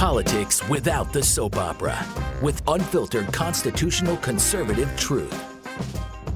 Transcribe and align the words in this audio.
Politics 0.00 0.66
without 0.70 1.12
the 1.12 1.22
soap 1.22 1.56
opera, 1.56 2.06
with 2.40 2.62
unfiltered 2.66 3.30
constitutional 3.34 4.16
conservative 4.16 4.90
truth. 4.96 5.30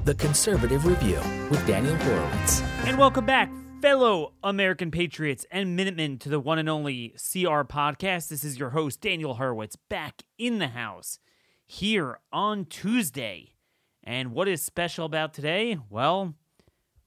The 0.04 0.14
Conservative 0.16 0.84
Review 0.84 1.18
with 1.48 1.66
Daniel 1.66 1.96
Horowitz. 1.96 2.60
And 2.84 2.98
welcome 2.98 3.24
back, 3.24 3.50
fellow 3.80 4.34
American 4.42 4.90
patriots 4.90 5.46
and 5.50 5.74
Minutemen, 5.74 6.18
to 6.18 6.28
the 6.28 6.38
one 6.38 6.58
and 6.58 6.68
only 6.68 7.14
CR 7.16 7.62
podcast. 7.64 8.28
This 8.28 8.44
is 8.44 8.58
your 8.58 8.68
host, 8.68 9.00
Daniel 9.00 9.36
Horowitz, 9.36 9.76
back 9.88 10.24
in 10.36 10.58
the 10.58 10.68
house 10.68 11.18
here 11.66 12.18
on 12.30 12.66
Tuesday. 12.66 13.54
And 14.02 14.32
what 14.32 14.46
is 14.46 14.60
special 14.60 15.06
about 15.06 15.32
today? 15.32 15.78
Well, 15.88 16.34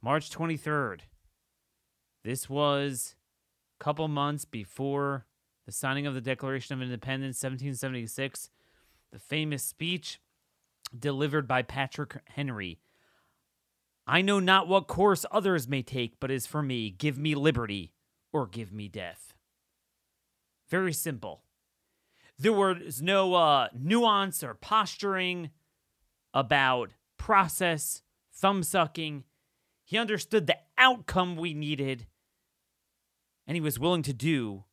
March 0.01 0.31
23rd. 0.31 1.01
This 2.23 2.49
was 2.49 3.13
a 3.79 3.83
couple 3.83 4.07
months 4.07 4.45
before 4.45 5.26
the 5.67 5.73
signing 5.73 6.07
of 6.07 6.13
the 6.15 6.21
Declaration 6.21 6.73
of 6.73 6.81
Independence, 6.81 7.43
1776, 7.43 8.49
the 9.11 9.19
famous 9.19 9.63
speech 9.63 10.19
delivered 10.97 11.45
by 11.45 11.61
Patrick 11.61 12.15
Henry. 12.29 12.79
I 14.07 14.21
know 14.21 14.39
not 14.39 14.69
what 14.69 14.87
course 14.87 15.25
others 15.29 15.67
may 15.67 15.81
take, 15.81 16.21
but 16.21 16.31
as 16.31 16.47
for 16.47 16.63
me, 16.63 16.89
give 16.89 17.17
me 17.19 17.35
liberty 17.35 17.91
or 18.31 18.47
give 18.47 18.71
me 18.71 18.87
death. 18.87 19.33
Very 20.69 20.93
simple. 20.93 21.43
There 22.39 22.53
was 22.53 23.01
no 23.01 23.33
uh, 23.33 23.67
nuance 23.77 24.43
or 24.43 24.53
posturing 24.53 25.49
about 26.33 26.91
process, 27.17 28.03
thumb 28.33 28.63
sucking. 28.63 29.25
He 29.83 29.97
understood 29.97 30.47
the 30.47 30.59
outcome 30.77 31.35
we 31.35 31.53
needed, 31.53 32.07
and 33.45 33.55
he 33.55 33.61
was 33.61 33.77
willing 33.77 34.03
to 34.03 34.13
do 34.13 34.63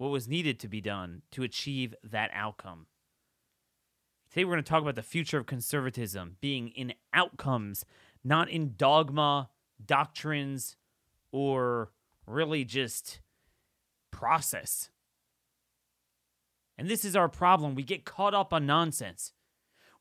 what 0.00 0.10
was 0.10 0.26
needed 0.26 0.58
to 0.58 0.66
be 0.66 0.80
done 0.80 1.20
to 1.30 1.42
achieve 1.42 1.94
that 2.02 2.30
outcome. 2.32 2.86
Today, 4.30 4.46
we're 4.46 4.54
going 4.54 4.64
to 4.64 4.70
talk 4.70 4.80
about 4.80 4.94
the 4.94 5.02
future 5.02 5.36
of 5.36 5.44
conservatism 5.44 6.36
being 6.40 6.68
in 6.68 6.94
outcomes, 7.12 7.84
not 8.24 8.48
in 8.48 8.72
dogma, 8.78 9.50
doctrines, 9.84 10.78
or 11.32 11.90
really 12.26 12.64
just 12.64 13.20
process. 14.10 14.88
And 16.78 16.88
this 16.88 17.04
is 17.04 17.14
our 17.14 17.28
problem. 17.28 17.74
We 17.74 17.82
get 17.82 18.06
caught 18.06 18.32
up 18.32 18.54
on 18.54 18.64
nonsense. 18.64 19.34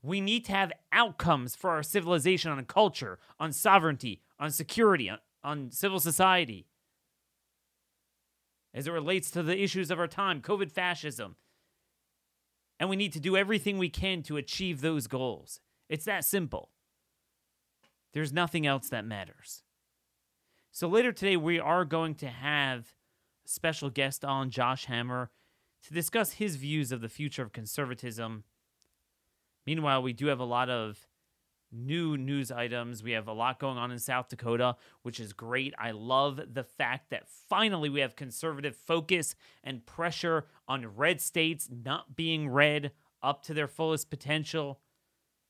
We 0.01 0.21
need 0.21 0.45
to 0.45 0.53
have 0.53 0.71
outcomes 0.93 1.57
for 1.57 1.71
our 1.71 1.83
civilization 1.83 2.51
on 2.51 2.63
culture, 2.63 3.19
on 3.37 3.51
sovereignty, 3.51 4.21
on 4.39 4.51
security, 4.51 5.09
on, 5.09 5.17
on 5.43 5.71
civil 5.71 5.99
society. 5.99 6.67
As 8.73 8.87
it 8.87 8.91
relates 8.91 9.31
to 9.31 9.43
the 9.43 9.61
issues 9.61 9.89
of 9.89 9.99
our 9.99 10.07
time, 10.07 10.41
COVID 10.41 10.71
fascism. 10.71 11.35
And 12.79 12.89
we 12.89 12.95
need 12.95 13.13
to 13.13 13.19
do 13.19 13.35
everything 13.35 13.77
we 13.77 13.89
can 13.89 14.21
to 14.23 14.37
achieve 14.37 14.81
those 14.81 15.07
goals. 15.07 15.59
It's 15.89 16.05
that 16.05 16.23
simple. 16.23 16.69
There's 18.13 18.31
nothing 18.31 18.65
else 18.65 18.89
that 18.89 19.05
matters. 19.05 19.63
So 20.71 20.87
later 20.87 21.11
today, 21.11 21.35
we 21.35 21.59
are 21.59 21.83
going 21.83 22.15
to 22.15 22.27
have 22.27 22.93
a 23.45 23.49
special 23.49 23.89
guest 23.89 24.23
on, 24.23 24.49
Josh 24.49 24.85
Hammer, 24.85 25.31
to 25.83 25.93
discuss 25.93 26.33
his 26.33 26.55
views 26.55 26.91
of 26.91 27.01
the 27.01 27.09
future 27.09 27.41
of 27.41 27.51
conservatism 27.51 28.43
Meanwhile, 29.69 30.01
we 30.01 30.13
do 30.13 30.25
have 30.25 30.39
a 30.39 30.45
lot 30.45 30.71
of 30.71 31.07
new 31.71 32.17
news 32.17 32.51
items. 32.51 33.03
We 33.03 33.11
have 33.11 33.27
a 33.27 33.33
lot 33.33 33.59
going 33.59 33.77
on 33.77 33.91
in 33.91 33.99
South 33.99 34.29
Dakota, 34.29 34.75
which 35.03 35.19
is 35.19 35.33
great. 35.33 35.73
I 35.77 35.91
love 35.91 36.39
the 36.53 36.63
fact 36.63 37.09
that 37.09 37.27
finally 37.27 37.89
we 37.89 37.99
have 38.01 38.15
conservative 38.15 38.75
focus 38.75 39.35
and 39.63 39.85
pressure 39.85 40.45
on 40.67 40.95
red 40.95 41.21
states 41.21 41.69
not 41.71 42.15
being 42.15 42.49
red 42.49 42.91
up 43.21 43.43
to 43.43 43.53
their 43.53 43.67
fullest 43.67 44.09
potential. 44.09 44.79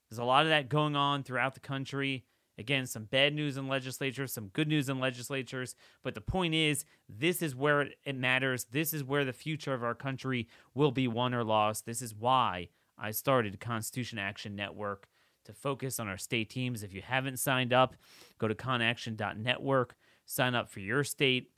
There's 0.09 0.20
a 0.20 0.23
lot 0.23 0.44
of 0.44 0.50
that 0.50 0.70
going 0.70 0.95
on 0.95 1.23
throughout 1.23 1.53
the 1.53 1.59
country. 1.59 2.26
Again, 2.58 2.88
some 2.88 3.06
bad 3.06 3.33
news 3.33 3.55
in 3.55 3.70
legislatures, 3.70 4.33
some 4.33 4.48
good 4.48 4.67
news 4.67 4.89
in 4.89 4.99
legislatures. 4.99 5.76
But 6.04 6.14
the 6.14 6.21
point 6.21 6.54
is, 6.54 6.83
this 7.08 7.42
is 7.42 7.55
where 7.55 7.88
it 8.04 8.15
matters. 8.17 8.65
This 8.65 8.94
is 8.94 9.04
where 9.04 9.23
the 9.23 9.32
future 9.32 9.73
of 9.73 9.83
our 9.83 9.95
country 9.95 10.48
will 10.73 10.92
be 10.92 11.08
won 11.08 11.33
or 11.33 11.45
lost. 11.45 11.86
This 11.86 12.02
is 12.02 12.14
why 12.14 12.67
I 12.98 13.11
started 13.11 13.61
Constitution 13.61 14.20
Action 14.20 14.58
Network 14.58 15.08
to 15.49 15.54
focus 15.54 15.99
on 15.99 16.08
our 16.08 16.17
state 16.17 16.49
teams. 16.49 16.83
If 16.83 16.93
you 16.93 17.02
haven't 17.02 17.39
signed 17.39 17.73
up, 17.73 17.95
go 18.37 18.48
to 18.48 18.55
conaction.network, 18.55 19.95
sign 20.26 20.55
up 20.55 20.70
for 20.70 20.80
your 20.80 21.04
state. 21.04 21.52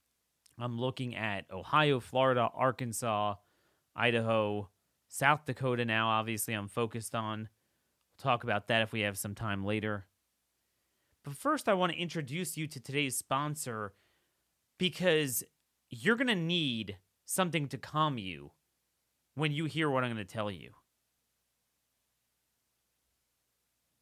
I'm 0.57 0.79
looking 0.79 1.15
at 1.15 1.45
Ohio, 1.51 1.99
Florida, 1.99 2.49
Arkansas, 2.53 3.35
Idaho, 3.95 4.69
South 5.09 5.45
Dakota 5.45 5.85
now. 5.85 6.09
Obviously, 6.09 6.53
I'm 6.53 6.67
focused 6.69 7.15
on. 7.15 7.49
We'll 8.09 8.31
talk 8.31 8.43
about 8.43 8.67
that 8.67 8.81
if 8.81 8.93
we 8.93 9.01
have 9.01 9.17
some 9.17 9.35
time 9.35 9.65
later. 9.65 10.07
But 11.23 11.35
first, 11.35 11.67
I 11.67 11.73
want 11.73 11.91
to 11.91 11.97
introduce 11.97 12.57
you 12.57 12.67
to 12.67 12.79
today's 12.79 13.17
sponsor 13.17 13.93
because 14.77 15.43
you're 15.89 16.15
going 16.15 16.27
to 16.27 16.35
need 16.35 16.97
something 17.25 17.67
to 17.67 17.77
calm 17.77 18.17
you 18.17 18.51
when 19.35 19.51
you 19.51 19.65
hear 19.65 19.89
what 19.89 20.03
I'm 20.03 20.13
going 20.13 20.25
to 20.25 20.33
tell 20.33 20.49
you. 20.49 20.71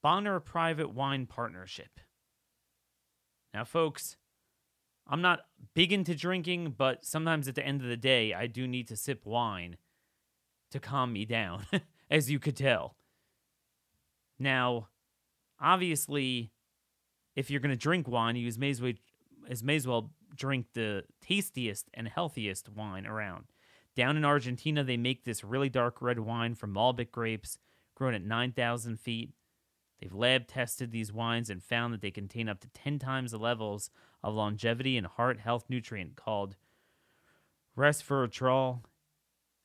Bonner 0.02 0.40
Private 0.40 0.94
Wine 0.94 1.26
Partnership. 1.26 2.00
Now, 3.54 3.64
folks, 3.64 4.16
I'm 5.08 5.22
not 5.22 5.42
big 5.74 5.92
into 5.92 6.16
drinking, 6.16 6.76
but 6.78 7.06
sometimes 7.06 7.48
at 7.48 7.56
the 7.56 7.66
end 7.66 7.82
of 7.82 7.88
the 7.88 7.98
day, 7.98 8.34
I 8.34 8.48
do 8.48 8.68
need 8.68 8.88
to 8.90 8.96
sip 8.96 9.26
wine 9.26 9.78
to 10.72 10.80
calm 10.80 11.14
me 11.14 11.26
down, 11.26 11.66
as 12.12 12.30
you 12.30 12.40
could 12.40 12.56
tell. 12.56 12.96
Now, 14.38 14.90
obviously, 15.60 16.52
if 17.36 17.50
you're 17.50 17.60
going 17.60 17.72
to 17.72 17.76
drink 17.76 18.08
wine, 18.08 18.36
you 18.36 18.52
may 18.58 18.70
as, 18.70 18.82
well, 18.82 18.94
may 19.64 19.76
as 19.76 19.88
well 19.88 20.12
drink 20.36 20.68
the 20.74 21.04
tastiest 21.22 21.90
and 21.94 22.08
healthiest 22.08 22.70
wine 22.70 23.06
around. 23.06 23.46
Down 23.96 24.16
in 24.16 24.24
Argentina, 24.24 24.84
they 24.84 24.98
make 24.98 25.26
this 25.26 25.44
really 25.44 25.70
dark 25.70 26.02
red 26.02 26.20
wine 26.20 26.56
from 26.56 26.74
Malbec 26.74 27.12
grapes 27.12 27.58
grown 27.96 28.14
at 28.14 28.24
9,000 28.24 29.00
feet. 29.00 29.32
They've 30.00 30.14
lab 30.14 30.48
tested 30.48 30.92
these 30.92 31.12
wines 31.12 31.50
and 31.50 31.64
found 31.64 31.94
that 31.94 32.02
they 32.02 32.12
contain 32.12 32.48
up 32.48 32.62
to 32.62 32.70
10 32.70 33.00
times 33.00 33.32
the 33.32 33.38
levels 33.38 33.90
of 34.24 34.34
longevity 34.34 34.98
and 34.98 35.06
heart 35.08 35.40
health 35.40 35.66
nutrient 35.70 36.16
called 36.16 36.56
resveratrol. 37.78 38.82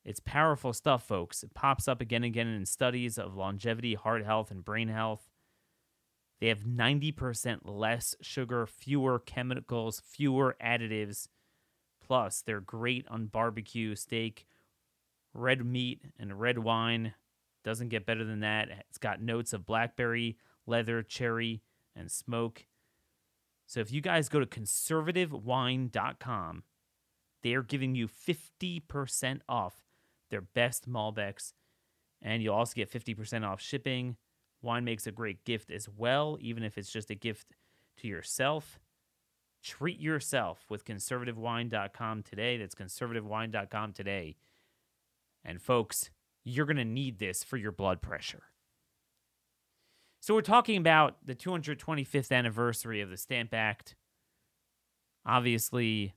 It's 0.03 0.19
powerful 0.19 0.73
stuff, 0.73 1.07
folks. 1.07 1.41
It 1.41 1.53
pops 1.53 1.87
up 1.87 2.01
again 2.01 2.23
and 2.23 2.25
again 2.25 2.47
in 2.47 2.65
studies 2.65 3.17
of 3.17 3.35
longevity, 3.35 3.95
heart 3.95 4.23
health, 4.23 4.51
and 4.51 4.63
brain 4.63 4.89
health. 4.89 5.29
They 6.39 6.47
have 6.47 6.63
90% 6.63 7.61
less 7.63 8.15
sugar, 8.21 8.67
fewer 8.67 9.19
chemicals, 9.19 10.01
fewer 10.05 10.55
additives. 10.63 11.27
Plus, 12.05 12.41
they're 12.45 12.61
great 12.61 13.07
on 13.07 13.27
barbecue, 13.27 13.95
steak, 13.95 14.45
red 15.33 15.65
meat, 15.65 16.01
and 16.19 16.39
red 16.39 16.59
wine. 16.59 17.13
Doesn't 17.65 17.89
get 17.89 18.05
better 18.05 18.23
than 18.23 18.39
that. 18.41 18.69
It's 18.89 18.99
got 18.99 19.21
notes 19.21 19.51
of 19.51 19.65
blackberry, 19.65 20.37
leather, 20.67 21.01
cherry, 21.01 21.63
and 21.95 22.11
smoke. 22.11 22.67
So 23.65 23.79
if 23.79 23.91
you 23.91 24.01
guys 24.01 24.29
go 24.29 24.39
to 24.39 24.45
conservativewine.com, 24.45 26.63
they 27.41 27.55
are 27.55 27.63
giving 27.63 27.95
you 27.95 28.07
50% 28.07 29.39
off 29.49 29.81
their 30.29 30.41
best 30.41 30.87
Malbecs. 30.87 31.53
And 32.21 32.43
you'll 32.43 32.53
also 32.53 32.75
get 32.75 32.91
50% 32.91 33.43
off 33.43 33.59
shipping. 33.59 34.17
Wine 34.61 34.85
makes 34.85 35.07
a 35.07 35.11
great 35.11 35.43
gift 35.43 35.71
as 35.71 35.89
well, 35.89 36.37
even 36.39 36.61
if 36.61 36.77
it's 36.77 36.91
just 36.91 37.09
a 37.09 37.15
gift 37.15 37.55
to 37.97 38.07
yourself. 38.07 38.79
Treat 39.63 39.99
yourself 39.99 40.65
with 40.69 40.85
conservativewine.com 40.85 42.21
today. 42.21 42.57
That's 42.57 42.75
conservativewine.com 42.75 43.93
today. 43.93 44.35
And 45.43 45.59
folks, 45.59 46.11
you're 46.45 46.65
going 46.65 46.77
to 46.77 46.85
need 46.85 47.19
this 47.19 47.43
for 47.43 47.57
your 47.57 47.73
blood 47.73 48.01
pressure. 48.01 48.43
So, 50.21 50.33
we're 50.33 50.41
talking 50.41 50.77
about 50.77 51.17
the 51.25 51.35
225th 51.35 52.31
anniversary 52.31 53.01
of 53.01 53.09
the 53.09 53.17
Stamp 53.17 53.53
Act. 53.53 53.95
Obviously, 55.25 56.15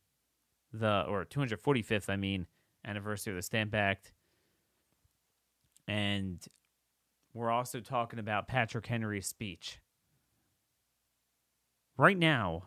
the, 0.73 1.05
or 1.09 1.25
245th, 1.25 2.09
I 2.09 2.17
mean, 2.17 2.47
anniversary 2.87 3.33
of 3.33 3.37
the 3.37 3.43
Stamp 3.43 3.75
Act. 3.75 4.13
And 5.87 6.45
we're 7.33 7.51
also 7.51 7.81
talking 7.81 8.19
about 8.19 8.49
Patrick 8.49 8.87
Henry's 8.87 9.27
speech. 9.27 9.79
Right 11.97 12.19
now, 12.19 12.65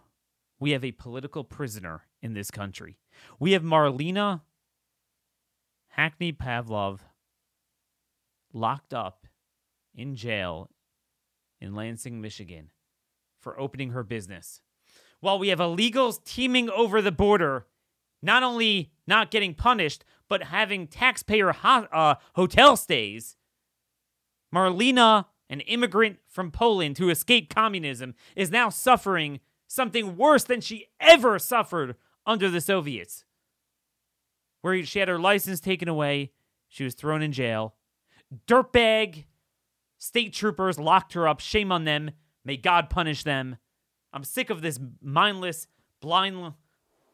we 0.60 0.72
have 0.72 0.84
a 0.84 0.92
political 0.92 1.44
prisoner 1.44 2.04
in 2.22 2.34
this 2.34 2.52
country. 2.52 2.98
We 3.40 3.52
have 3.54 3.64
Marlena 3.64 4.42
Hackney 5.90 6.34
Pavlos 6.34 7.00
locked 8.54 8.94
up 8.94 9.28
in 9.94 10.16
jail 10.16 10.70
in 11.60 11.76
Lansing, 11.76 12.22
Michigan 12.22 12.72
for 13.40 13.60
opening 13.60 13.92
her 13.92 14.04
business. 14.04 14.62
While 15.20 15.40
we 15.40 15.50
have 15.50 15.60
illegals 15.60 16.24
teeming 16.24 16.70
over 16.70 17.02
the 17.02 17.12
border, 17.12 17.68
not 18.22 18.44
only 18.44 18.92
not 19.08 19.32
getting 19.32 19.54
punished, 19.54 20.04
but 20.28 20.44
having 20.44 20.88
taxpayer 20.88 21.52
ho- 21.52 21.88
uh, 21.92 22.16
hotel 22.36 22.78
stays. 22.78 23.36
Marlena, 24.54 25.26
an 25.50 25.62
immigrant 25.62 26.20
from 26.28 26.52
Poland 26.52 26.98
who 26.98 27.10
escaped 27.10 27.54
communism, 27.54 28.16
is 28.36 28.52
now 28.52 28.70
suffering 28.70 29.40
something 29.68 30.18
worse 30.18 30.44
than 30.44 30.62
she 30.62 30.88
ever 31.00 31.40
suffered 31.40 31.96
under 32.26 32.50
the 32.50 32.62
Soviets, 32.62 33.26
where 34.62 34.84
she 34.84 35.00
had 35.00 35.08
her 35.08 35.20
license 35.20 35.60
taken 35.60 35.88
away, 35.88 36.32
she 36.68 36.84
was 36.84 36.94
thrown 36.94 37.22
in 37.22 37.32
jail. 37.32 37.76
Dirtbag 38.48 39.26
state 39.98 40.34
troopers 40.34 40.80
locked 40.80 41.14
her 41.14 41.28
up. 41.28 41.40
Shame 41.40 41.72
on 41.72 41.84
them. 41.84 42.12
May 42.44 42.58
God 42.58 42.90
punish 42.90 43.24
them. 43.24 43.58
I'm 44.14 44.24
sick 44.24 44.50
of 44.50 44.62
this 44.62 44.80
mindless, 45.02 45.68
blind, 46.02 46.54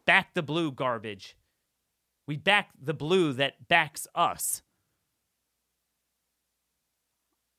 back 0.05 0.33
the 0.33 0.43
blue 0.43 0.71
garbage. 0.71 1.35
We 2.25 2.37
back 2.37 2.71
the 2.81 2.93
blue 2.93 3.33
that 3.33 3.67
backs 3.67 4.07
us. 4.15 4.61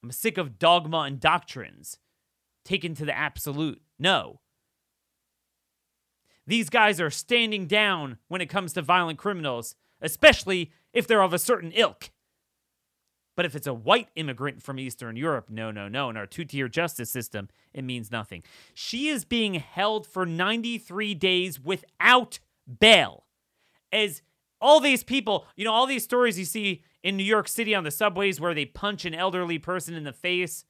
I'm 0.03 0.13
sick 0.13 0.39
of 0.39 0.59
dogma 0.59 0.99
and 1.01 1.19
doctrines 1.21 1.99
taken 2.65 2.95
to 2.95 3.05
the 3.05 3.17
absolute. 3.17 3.81
No. 3.99 4.41
These 6.47 6.71
guys 6.71 7.01
are 7.01 7.11
standing 7.11 7.67
down 7.67 8.19
when 8.29 8.41
it 8.41 8.49
comes 8.49 8.73
to 8.75 8.83
violent 8.83 9.19
criminals, 9.19 9.75
especially 10.01 10.73
if 10.93 11.07
they're 11.07 11.23
of 11.23 11.35
a 11.35 11.39
certain 11.39 11.73
ilk. 11.73 12.11
But 13.39 13.47
if 13.47 13.55
it's 13.55 13.69
a 13.69 13.73
white 13.73 14.09
immigrant 14.17 14.65
from 14.65 14.81
Eastern 14.81 15.15
Europe, 15.15 15.49
no, 15.49 15.71
no, 15.71 15.87
no. 15.87 16.11
In 16.11 16.17
our 16.17 16.27
two 16.27 16.45
tier 16.45 16.67
justice 16.67 17.09
system, 17.09 17.49
it 17.73 17.85
means 17.85 18.11
nothing. 18.11 18.43
She 18.75 19.07
is 19.07 19.25
being 19.25 19.55
held 19.55 20.09
for 20.09 20.27
93 20.27 21.15
days 21.15 21.61
without 21.61 22.41
bail. 22.81 23.27
As 23.93 24.23
all 24.61 24.81
these 24.81 25.05
people, 25.05 25.47
you 25.55 25.65
know, 25.65 25.73
all 25.73 25.87
these 25.87 26.03
stories 26.03 26.37
you 26.37 26.45
see 26.45 26.83
in 27.05 27.17
New 27.17 27.23
York 27.23 27.47
City 27.47 27.77
on 27.77 27.85
the 27.85 27.93
subways 27.93 28.41
where 28.41 28.55
they 28.55 28.65
punch 28.65 29.05
an 29.05 29.15
elderly 29.15 29.61
person 29.61 29.95
in 29.95 30.03
the 30.03 30.13
face. 30.13 30.65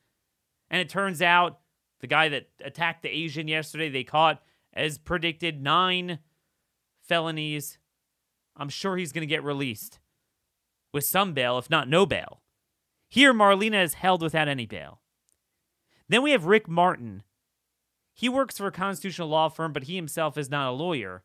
And 0.70 0.78
it 0.78 0.90
turns 0.90 1.22
out 1.22 1.60
the 2.00 2.06
guy 2.06 2.28
that 2.28 2.50
attacked 2.62 3.00
the 3.00 3.08
Asian 3.08 3.48
yesterday, 3.48 3.88
they 3.88 4.04
caught, 4.04 4.42
as 4.74 4.98
predicted, 4.98 5.62
nine 5.62 6.18
felonies. 7.00 7.78
I'm 8.58 8.68
sure 8.68 8.98
he's 8.98 9.12
going 9.12 9.26
to 9.26 9.34
get 9.34 9.42
released 9.42 10.00
with 10.92 11.04
some 11.04 11.32
bail, 11.32 11.56
if 11.56 11.70
not 11.70 11.88
no 11.88 12.04
bail. 12.04 12.42
Here, 13.08 13.32
Marlena 13.32 13.82
is 13.82 13.94
held 13.94 14.22
without 14.22 14.48
any 14.48 14.66
bail. 14.66 15.00
Then 16.08 16.22
we 16.22 16.32
have 16.32 16.44
Rick 16.44 16.68
Martin. 16.68 17.22
He 18.14 18.28
works 18.28 18.58
for 18.58 18.66
a 18.66 18.72
constitutional 18.72 19.28
law 19.28 19.48
firm, 19.48 19.72
but 19.72 19.84
he 19.84 19.96
himself 19.96 20.36
is 20.36 20.50
not 20.50 20.68
a 20.68 20.72
lawyer. 20.72 21.22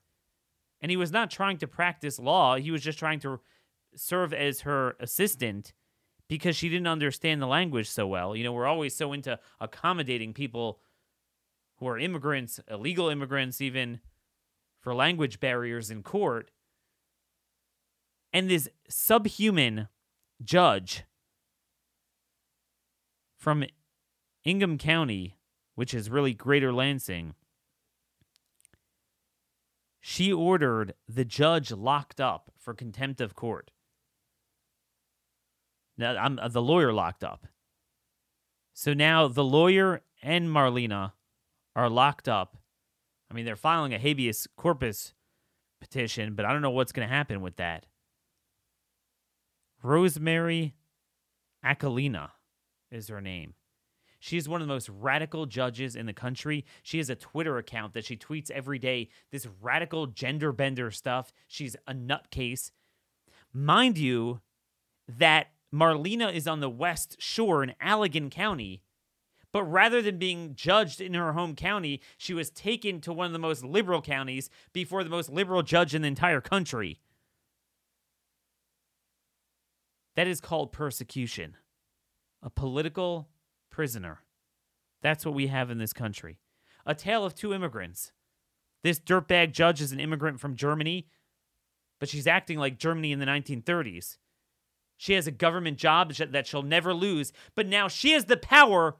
And 0.81 0.91
he 0.91 0.97
was 0.97 1.11
not 1.11 1.31
trying 1.31 1.57
to 1.57 1.67
practice 1.67 2.19
law, 2.19 2.55
he 2.57 2.71
was 2.71 2.83
just 2.83 2.99
trying 2.99 3.19
to 3.21 3.39
serve 3.95 4.33
as 4.33 4.61
her 4.61 4.95
assistant 4.99 5.73
because 6.27 6.55
she 6.55 6.69
didn't 6.69 6.87
understand 6.87 7.41
the 7.41 7.47
language 7.47 7.89
so 7.89 8.07
well. 8.07 8.35
You 8.35 8.43
know, 8.43 8.53
we're 8.53 8.65
always 8.65 8.95
so 8.95 9.13
into 9.13 9.39
accommodating 9.59 10.33
people 10.33 10.79
who 11.77 11.87
are 11.87 11.99
immigrants, 11.99 12.59
illegal 12.69 13.09
immigrants, 13.09 13.61
even 13.61 13.99
for 14.79 14.95
language 14.95 15.39
barriers 15.39 15.89
in 15.89 16.03
court. 16.03 16.51
And 18.31 18.49
this 18.49 18.67
subhuman 18.89 19.89
judge 20.43 21.03
from 23.43 23.65
Ingham 24.45 24.77
County, 24.77 25.35
which 25.75 25.93
is 25.93 26.09
really 26.09 26.33
Greater 26.33 26.71
Lansing, 26.71 27.35
she 29.99 30.31
ordered 30.31 30.93
the 31.09 31.25
judge 31.25 31.69
locked 31.69 32.21
up 32.21 32.53
for 32.57 32.73
contempt 32.73 33.19
of 33.19 33.35
court. 33.35 33.71
Now, 35.97 36.15
I'm 36.15 36.39
uh, 36.39 36.47
the 36.47 36.61
lawyer 36.61 36.93
locked 36.93 37.23
up. 37.23 37.47
So 38.73 38.93
now 38.93 39.27
the 39.27 39.43
lawyer 39.43 40.01
and 40.21 40.47
Marlena 40.47 41.11
are 41.75 41.89
locked 41.89 42.29
up. 42.29 42.57
I 43.29 43.33
mean, 43.33 43.43
they're 43.43 43.57
filing 43.57 43.93
a 43.93 43.99
habeas 43.99 44.47
corpus 44.55 45.13
petition, 45.81 46.33
but 46.33 46.45
I 46.45 46.53
don't 46.53 46.61
know 46.61 46.71
what's 46.71 46.93
going 46.93 47.07
to 47.07 47.13
happen 47.13 47.41
with 47.41 47.57
that. 47.57 47.87
Rosemary 49.83 50.75
Aquilina 51.63 52.31
is 52.95 53.07
her 53.07 53.21
name. 53.21 53.53
She 54.19 54.37
is 54.37 54.47
one 54.47 54.61
of 54.61 54.67
the 54.67 54.73
most 54.73 54.89
radical 54.89 55.45
judges 55.45 55.95
in 55.97 56.05
the 56.05 56.13
country. 56.13 56.65
She 56.81 56.97
has 56.99 57.09
a 57.09 57.15
Twitter 57.15 57.57
account 57.57 57.93
that 57.93 58.05
she 58.05 58.15
tweets 58.15 58.49
every 58.51 58.79
day 58.79 59.09
this 59.31 59.47
radical 59.61 60.07
gender 60.07 60.53
bender 60.53 60.91
stuff. 60.91 61.33
She's 61.47 61.75
a 61.87 61.93
nutcase. 61.93 62.71
Mind 63.51 63.97
you, 63.97 64.39
that 65.07 65.47
Marlena 65.73 66.33
is 66.33 66.47
on 66.47 66.59
the 66.59 66.69
West 66.69 67.17
Shore 67.19 67.63
in 67.63 67.73
Allegan 67.81 68.31
County. 68.31 68.83
But 69.51 69.63
rather 69.63 70.01
than 70.01 70.17
being 70.17 70.55
judged 70.55 70.99
in 71.01 71.13
her 71.13 71.33
home 71.33 71.55
county, 71.55 72.01
she 72.17 72.33
was 72.33 72.49
taken 72.49 73.01
to 73.01 73.13
one 73.13 73.27
of 73.27 73.33
the 73.33 73.39
most 73.39 73.63
liberal 73.63 74.01
counties 74.01 74.49
before 74.71 75.03
the 75.03 75.09
most 75.09 75.29
liberal 75.29 75.61
judge 75.61 75.93
in 75.93 76.01
the 76.01 76.07
entire 76.07 76.41
country. 76.41 76.99
That 80.15 80.27
is 80.27 80.41
called 80.41 80.71
persecution. 80.71 81.57
A 82.43 82.49
political 82.49 83.29
prisoner. 83.71 84.19
That's 85.01 85.25
what 85.25 85.33
we 85.33 85.47
have 85.47 85.71
in 85.71 85.77
this 85.77 85.93
country. 85.93 86.39
A 86.85 86.93
tale 86.93 87.25
of 87.25 87.33
two 87.33 87.53
immigrants. 87.53 88.11
This 88.83 88.99
dirtbag 88.99 89.53
judge 89.53 89.81
is 89.81 89.93
an 89.93 89.99
immigrant 89.99 90.39
from 90.39 90.55
Germany, 90.55 91.07
but 91.99 92.09
she's 92.09 92.27
acting 92.27 92.59
like 92.59 92.77
Germany 92.77 93.13
in 93.13 93.19
the 93.19 93.25
1930s. 93.25 94.17
She 94.97 95.13
has 95.13 95.25
a 95.25 95.31
government 95.31 95.77
job 95.77 96.13
that 96.13 96.47
she'll 96.47 96.63
never 96.63 96.93
lose, 96.93 97.31
but 97.55 97.67
now 97.67 97.87
she 97.87 98.11
has 98.11 98.25
the 98.25 98.37
power 98.37 98.97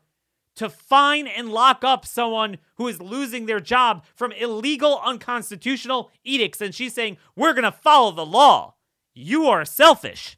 to 0.56 0.70
fine 0.70 1.28
and 1.28 1.50
lock 1.50 1.84
up 1.84 2.06
someone 2.06 2.58
who 2.76 2.88
is 2.88 3.02
losing 3.02 3.46
their 3.46 3.60
job 3.60 4.06
from 4.16 4.32
illegal, 4.34 5.02
unconstitutional 5.04 6.12
edicts. 6.24 6.62
And 6.62 6.74
she's 6.74 6.94
saying, 6.94 7.18
We're 7.36 7.54
going 7.54 7.64
to 7.64 7.72
follow 7.72 8.12
the 8.12 8.26
law. 8.26 8.76
You 9.14 9.48
are 9.48 9.66
selfish. 9.66 10.38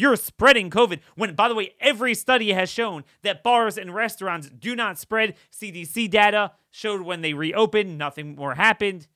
You're 0.00 0.16
spreading 0.16 0.70
COVID. 0.70 1.00
When, 1.14 1.34
by 1.34 1.46
the 1.48 1.54
way, 1.54 1.74
every 1.78 2.14
study 2.14 2.54
has 2.54 2.70
shown 2.70 3.04
that 3.20 3.42
bars 3.42 3.76
and 3.76 3.94
restaurants 3.94 4.48
do 4.48 4.74
not 4.74 4.98
spread. 4.98 5.34
CDC 5.52 6.10
data 6.10 6.52
showed 6.70 7.02
when 7.02 7.20
they 7.20 7.34
reopened, 7.34 7.98
nothing 7.98 8.34
more 8.34 8.54
happened. 8.54 9.08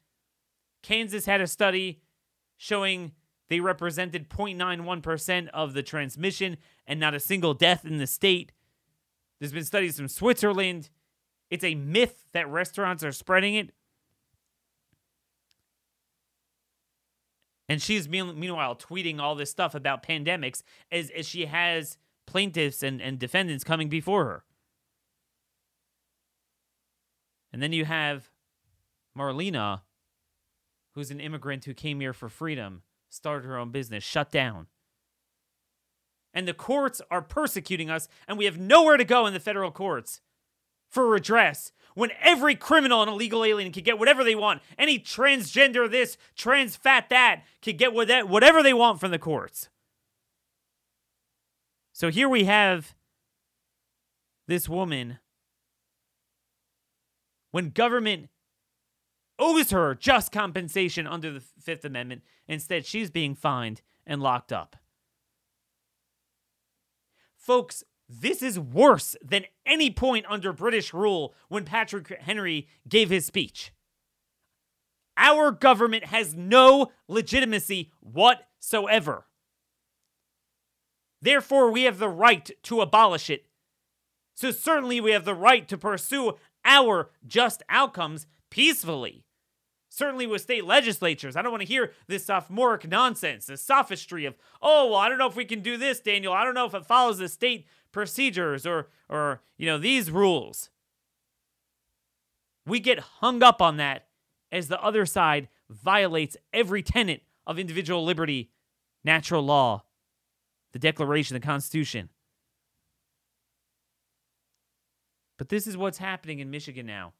Kansas 0.82 1.24
had 1.24 1.40
a 1.40 1.46
study 1.46 2.02
showing 2.58 3.12
they 3.48 3.60
represented 3.60 4.28
0.91% 4.28 5.48
of 5.54 5.72
the 5.72 5.82
transmission 5.82 6.58
and 6.86 7.00
not 7.00 7.14
a 7.14 7.20
single 7.20 7.54
death 7.54 7.86
in 7.86 7.96
the 7.96 8.06
state. 8.06 8.52
There's 9.40 9.52
been 9.52 9.64
studies 9.64 9.96
from 9.96 10.08
Switzerland. 10.08 10.90
It's 11.48 11.64
a 11.64 11.76
myth 11.76 12.26
that 12.34 12.46
restaurants 12.50 13.02
are 13.02 13.12
spreading 13.12 13.54
it. 13.54 13.70
And 17.68 17.80
she's 17.80 18.08
meanwhile 18.08 18.76
tweeting 18.76 19.20
all 19.20 19.34
this 19.34 19.50
stuff 19.50 19.74
about 19.74 20.02
pandemics 20.02 20.62
as, 20.92 21.10
as 21.10 21.26
she 21.26 21.46
has 21.46 21.96
plaintiffs 22.26 22.82
and, 22.82 23.00
and 23.00 23.18
defendants 23.18 23.64
coming 23.64 23.88
before 23.88 24.24
her. 24.24 24.44
And 27.52 27.62
then 27.62 27.72
you 27.72 27.84
have 27.84 28.30
Marlena, 29.16 29.82
who's 30.94 31.10
an 31.10 31.20
immigrant 31.20 31.64
who 31.64 31.74
came 31.74 32.00
here 32.00 32.12
for 32.12 32.28
freedom 32.28 32.82
started 33.14 33.46
her 33.46 33.56
own 33.56 33.70
business, 33.70 34.02
shut 34.02 34.30
down. 34.30 34.66
And 36.34 36.48
the 36.48 36.54
courts 36.54 37.00
are 37.10 37.22
persecuting 37.22 37.88
us, 37.88 38.08
and 38.26 38.36
we 38.36 38.44
have 38.44 38.58
nowhere 38.58 38.96
to 38.96 39.04
go 39.04 39.26
in 39.26 39.32
the 39.32 39.40
federal 39.40 39.70
courts 39.70 40.20
for 40.90 41.08
redress 41.08 41.72
when 41.94 42.10
every 42.20 42.54
criminal 42.54 43.02
and 43.02 43.10
illegal 43.10 43.44
alien 43.44 43.72
can 43.72 43.82
get 43.82 43.98
whatever 43.98 44.24
they 44.24 44.34
want. 44.34 44.60
Any 44.78 44.98
transgender 44.98 45.90
this, 45.90 46.16
trans 46.36 46.76
fat 46.76 47.08
that 47.08 47.44
can 47.62 47.76
get 47.76 47.94
whatever 47.94 48.62
they 48.62 48.74
want 48.74 49.00
from 49.00 49.10
the 49.10 49.18
courts. 49.18 49.68
So 51.92 52.10
here 52.10 52.28
we 52.28 52.44
have 52.44 52.94
this 54.46 54.68
woman. 54.68 55.18
When 57.52 57.70
government 57.70 58.30
owes 59.38 59.70
her 59.70 59.94
just 59.94 60.32
compensation 60.32 61.06
under 61.06 61.32
the 61.32 61.40
Fifth 61.40 61.84
Amendment. 61.84 62.22
Instead, 62.46 62.86
she's 62.86 63.10
being 63.10 63.34
fined 63.34 63.82
and 64.06 64.22
locked 64.22 64.52
up. 64.52 64.76
Folks, 67.36 67.84
this 68.08 68.42
is 68.42 68.58
worse 68.58 69.16
than 69.22 69.46
any 69.64 69.90
point 69.90 70.26
under 70.28 70.52
British 70.52 70.92
rule 70.92 71.34
when 71.48 71.64
Patrick 71.64 72.08
Henry 72.20 72.68
gave 72.88 73.10
his 73.10 73.26
speech. 73.26 73.72
Our 75.16 75.50
government 75.50 76.06
has 76.06 76.34
no 76.34 76.90
legitimacy 77.08 77.90
whatsoever. 78.00 79.26
Therefore, 81.22 81.70
we 81.70 81.84
have 81.84 81.98
the 81.98 82.08
right 82.08 82.50
to 82.64 82.80
abolish 82.80 83.30
it. 83.30 83.46
So, 84.34 84.50
certainly, 84.50 85.00
we 85.00 85.12
have 85.12 85.24
the 85.24 85.34
right 85.34 85.66
to 85.68 85.78
pursue 85.78 86.34
our 86.64 87.10
just 87.26 87.62
outcomes 87.68 88.26
peacefully. 88.50 89.24
Certainly 89.88 90.26
with 90.26 90.42
state 90.42 90.64
legislatures. 90.64 91.36
I 91.36 91.42
don't 91.42 91.52
want 91.52 91.62
to 91.62 91.68
hear 91.68 91.92
this 92.08 92.26
sophomoric 92.26 92.88
nonsense, 92.88 93.46
this 93.46 93.62
sophistry 93.62 94.26
of, 94.26 94.34
oh, 94.60 94.90
well, 94.90 94.98
I 94.98 95.08
don't 95.08 95.18
know 95.18 95.28
if 95.28 95.36
we 95.36 95.44
can 95.44 95.60
do 95.60 95.76
this, 95.76 96.00
Daniel. 96.00 96.32
I 96.32 96.44
don't 96.44 96.54
know 96.54 96.66
if 96.66 96.74
it 96.74 96.84
follows 96.84 97.18
the 97.18 97.28
state 97.28 97.66
procedures 97.94 98.66
or, 98.66 98.88
or 99.08 99.40
you 99.56 99.64
know, 99.64 99.78
these 99.78 100.10
rules. 100.10 100.68
We 102.66 102.80
get 102.80 102.98
hung 102.98 103.42
up 103.42 103.62
on 103.62 103.78
that 103.78 104.08
as 104.52 104.68
the 104.68 104.82
other 104.82 105.06
side 105.06 105.48
violates 105.70 106.36
every 106.52 106.82
tenet 106.82 107.22
of 107.46 107.58
individual 107.58 108.04
liberty, 108.04 108.50
natural 109.04 109.42
law, 109.42 109.84
the 110.72 110.78
Declaration, 110.78 111.34
the 111.34 111.40
Constitution. 111.40 112.10
But 115.38 115.48
this 115.48 115.66
is 115.66 115.76
what's 115.76 115.98
happening 115.98 116.40
in 116.40 116.50
Michigan 116.50 116.86
now. 116.86 117.12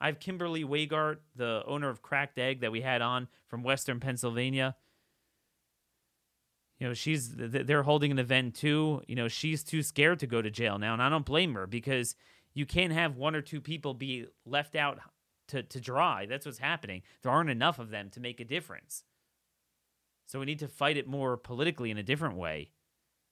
I 0.00 0.06
have 0.06 0.18
Kimberly 0.18 0.64
Weigart, 0.64 1.18
the 1.36 1.62
owner 1.66 1.88
of 1.88 2.02
Cracked 2.02 2.38
Egg 2.38 2.60
that 2.60 2.72
we 2.72 2.80
had 2.80 3.00
on 3.00 3.28
from 3.48 3.62
Western 3.62 4.00
Pennsylvania. 4.00 4.76
You 6.78 6.88
know, 6.88 6.94
she's 6.94 7.30
they're 7.34 7.84
holding 7.84 8.10
an 8.10 8.18
event 8.18 8.54
too. 8.56 9.02
You 9.06 9.14
know, 9.14 9.28
she's 9.28 9.62
too 9.62 9.82
scared 9.82 10.18
to 10.20 10.26
go 10.26 10.42
to 10.42 10.50
jail 10.50 10.78
now, 10.78 10.92
and 10.92 11.02
I 11.02 11.08
don't 11.08 11.24
blame 11.24 11.54
her 11.54 11.66
because 11.66 12.16
you 12.52 12.66
can't 12.66 12.92
have 12.92 13.16
one 13.16 13.34
or 13.34 13.42
two 13.42 13.60
people 13.60 13.94
be 13.94 14.26
left 14.44 14.74
out 14.74 14.98
to 15.48 15.62
to 15.62 15.80
dry. 15.80 16.26
That's 16.26 16.46
what's 16.46 16.58
happening. 16.58 17.02
There 17.22 17.32
aren't 17.32 17.50
enough 17.50 17.78
of 17.78 17.90
them 17.90 18.10
to 18.10 18.20
make 18.20 18.40
a 18.40 18.44
difference. 18.44 19.04
So 20.26 20.40
we 20.40 20.46
need 20.46 20.58
to 20.60 20.68
fight 20.68 20.96
it 20.96 21.06
more 21.06 21.36
politically 21.36 21.90
in 21.90 21.98
a 21.98 22.02
different 22.02 22.36
way. 22.36 22.70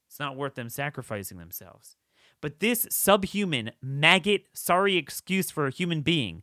It's 0.09 0.21
not 0.21 0.37
worth 0.37 0.55
them 0.55 0.69
sacrificing 0.69 1.39
themselves. 1.39 1.97
But 2.41 2.61
this 2.61 2.87
subhuman, 2.91 3.71
maggot, 3.81 4.45
sorry 4.53 4.97
excuse 4.97 5.51
for 5.51 5.67
a 5.67 5.71
human 5.71 6.03
being. 6.03 6.43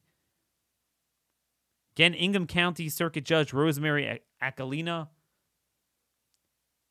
Again, 1.96 2.14
Ingham 2.14 2.48
County 2.48 2.90
Circuit 2.90 3.26
Judge 3.26 3.54
Rosemary 3.54 4.22
Aquilina. 4.42 5.10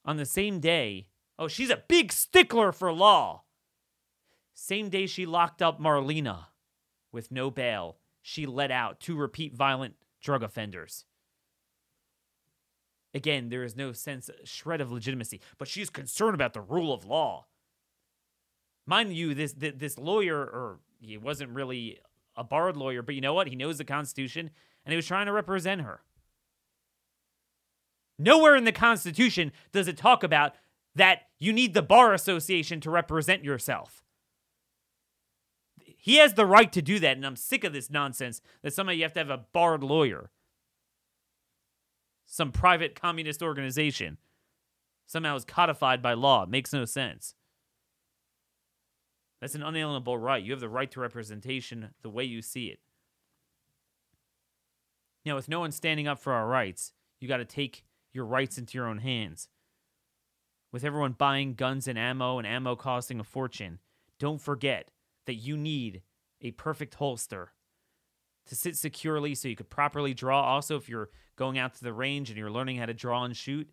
On 0.09 0.17
the 0.17 0.25
same 0.25 0.59
day, 0.59 1.09
oh, 1.39 1.49
she's 1.49 1.69
a 1.69 1.83
big 1.87 2.13
stickler 2.13 2.73
for 2.73 2.91
law. 2.91 3.43
Same 4.55 4.89
day 4.89 5.07
she 5.07 5.27
locked 5.27 5.61
up 5.61 5.79
Marlena 5.79 6.47
with 7.13 7.31
no 7.31 7.51
bail, 7.51 7.99
she 8.23 8.47
let 8.47 8.71
out 8.71 9.01
two 9.01 9.15
repeat 9.17 9.55
violent 9.55 9.97
drug 10.23 10.43
offenders. 10.43 11.05
Again, 13.13 13.51
there 13.51 13.63
is 13.63 13.77
no 13.77 13.93
sense, 13.93 14.31
uh, 14.31 14.33
shred 14.45 14.81
of 14.81 14.91
legitimacy, 14.91 15.43
but 15.59 15.69
she's 15.69 15.91
concerned 15.91 16.35
about 16.35 16.55
the 16.55 16.63
rule 16.63 16.95
of 16.95 17.05
law. 17.05 17.45
Mind 18.87 19.13
you, 19.15 19.35
this 19.35 19.53
this 19.59 19.99
lawyer, 19.99 20.39
or 20.39 20.81
he 21.03 21.19
wasn't 21.19 21.51
really 21.51 21.99
a 22.35 22.45
barred 22.45 22.79
lawyer, 22.79 23.03
but 23.03 23.15
you 23.15 23.21
know 23.21 23.35
what? 23.35 23.49
He 23.49 23.57
knows 23.57 23.77
the 23.77 23.85
Constitution, 23.85 24.49
and 24.87 24.93
he 24.93 24.97
was 24.97 25.07
trying 25.07 25.27
to 25.27 25.33
represent 25.33 25.83
her. 25.83 26.01
Nowhere 28.19 28.57
in 28.57 28.65
the 28.65 28.73
Constitution 28.73 29.53
does 29.73 29.89
it 29.89 29.97
talk 29.97 30.23
about 30.23 30.55
that 30.95 31.23
you 31.39 31.53
need 31.53 31.75
the 31.75 31.83
bar 31.83 32.13
association 32.13 32.81
to 32.81 32.91
represent 32.91 33.45
yourself. 33.45 34.03
He 35.79 36.17
has 36.17 36.35
the 36.35 36.47
right 36.47 36.73
to 36.73 36.83
do 36.83 36.99
that, 37.01 37.17
and 37.17 37.27
I'm 37.27 37.37
sick 37.37 37.65
of 37.65 37.73
this 37.73 37.91
nonsense 37.91 38.41
that 38.63 38.73
somehow 38.73 38.93
you 38.93 39.03
have 39.03 39.13
to 39.13 39.21
have 39.21 39.31
a 39.31 39.45
barred 39.53 39.85
lawyer 39.85 40.31
some 42.29 42.53
private 42.53 42.95
communist 42.95 43.43
organization 43.43 44.19
somehow 45.07 45.35
is 45.35 45.45
codified 45.45 46.03
by 46.03 46.13
law. 46.13 46.43
It 46.43 46.51
makes 46.51 46.73
no 46.73 46.85
sense. 46.85 47.35
That's 49.41 49.55
an 49.55 49.63
unalienable 49.63 50.19
right. 50.19 50.43
You 50.43 50.53
have 50.53 50.61
the 50.61 50.69
right 50.69 50.91
to 50.91 51.01
representation 51.01 51.91
the 52.03 52.11
way 52.11 52.25
you 52.25 52.43
see 52.43 52.67
it. 52.67 52.81
Now, 55.25 55.37
with 55.37 55.49
no 55.49 55.61
one 55.61 55.73
standing 55.73 56.07
up 56.07 56.19
for 56.19 56.33
our 56.33 56.47
rights, 56.47 56.93
you 57.19 57.29
got 57.29 57.39
to 57.39 57.45
take 57.45 57.85
your 58.13 58.25
rights 58.25 58.59
into 58.59 58.79
your 58.79 58.87
own 58.87 58.99
hands. 58.99 59.49
With 60.73 60.85
everyone 60.85 61.13
buying 61.13 61.55
guns 61.55 61.89
and 61.89 61.99
ammo 61.99 62.39
and 62.39 62.47
ammo 62.47 62.77
costing 62.77 63.21
a 63.21 63.25
fortune, 63.25 63.79
don't 64.19 64.41
forget 64.41 64.91
that 65.27 65.37
you 65.37 65.57
need 65.57 66.03
a 66.41 66.51
perfect 66.53 66.95
holster 66.95 67.53
to 68.47 68.55
sit 68.55 68.77
securely 68.77 69.35
so 69.35 69.49
you 69.49 69.57
could 69.57 69.71
properly 69.71 70.15
draw. 70.15 70.43
Also, 70.43 70.77
if 70.77 70.89
you're 70.89 71.11
going 71.37 71.59
out 71.59 71.75
to 71.75 71.85
the 71.85 71.93
range 71.93 72.31
and 72.31 72.39
you're 72.39 72.51
learning 72.51 72.77
how 72.79 72.87
to 72.87 72.95
draw 72.95 73.25
and 73.25 73.37
shoot, 73.37 73.71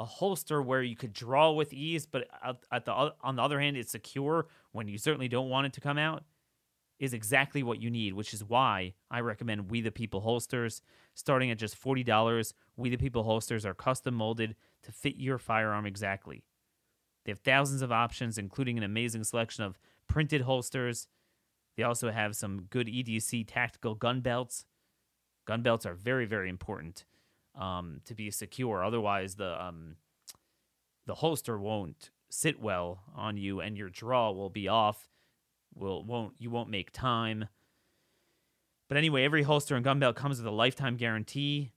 a 0.00 0.04
holster 0.04 0.60
where 0.60 0.82
you 0.82 0.96
could 0.96 1.12
draw 1.12 1.50
with 1.52 1.72
ease, 1.72 2.04
but 2.04 2.26
at 2.72 2.84
the 2.84 2.92
on 3.22 3.36
the 3.36 3.42
other 3.42 3.60
hand, 3.60 3.76
it's 3.76 3.92
secure 3.92 4.48
when 4.72 4.88
you 4.88 4.98
certainly 4.98 5.28
don't 5.28 5.48
want 5.48 5.66
it 5.66 5.72
to 5.74 5.80
come 5.80 5.98
out, 5.98 6.24
is 6.98 7.14
exactly 7.14 7.62
what 7.62 7.80
you 7.80 7.90
need. 7.90 8.14
Which 8.14 8.34
is 8.34 8.42
why 8.42 8.94
I 9.10 9.20
recommend 9.20 9.70
We 9.70 9.80
the 9.80 9.92
People 9.92 10.20
holsters, 10.20 10.82
starting 11.14 11.50
at 11.50 11.58
just 11.58 11.76
forty 11.76 12.02
dollars. 12.02 12.54
We 12.76 12.90
the 12.90 12.96
People 12.96 13.22
holsters 13.22 13.64
are 13.64 13.74
custom 13.74 14.14
molded 14.14 14.56
to 14.82 14.92
fit 14.92 15.16
your 15.16 15.38
firearm 15.38 15.86
exactly. 15.86 16.44
They 17.24 17.32
have 17.32 17.40
thousands 17.40 17.82
of 17.82 17.90
options, 17.90 18.36
including 18.36 18.76
an 18.76 18.84
amazing 18.84 19.24
selection 19.24 19.64
of 19.64 19.78
printed 20.06 20.42
holsters 20.42 21.08
they 21.76 21.82
also 21.82 22.10
have 22.10 22.36
some 22.36 22.66
good 22.70 22.86
EDC 22.86 23.44
tactical 23.48 23.94
gun 23.94 24.20
belts. 24.20 24.64
Gun 25.46 25.62
belts 25.62 25.84
are 25.84 25.94
very, 25.94 26.24
very 26.24 26.48
important 26.48 27.04
um, 27.58 28.00
to 28.04 28.14
be 28.14 28.30
secure. 28.30 28.84
Otherwise, 28.84 29.34
the 29.34 29.62
um, 29.62 29.96
the 31.06 31.16
holster 31.16 31.58
won't 31.58 32.10
sit 32.30 32.60
well 32.60 33.02
on 33.14 33.36
you, 33.36 33.60
and 33.60 33.76
your 33.76 33.90
draw 33.90 34.30
will 34.30 34.50
be 34.50 34.68
off. 34.68 35.08
Will 35.74 36.04
won't 36.04 36.34
you 36.38 36.50
won't 36.50 36.70
make 36.70 36.92
time. 36.92 37.48
But 38.88 38.98
anyway, 38.98 39.24
every 39.24 39.42
holster 39.42 39.74
and 39.76 39.84
gun 39.84 39.98
belt 39.98 40.16
comes 40.16 40.38
with 40.38 40.46
a 40.46 40.54
lifetime 40.54 40.96
guarantee. 40.96 41.72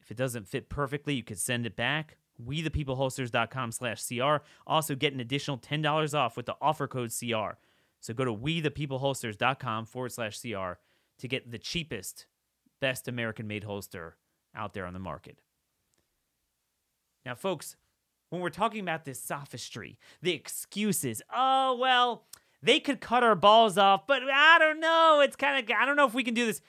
If 0.00 0.10
it 0.10 0.16
doesn't 0.16 0.48
fit 0.48 0.68
perfectly, 0.68 1.14
you 1.14 1.22
could 1.22 1.38
send 1.38 1.64
it 1.66 1.76
back. 1.76 2.18
WeThePeopleHolsters.com 2.44 3.72
slash 3.72 4.02
CR. 4.06 4.36
Also 4.66 4.94
get 4.94 5.14
an 5.14 5.20
additional 5.20 5.56
$10 5.56 6.14
off 6.14 6.36
with 6.36 6.46
the 6.46 6.56
offer 6.60 6.86
code 6.86 7.10
CR. 7.10 7.56
So 8.00 8.12
go 8.12 8.24
to 8.24 8.34
wethepeopleholsters.com 8.34 9.86
forward 9.86 10.12
slash 10.12 10.40
CR 10.40 10.72
to 11.18 11.28
get 11.28 11.50
the 11.50 11.58
cheapest, 11.58 12.26
best 12.80 13.08
American 13.08 13.46
made 13.46 13.64
holster 13.64 14.16
out 14.54 14.74
there 14.74 14.84
on 14.84 14.92
the 14.92 14.98
market. 14.98 15.38
Now, 17.24 17.34
folks, 17.34 17.76
when 18.28 18.42
we're 18.42 18.50
talking 18.50 18.80
about 18.80 19.04
this 19.04 19.20
sophistry, 19.20 19.98
the 20.20 20.32
excuses, 20.32 21.22
oh, 21.34 21.76
well, 21.80 22.26
they 22.64 22.80
could 22.80 23.00
cut 23.00 23.22
our 23.22 23.34
balls 23.34 23.76
off, 23.76 24.06
but 24.06 24.22
I 24.22 24.58
don't 24.58 24.80
know. 24.80 25.20
It's 25.22 25.36
kind 25.36 25.62
of, 25.62 25.76
I 25.76 25.84
don't 25.84 25.96
know 25.96 26.06
if 26.06 26.14
we 26.14 26.24
can 26.24 26.32
do 26.32 26.46
this. 26.46 26.62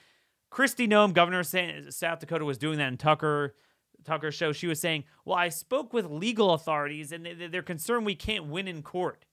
Kristi 0.52 0.86
Noem, 0.86 1.14
governor 1.14 1.40
of 1.40 1.94
South 1.94 2.20
Dakota, 2.20 2.44
was 2.44 2.58
doing 2.58 2.78
that 2.78 2.88
in 2.88 2.98
Tucker. 2.98 3.56
Tucker 4.04 4.30
show, 4.30 4.52
she 4.52 4.66
was 4.66 4.78
saying, 4.78 5.04
Well, 5.24 5.36
I 5.36 5.48
spoke 5.48 5.92
with 5.92 6.06
legal 6.06 6.52
authorities 6.52 7.12
and 7.12 7.26
they're 7.50 7.62
concerned 7.62 8.06
we 8.06 8.14
can't 8.14 8.46
win 8.46 8.68
in 8.68 8.82
court. 8.82 9.24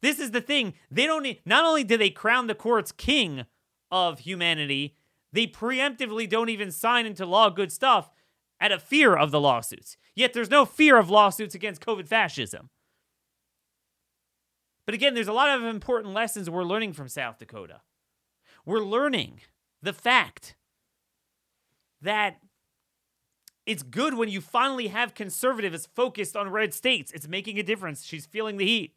This 0.00 0.20
is 0.20 0.30
the 0.30 0.40
thing. 0.40 0.74
They 0.90 1.06
don't 1.06 1.24
need, 1.24 1.40
not 1.44 1.64
only 1.64 1.82
do 1.82 1.96
they 1.96 2.10
crown 2.10 2.46
the 2.46 2.54
courts 2.54 2.92
king 2.92 3.44
of 3.90 4.20
humanity, 4.20 4.96
they 5.32 5.46
preemptively 5.46 6.28
don't 6.28 6.48
even 6.48 6.70
sign 6.70 7.04
into 7.04 7.26
law 7.26 7.50
good 7.50 7.72
stuff 7.72 8.10
out 8.60 8.72
of 8.72 8.82
fear 8.82 9.16
of 9.16 9.32
the 9.32 9.40
lawsuits. 9.40 9.96
Yet 10.14 10.32
there's 10.32 10.50
no 10.50 10.64
fear 10.64 10.98
of 10.98 11.10
lawsuits 11.10 11.54
against 11.54 11.84
COVID 11.84 12.06
fascism. 12.06 12.70
But 14.86 14.94
again, 14.94 15.14
there's 15.14 15.28
a 15.28 15.32
lot 15.32 15.48
of 15.48 15.64
important 15.64 16.12
lessons 16.14 16.50
we're 16.50 16.64
learning 16.64 16.92
from 16.92 17.08
South 17.08 17.38
Dakota. 17.38 17.80
We're 18.66 18.80
learning 18.80 19.40
the 19.82 19.92
fact 19.92 20.56
that 22.00 22.38
it's 23.66 23.82
good 23.82 24.14
when 24.14 24.28
you 24.28 24.40
finally 24.40 24.88
have 24.88 25.14
conservatives 25.14 25.88
focused 25.94 26.36
on 26.36 26.50
red 26.50 26.74
states. 26.74 27.12
It's 27.12 27.28
making 27.28 27.58
a 27.58 27.62
difference. 27.62 28.04
She's 28.04 28.26
feeling 28.26 28.58
the 28.58 28.66
heat. 28.66 28.94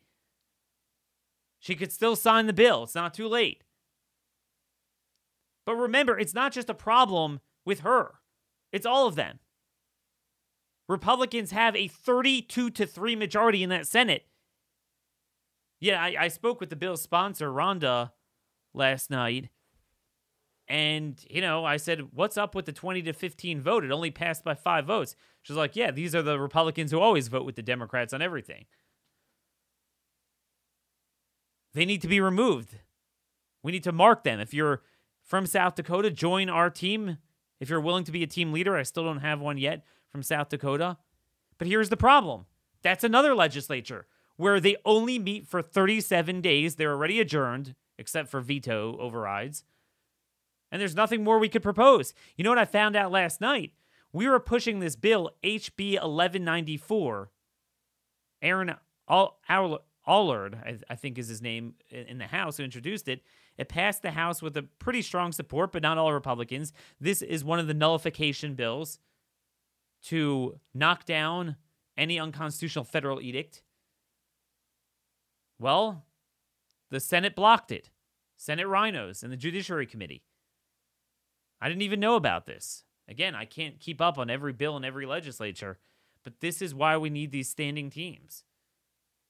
She 1.60 1.75
could 1.75 1.91
still 1.91 2.15
sign 2.15 2.48
the 2.48 2.53
bill. 2.53 2.84
It's 2.84 2.96
not 2.96 3.13
too 3.13 3.27
late. 3.27 3.63
But 5.65 5.75
remember, 5.75 6.17
it's 6.17 6.34
not 6.34 6.53
just 6.53 6.70
a 6.70 6.74
problem 6.74 7.39
with 7.65 7.82
her, 7.82 8.15
it's 8.72 8.86
all 8.86 9.08
of 9.08 9.15
them. 9.15 9.39
Republicans 10.88 11.51
have 11.51 11.75
a 11.75 11.89
32 11.89 12.70
to 12.70 12.86
3 12.86 13.15
majority 13.17 13.63
in 13.63 13.70
that 13.70 13.88
Senate. 13.88 14.25
Yeah, 15.80 16.02
I, 16.02 16.16
I 16.20 16.28
spoke 16.28 16.60
with 16.60 16.70
the 16.70 16.76
bill's 16.76 17.02
sponsor, 17.02 17.52
Rhonda, 17.52 18.12
last 18.74 19.10
night. 19.10 19.50
And, 20.68 21.24
you 21.30 21.40
know, 21.40 21.64
I 21.64 21.78
said, 21.78 22.10
what's 22.14 22.38
up 22.38 22.54
with 22.54 22.66
the 22.66 22.74
20 22.74 23.02
to 23.04 23.14
15 23.14 23.62
vote? 23.62 23.86
It 23.86 23.92
only 23.92 24.12
passed 24.12 24.44
by 24.44 24.54
five 24.54 24.86
votes. 24.86 25.16
She's 25.42 25.56
like, 25.56 25.76
yeah, 25.76 25.92
these 25.92 26.14
are 26.14 26.22
the 26.22 26.40
Republicans 26.40 26.92
who 26.92 27.00
always 27.00 27.30
vote 27.30 27.46
with 27.46 27.56
the 27.56 27.62
Democrats 27.62 28.14
on 28.14 28.22
everything. 28.22 28.66
They 31.74 31.86
need 31.86 32.02
to 32.02 32.08
be 32.08 32.20
removed. 32.20 32.80
We 33.64 33.72
need 33.72 33.84
to 33.84 33.92
mark 33.92 34.24
them. 34.24 34.40
If 34.40 34.54
you're 34.54 34.82
from 35.24 35.46
South 35.46 35.76
Dakota, 35.76 36.12
join 36.12 36.50
our 36.50 36.70
team. 36.70 37.18
If 37.60 37.70
you're 37.70 37.82
willing 37.82 38.04
to 38.06 38.12
be 38.12 38.24
a 38.24 38.28
team 38.28 38.52
leader, 38.52 38.76
I 38.76 38.84
still 38.84 39.04
don't 39.04 39.20
have 39.20 39.40
one 39.40 39.58
yet 39.58 39.84
from 40.10 40.24
South 40.24 40.50
Dakota. 40.50 40.98
But 41.58 41.68
here's 41.68 41.90
the 41.90 41.98
problem 41.98 42.46
that's 42.82 43.04
another 43.04 43.34
legislature 43.36 44.06
where 44.38 44.60
they 44.60 44.77
only 44.86 45.20
meet 45.20 45.48
for 45.48 45.62
37 45.62 46.41
days. 46.41 46.75
They're 46.75 46.94
already 46.94 47.20
adjourned, 47.20 47.75
except 47.98 48.29
for 48.29 48.39
veto 48.39 48.98
overrides. 49.00 49.63
And 50.72 50.79
there's 50.79 50.96
nothing 50.96 51.24
more 51.24 51.39
we 51.39 51.50
could 51.50 51.63
propose. 51.63 52.13
You 52.36 52.44
know 52.44 52.51
what 52.51 52.60
I 52.60 52.65
found 52.65 52.96
out 52.96 53.12
last 53.12 53.41
night? 53.41 53.74
We 54.13 54.27
were 54.27 54.39
pushing 54.39 54.79
this 54.79 54.96
bill, 54.96 55.32
HB 55.44 55.94
1194. 55.94 57.32
Aaron 58.41 58.75
Aylward, 59.10 60.56
I, 60.56 60.77
I 60.89 60.96
think 60.96 61.17
is 61.17 61.27
his 61.27 61.41
name 61.41 61.75
in 61.89 62.17
the 62.17 62.27
House, 62.27 62.58
who 62.58 62.63
introduced 62.63 63.08
it. 63.08 63.24
It 63.58 63.70
passed 63.70 64.03
the 64.03 64.12
House 64.12 64.41
with 64.41 64.56
a 64.56 64.63
pretty 64.63 65.01
strong 65.01 65.32
support, 65.32 65.72
but 65.72 65.82
not 65.82 65.98
all 65.98 66.13
Republicans. 66.13 66.74
This 67.00 67.22
is 67.22 67.44
one 67.44 67.60
of 67.60 67.67
the 67.67 67.74
nullification 67.74 68.53
bills 68.53 69.00
to 70.03 70.60
knock 70.74 71.06
down 71.06 71.56
any 71.98 72.20
unconstitutional 72.20 72.86
federal 72.86 73.20
edict. 73.20 73.63
Well, 75.60 76.06
the 76.90 77.00
Senate 77.00 77.36
blocked 77.36 77.72
it. 77.72 77.90
Senate 78.36 78.68
rhinos 78.68 79.24
and 79.24 79.32
the 79.32 79.38
Judiciary 79.38 79.86
Committee. 79.86 80.24
I 81.60 81.68
didn't 81.68 81.82
even 81.82 82.00
know 82.00 82.16
about 82.16 82.46
this. 82.46 82.84
Again, 83.08 83.34
I 83.36 83.46
can't 83.46 83.80
keep 83.80 84.02
up 84.02 84.18
on 84.18 84.30
every 84.30 84.54
bill 84.54 84.78
in 84.78 84.86
every 84.86 85.06
legislature, 85.06 85.80
but 86.24 86.40
this 86.40 86.62
is 86.62 86.76
why 86.76 86.98
we 86.98 87.10
need 87.10 87.32
these 87.32 87.50
standing 87.50 87.90
teams. 87.90 88.44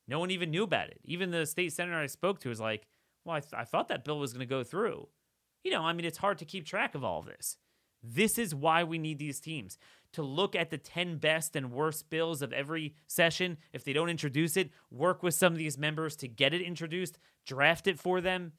No 0.08 0.20
one 0.20 0.32
even 0.32 0.52
knew 0.52 0.64
about 0.64 0.90
it. 0.90 1.00
Even 1.04 1.32
the 1.32 1.46
state 1.46 1.74
senator 1.74 1.98
I 1.98 2.08
spoke 2.08 2.40
to 2.40 2.50
was 2.50 2.60
like, 2.60 2.88
well, 3.24 3.36
I, 3.36 3.40
th- 3.40 3.54
I 3.54 3.64
thought 3.64 3.88
that 3.90 4.04
bill 4.04 4.20
was 4.20 4.34
going 4.34 4.46
to 4.46 4.46
go 4.46 4.64
through. 4.64 5.08
You 5.64 5.72
know, 5.72 5.84
I 5.84 5.94
mean, 5.94 6.06
it's 6.06 6.18
hard 6.18 6.38
to 6.40 6.46
keep 6.46 6.66
track 6.66 6.96
of 6.96 7.04
all 7.04 7.20
of 7.20 7.26
this. 7.26 7.58
This 8.02 8.38
is 8.38 8.56
why 8.56 8.84
we 8.84 8.98
need 8.98 9.20
these 9.20 9.40
teams 9.40 9.78
to 10.18 10.24
look 10.24 10.56
at 10.56 10.72
the 10.72 10.80
10 10.80 11.18
best 11.18 11.56
and 11.56 11.72
worst 11.72 12.10
bills 12.10 12.42
of 12.42 12.52
every 12.52 12.96
session. 13.06 13.56
If 13.72 13.84
they 13.84 13.94
don't 13.94 14.10
introduce 14.10 14.58
it, 14.58 14.72
work 14.90 15.22
with 15.22 15.36
some 15.36 15.54
of 15.54 15.60
these 15.60 15.78
members 15.78 16.16
to 16.16 16.28
get 16.28 16.56
it 16.56 16.62
introduced, 16.64 17.20
draft 17.46 17.86
it 17.86 18.00
for 18.00 18.20
them, 18.20 18.54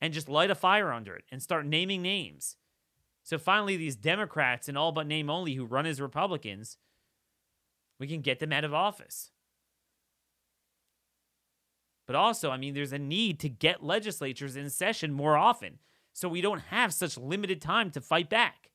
and 0.00 0.14
just 0.14 0.28
light 0.28 0.52
a 0.52 0.54
fire 0.54 0.92
under 0.92 1.16
it 1.16 1.24
and 1.32 1.42
start 1.42 1.66
naming 1.66 2.00
names. 2.00 2.58
So 3.24 3.38
finally, 3.38 3.76
these 3.76 3.96
Democrats 3.96 4.68
and 4.68 4.78
all 4.78 4.92
but 4.92 5.08
name 5.08 5.28
only 5.28 5.54
who 5.54 5.64
run 5.64 5.84
as 5.84 6.00
Republicans, 6.00 6.76
we 7.98 8.06
can 8.06 8.20
get 8.20 8.38
them 8.38 8.52
out 8.52 8.62
of 8.62 8.72
office. 8.72 9.32
But 12.06 12.14
also, 12.14 12.52
I 12.52 12.56
mean, 12.56 12.74
there's 12.74 12.92
a 12.92 12.98
need 13.00 13.40
to 13.40 13.48
get 13.48 13.82
legislatures 13.82 14.54
in 14.54 14.70
session 14.70 15.12
more 15.12 15.36
often 15.36 15.80
so 16.12 16.28
we 16.28 16.40
don't 16.40 16.60
have 16.70 16.94
such 16.94 17.18
limited 17.18 17.60
time 17.60 17.90
to 17.90 18.00
fight 18.00 18.30
back. 18.30 18.70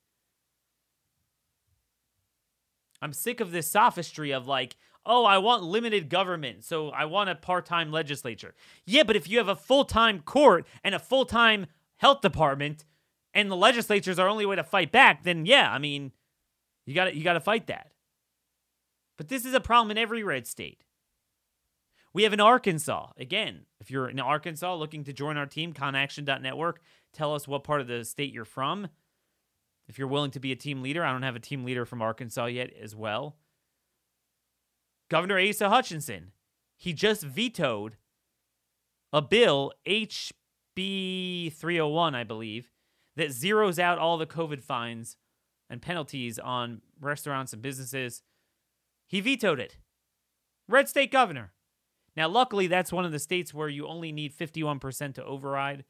I'm 3.02 3.14
sick 3.14 3.40
of 3.40 3.52
this 3.52 3.70
sophistry 3.70 4.32
of 4.32 4.48
like, 4.48 4.76
oh, 5.06 5.26
I 5.26 5.38
want 5.38 5.64
limited 5.64 6.10
government, 6.10 6.64
so 6.64 6.90
I 6.90 7.06
want 7.06 7.30
a 7.30 7.36
part 7.36 7.66
time 7.66 7.92
legislature. 7.92 8.54
Yeah, 8.86 9.04
but 9.04 9.16
if 9.16 9.30
you 9.30 9.38
have 9.38 9.48
a 9.48 9.56
full 9.56 9.86
time 9.86 10.20
court 10.20 10.66
and 10.84 10.94
a 10.94 11.00
full 11.00 11.26
time 11.26 11.68
health 11.98 12.22
department 12.22 12.86
and 13.34 13.50
the 13.50 13.56
legislatures 13.56 14.20
are 14.20 14.28
only 14.28 14.46
way 14.46 14.56
to 14.56 14.64
fight 14.64 14.92
back, 14.92 15.24
then 15.24 15.46
yeah, 15.46 15.72
I 15.72 15.80
mean, 15.80 16.12
you 16.86 16.94
got 16.96 17.16
you 17.16 17.24
got 17.24 17.34
to 17.34 17.40
fight 17.40 17.68
that. 17.68 17.92
But 19.18 19.28
this 19.28 19.46
is 19.46 19.54
a 19.54 19.60
problem 19.60 19.92
in 19.92 19.98
every 19.98 20.24
red 20.24 20.48
state. 20.48 20.84
We 22.14 22.24
have 22.24 22.34
in 22.34 22.40
Arkansas. 22.40 23.12
Again, 23.18 23.66
if 23.80 23.92
you're 23.92 24.10
in 24.10 24.20
Arkansas 24.20 24.76
looking 24.76 25.04
to 25.04 25.14
join 25.14 25.38
our 25.38 25.46
team, 25.46 25.74
conaction.network, 25.74 26.82
tell 27.14 27.36
us 27.36 27.48
what 27.48 27.64
part 27.64 27.82
of 27.82 27.88
the 27.88 28.04
state 28.04 28.34
you're 28.34 28.46
from. 28.46 28.88
If 29.90 29.98
you're 29.98 30.08
willing 30.08 30.32
to 30.32 30.40
be 30.40 30.52
a 30.52 30.56
team 30.56 30.84
leader, 30.84 31.04
I 31.04 31.12
don't 31.12 31.24
have 31.24 31.36
a 31.36 31.40
team 31.40 31.66
leader 31.66 31.84
from 31.84 32.02
Arkansas 32.02 32.46
yet 32.46 32.72
as 32.80 32.96
well. 32.96 33.36
Governor 35.10 35.40
Asa 35.40 35.68
Hutchinson, 35.68 36.32
he 36.78 36.94
just 36.94 37.24
vetoed 37.24 37.98
a 39.12 39.24
bill, 39.24 39.74
HB 39.88 41.52
301, 41.54 42.14
I 42.14 42.24
believe, 42.24 42.70
that 43.16 43.30
zeroes 43.30 43.80
out 43.80 43.98
all 43.98 44.20
the 44.20 44.28
COVID 44.28 44.62
fines 44.62 45.18
and 45.70 45.82
penalties 45.82 46.38
on 46.38 46.82
restaurants 47.02 47.52
and 47.52 47.62
businesses. 47.62 48.22
He 49.08 49.22
vetoed 49.22 49.60
it. 49.60 49.78
Red 50.68 50.88
state 50.88 51.12
governor. 51.12 51.54
Now, 52.16 52.28
luckily, 52.28 52.68
that's 52.68 52.94
one 52.94 53.06
of 53.06 53.12
the 53.12 53.18
states 53.18 53.56
where 53.56 53.70
you 53.70 53.88
only 53.88 54.12
need 54.12 54.38
51% 54.38 55.16
to 55.16 55.26
override, 55.26 55.84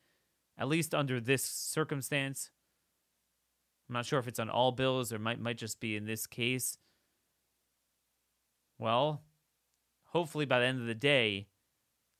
at 0.57 0.69
least 0.69 0.95
under 0.95 1.19
this 1.19 1.43
circumstance. 1.43 2.51
I'm 3.89 3.93
not 3.93 4.05
sure 4.05 4.19
if 4.19 4.27
it's 4.27 4.39
on 4.39 4.49
all 4.49 4.71
bills 4.71 5.11
or 5.11 5.19
might 5.19 5.39
might 5.39 5.57
just 5.57 5.79
be 5.79 5.95
in 5.95 6.05
this 6.05 6.27
case. 6.27 6.77
Well, 8.77 9.23
hopefully 10.05 10.45
by 10.45 10.59
the 10.59 10.65
end 10.65 10.79
of 10.79 10.87
the 10.87 10.95
day, 10.95 11.47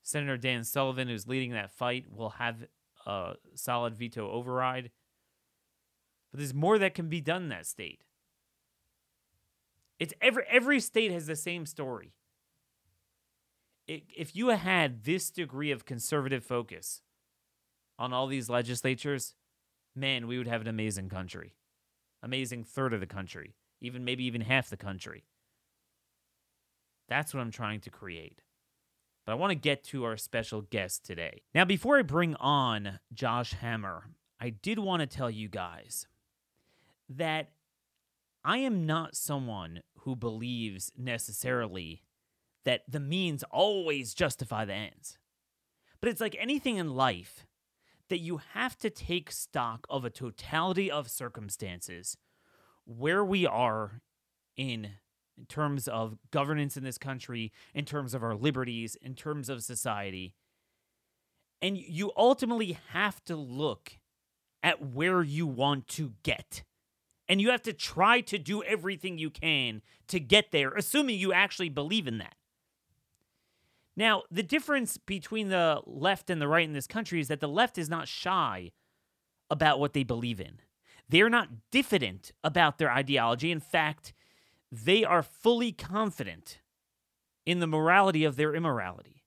Senator 0.02 0.36
Dan 0.36 0.64
Sullivan, 0.64 1.08
who's 1.08 1.28
leading 1.28 1.52
that 1.52 1.72
fight, 1.72 2.06
will 2.12 2.32
have 2.32 2.66
a 3.06 3.36
solid 3.54 3.96
veto 3.96 4.30
override. 4.30 4.92
But 6.32 6.40
there's 6.40 6.54
more 6.54 6.78
that 6.80 6.96
can 6.96 7.08
be 7.08 7.22
done 7.22 7.44
in 7.44 7.50
that 7.50 7.68
state. 7.68 8.04
It's 10.00 10.14
every 10.22 10.44
every 10.50 10.80
state 10.80 11.12
has 11.12 11.28
the 11.28 11.36
same 11.36 11.66
story 11.66 12.14
if 13.90 14.36
you 14.36 14.50
had 14.50 15.04
this 15.04 15.32
degree 15.32 15.72
of 15.72 15.86
conservative 15.86 16.44
focus 16.44 17.02
on 17.98 18.14
all 18.14 18.28
these 18.28 18.50
legislatures, 18.50 19.36
man, 19.96 20.28
we 20.28 20.38
would 20.38 20.48
have 20.48 20.62
an 20.62 20.68
amazing 20.68 21.10
country. 21.10 21.56
Amazing 22.22 22.64
third 22.64 22.94
of 22.94 23.00
the 23.00 23.06
country, 23.06 23.56
even 23.82 24.04
maybe 24.04 24.26
even 24.26 24.42
half 24.42 24.70
the 24.70 24.78
country. 24.78 25.26
That's 27.08 27.34
what 27.34 27.42
I'm 27.42 27.52
trying 27.52 27.80
to 27.82 27.90
create. 27.90 28.42
But 29.26 29.34
I 29.34 29.36
want 29.36 29.52
to 29.52 29.56
get 29.56 29.84
to 29.86 30.06
our 30.06 30.18
special 30.18 30.62
guest 30.62 31.06
today. 31.06 31.44
Now, 31.54 31.66
before 31.66 31.98
I 31.98 32.04
bring 32.04 32.36
on 32.36 33.00
Josh 33.14 33.54
Hammer, 33.54 34.06
I 34.40 34.50
did 34.50 34.80
want 34.80 35.02
to 35.02 35.08
tell 35.08 35.30
you 35.30 35.48
guys 35.50 36.08
that 37.10 37.52
I 38.44 38.58
am 38.60 38.86
not 38.86 39.16
someone 39.16 39.82
who 40.00 40.16
believes 40.16 40.92
necessarily 40.98 42.04
that 42.64 42.84
the 42.88 43.00
means 43.00 43.44
always 43.52 44.14
justify 44.14 44.66
the 44.66 44.74
ends. 44.74 45.18
But 46.00 46.10
it's 46.10 46.22
like 46.22 46.36
anything 46.40 46.78
in 46.78 46.96
life 46.96 47.46
that 48.10 48.20
you 48.20 48.42
have 48.54 48.78
to 48.80 48.90
take 48.90 49.32
stock 49.32 49.86
of 49.90 50.04
a 50.04 50.10
totality 50.10 50.92
of 50.92 51.10
circumstances 51.10 52.18
where 52.86 53.24
we 53.24 53.46
are 53.46 54.02
in 54.58 54.92
in 55.38 55.46
terms 55.46 55.88
of 55.88 56.18
governance 56.32 56.76
in 56.76 56.84
this 56.84 56.98
country, 56.98 57.54
in 57.74 57.86
terms 57.86 58.14
of 58.14 58.22
our 58.22 58.36
liberties, 58.36 58.98
in 59.02 59.16
terms 59.16 59.48
of 59.48 59.64
society. 59.64 60.36
And 61.62 61.78
you 61.78 62.12
ultimately 62.18 62.78
have 62.90 63.24
to 63.26 63.38
look 63.38 63.94
at 64.62 64.86
where 64.86 65.24
you 65.24 65.48
want 65.48 65.88
to 65.88 66.14
get. 66.24 66.64
And 67.30 67.40
you 67.40 67.52
have 67.52 67.62
to 67.64 67.74
try 67.74 68.22
to 68.22 68.38
do 68.38 68.64
everything 68.64 69.18
you 69.18 69.30
can 69.30 69.82
to 70.08 70.20
get 70.20 70.52
there, 70.52 70.72
assuming 70.72 71.18
you 71.18 71.32
actually 71.32 71.70
believe 71.70 72.08
in 72.08 72.18
that. 72.18 72.36
Now, 74.00 74.24
the 74.32 74.44
difference 74.44 74.96
between 74.96 75.50
the 75.50 75.82
left 75.86 76.30
and 76.30 76.42
the 76.42 76.48
right 76.48 76.64
in 76.64 76.72
this 76.72 76.88
country 76.88 77.20
is 77.20 77.28
that 77.28 77.42
the 77.42 77.50
left 77.50 77.78
is 77.78 77.90
not 77.90 78.08
shy 78.08 78.72
about 79.50 79.78
what 79.78 79.92
they 79.92 80.04
believe 80.04 80.40
in. 80.40 80.62
They're 81.10 81.30
not 81.30 81.50
diffident 81.70 82.32
about 82.42 82.78
their 82.78 82.90
ideology. 82.90 83.52
In 83.52 83.60
fact, 83.60 84.14
they 84.72 85.04
are 85.04 85.22
fully 85.22 85.74
confident 85.74 86.60
in 87.46 87.60
the 87.60 87.68
morality 87.68 88.24
of 88.24 88.38
their 88.38 88.56
immorality. 88.56 89.26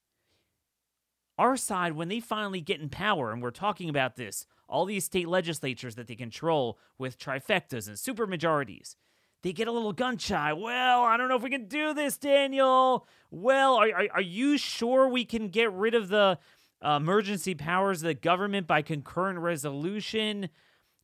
Our 1.36 1.58
side, 1.58 1.92
when 1.92 2.08
they 2.08 2.20
finally 2.20 2.62
get 2.62 2.80
in 2.80 2.88
power, 2.88 3.30
and 3.30 3.42
we're 3.42 3.50
talking 3.50 3.90
about 3.90 4.16
this, 4.16 4.46
all 4.70 4.86
these 4.86 5.04
state 5.04 5.28
legislatures 5.28 5.96
that 5.96 6.06
they 6.06 6.14
control 6.14 6.78
with 6.96 7.18
trifectas 7.18 7.88
and 7.88 7.98
supermajorities, 7.98 8.96
they 9.42 9.52
get 9.52 9.68
a 9.68 9.72
little 9.72 9.92
gun 9.92 10.18
shy. 10.18 10.52
Well, 10.52 11.02
I 11.02 11.16
don't 11.16 11.28
know 11.28 11.36
if 11.36 11.42
we 11.42 11.50
can 11.50 11.66
do 11.66 11.92
this, 11.92 12.16
Daniel. 12.16 13.06
Well, 13.30 13.74
are, 13.74 13.88
are, 13.88 14.08
are 14.14 14.22
you 14.22 14.56
sure 14.56 15.08
we 15.08 15.24
can 15.24 15.48
get 15.48 15.72
rid 15.72 15.94
of 15.94 16.08
the 16.08 16.38
uh, 16.84 16.98
emergency 17.00 17.54
powers 17.54 18.02
of 18.02 18.06
the 18.06 18.14
government 18.14 18.66
by 18.66 18.82
concurrent 18.82 19.40
resolution? 19.40 20.48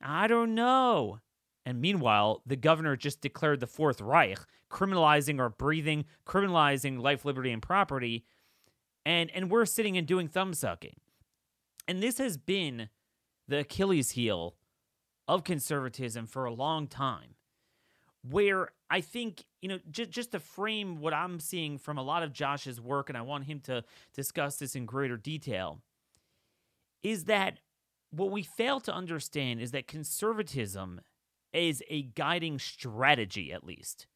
I 0.00 0.28
don't 0.28 0.54
know. 0.54 1.18
And 1.66 1.80
meanwhile, 1.80 2.42
the 2.46 2.56
governor 2.56 2.96
just 2.96 3.20
declared 3.20 3.60
the 3.60 3.66
Fourth 3.66 4.00
Reich, 4.00 4.38
criminalizing 4.70 5.40
our 5.40 5.50
breathing, 5.50 6.04
criminalizing 6.24 7.00
life, 7.00 7.24
liberty, 7.24 7.50
and 7.50 7.60
property. 7.60 8.24
And, 9.04 9.30
and 9.34 9.50
we're 9.50 9.66
sitting 9.66 9.98
and 9.98 10.06
doing 10.06 10.28
thumb 10.28 10.54
sucking. 10.54 10.94
And 11.88 12.02
this 12.02 12.18
has 12.18 12.36
been 12.36 12.88
the 13.48 13.60
Achilles 13.60 14.12
heel 14.12 14.56
of 15.26 15.44
conservatism 15.44 16.26
for 16.26 16.44
a 16.44 16.52
long 16.52 16.86
time 16.86 17.34
where 18.28 18.70
I 18.90 19.00
think, 19.00 19.44
you 19.60 19.68
know, 19.68 19.78
j- 19.90 20.06
just 20.06 20.32
to 20.32 20.40
frame 20.40 21.00
what 21.00 21.14
I'm 21.14 21.40
seeing 21.40 21.78
from 21.78 21.98
a 21.98 22.02
lot 22.02 22.22
of 22.22 22.32
Josh's 22.32 22.80
work, 22.80 23.08
and 23.08 23.18
I 23.18 23.22
want 23.22 23.44
him 23.44 23.60
to 23.60 23.84
discuss 24.14 24.56
this 24.56 24.74
in 24.74 24.86
greater 24.86 25.16
detail, 25.16 25.80
is 27.02 27.24
that 27.24 27.60
what 28.10 28.30
we 28.30 28.42
fail 28.42 28.80
to 28.80 28.92
understand 28.92 29.60
is 29.60 29.70
that 29.72 29.86
conservatism 29.86 31.00
is 31.52 31.82
a 31.88 32.02
guiding 32.02 32.58
strategy, 32.58 33.52
at 33.52 33.64
least, 33.64 34.06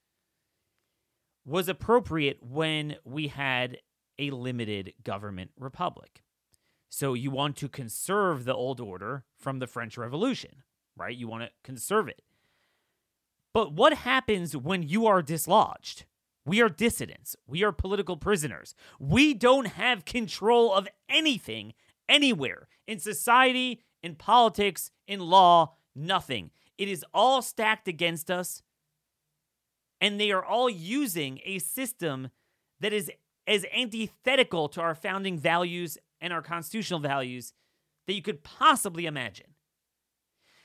was 1.44 1.68
appropriate 1.68 2.38
when 2.42 2.96
we 3.05 3.29
had 3.29 3.79
a 4.18 4.31
limited 4.31 4.94
government 5.03 5.51
republic. 5.59 6.22
So 6.88 7.14
you 7.14 7.31
want 7.31 7.57
to 7.57 7.68
conserve 7.68 8.44
the 8.44 8.55
old 8.55 8.81
order 8.81 9.25
from 9.38 9.59
the 9.59 9.66
French 9.66 9.96
Revolution. 9.96 10.62
right? 10.96 11.16
You 11.16 11.29
want 11.29 11.44
to 11.44 11.51
conserve 11.64 12.09
it. 12.09 12.22
But 13.54 13.72
what 13.72 13.92
happens 13.92 14.56
when 14.56 14.82
you 14.82 15.06
are 15.06 15.22
dislodged? 15.22 16.04
We 16.44 16.60
are 16.60 16.68
dissidents. 16.68 17.36
We 17.46 17.62
are 17.62 17.72
political 17.72 18.16
prisoners. 18.16 18.74
We 18.98 19.34
don't 19.34 19.66
have 19.66 20.04
control 20.04 20.72
of 20.72 20.88
anything 21.08 21.74
anywhere 22.08 22.68
in 22.86 22.98
society, 22.98 23.82
in 24.02 24.16
politics, 24.16 24.90
in 25.06 25.20
law, 25.20 25.74
nothing. 25.94 26.50
It 26.78 26.88
is 26.88 27.04
all 27.14 27.42
stacked 27.42 27.86
against 27.86 28.30
us. 28.30 28.62
And 30.00 30.18
they 30.20 30.32
are 30.32 30.44
all 30.44 30.68
using 30.68 31.40
a 31.44 31.60
system 31.60 32.30
that 32.80 32.92
is 32.92 33.10
as 33.46 33.64
antithetical 33.76 34.68
to 34.70 34.80
our 34.80 34.94
founding 34.94 35.38
values 35.38 35.96
and 36.20 36.32
our 36.32 36.42
constitutional 36.42 37.00
values 37.00 37.52
that 38.06 38.14
you 38.14 38.22
could 38.22 38.42
possibly 38.42 39.06
imagine. 39.06 39.51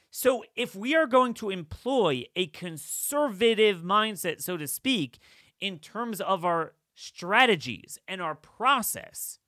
So, 0.09 0.43
if 0.55 0.75
we 0.75 0.95
are 0.95 1.05
going 1.05 1.33
to 1.35 1.49
employ 1.49 2.25
a 2.35 2.47
conservative 2.47 3.81
mindset, 3.81 4.41
so 4.41 4.57
to 4.57 4.67
speak, 4.67 5.19
in 5.59 5.79
terms 5.79 6.21
of 6.21 6.45
our 6.45 6.73
strategies 6.95 7.99
and 8.07 8.21
our 8.21 8.35
process, 8.35 9.39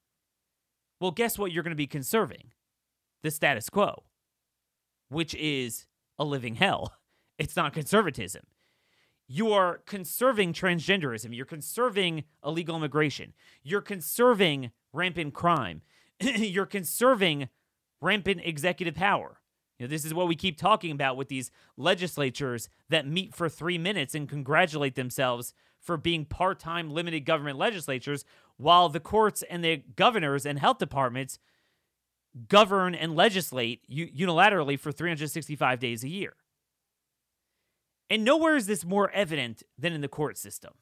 well, 0.99 1.11
guess 1.11 1.37
what 1.37 1.51
you're 1.51 1.63
going 1.63 1.71
to 1.71 1.75
be 1.75 1.87
conserving? 1.87 2.51
The 3.23 3.31
status 3.31 3.69
quo, 3.69 4.03
which 5.09 5.33
is 5.35 5.85
a 6.17 6.23
living 6.25 6.55
hell. 6.55 6.93
It's 7.39 7.55
not 7.55 7.71
conservatism. 7.71 8.43
You 9.25 9.53
are 9.53 9.77
conserving 9.85 10.51
transgenderism. 10.51 11.33
You're 11.33 11.45
conserving 11.45 12.25
illegal 12.43 12.75
immigration. 12.75 13.33
You're 13.63 13.79
conserving 13.79 14.71
rampant 14.91 15.33
crime. 15.33 15.81
You're 16.19 16.65
conserving 16.65 17.47
rampant 18.01 18.41
executive 18.43 18.95
power. 18.95 19.38
You 19.79 19.87
know, 19.87 19.89
this 19.89 20.03
is 20.03 20.13
what 20.13 20.27
we 20.27 20.35
keep 20.35 20.57
talking 20.57 20.91
about 20.91 21.15
with 21.15 21.29
these 21.29 21.51
legislatures 21.77 22.69
that 22.89 23.07
meet 23.07 23.33
for 23.33 23.47
three 23.47 23.77
minutes 23.77 24.13
and 24.13 24.27
congratulate 24.27 24.95
themselves 24.95 25.53
for 25.79 25.95
being 25.95 26.25
part 26.25 26.59
time 26.59 26.91
limited 26.91 27.21
government 27.21 27.57
legislatures, 27.57 28.25
while 28.57 28.89
the 28.89 28.99
courts 28.99 29.41
and 29.49 29.63
the 29.63 29.77
governors 29.95 30.45
and 30.45 30.59
health 30.59 30.77
departments 30.77 31.39
govern 32.49 32.93
and 32.93 33.15
legislate 33.15 33.89
unilaterally 33.89 34.77
for 34.77 34.91
365 34.91 35.79
days 35.79 36.03
a 36.03 36.09
year. 36.09 36.33
And 38.09 38.25
nowhere 38.25 38.57
is 38.57 38.67
this 38.67 38.83
more 38.83 39.09
evident 39.11 39.63
than 39.77 39.93
in 39.93 40.01
the 40.01 40.07
court 40.07 40.37
system. 40.37 40.73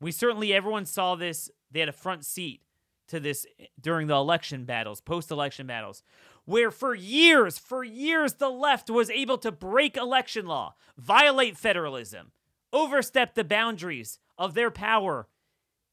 We 0.00 0.10
certainly, 0.10 0.52
everyone 0.52 0.86
saw 0.86 1.14
this, 1.14 1.50
they 1.70 1.80
had 1.80 1.88
a 1.88 1.92
front 1.92 2.24
seat 2.24 2.62
to 3.08 3.20
this 3.20 3.46
during 3.80 4.08
the 4.08 4.14
election 4.14 4.64
battles, 4.64 5.00
post 5.00 5.30
election 5.30 5.66
battles, 5.66 6.02
where 6.46 6.70
for 6.70 6.94
years, 6.94 7.58
for 7.58 7.84
years, 7.84 8.34
the 8.34 8.48
left 8.48 8.88
was 8.88 9.10
able 9.10 9.36
to 9.38 9.52
break 9.52 9.96
election 9.96 10.46
law, 10.46 10.74
violate 10.96 11.58
federalism, 11.58 12.32
overstep 12.72 13.34
the 13.34 13.44
boundaries 13.44 14.18
of 14.38 14.54
their 14.54 14.70
power, 14.70 15.28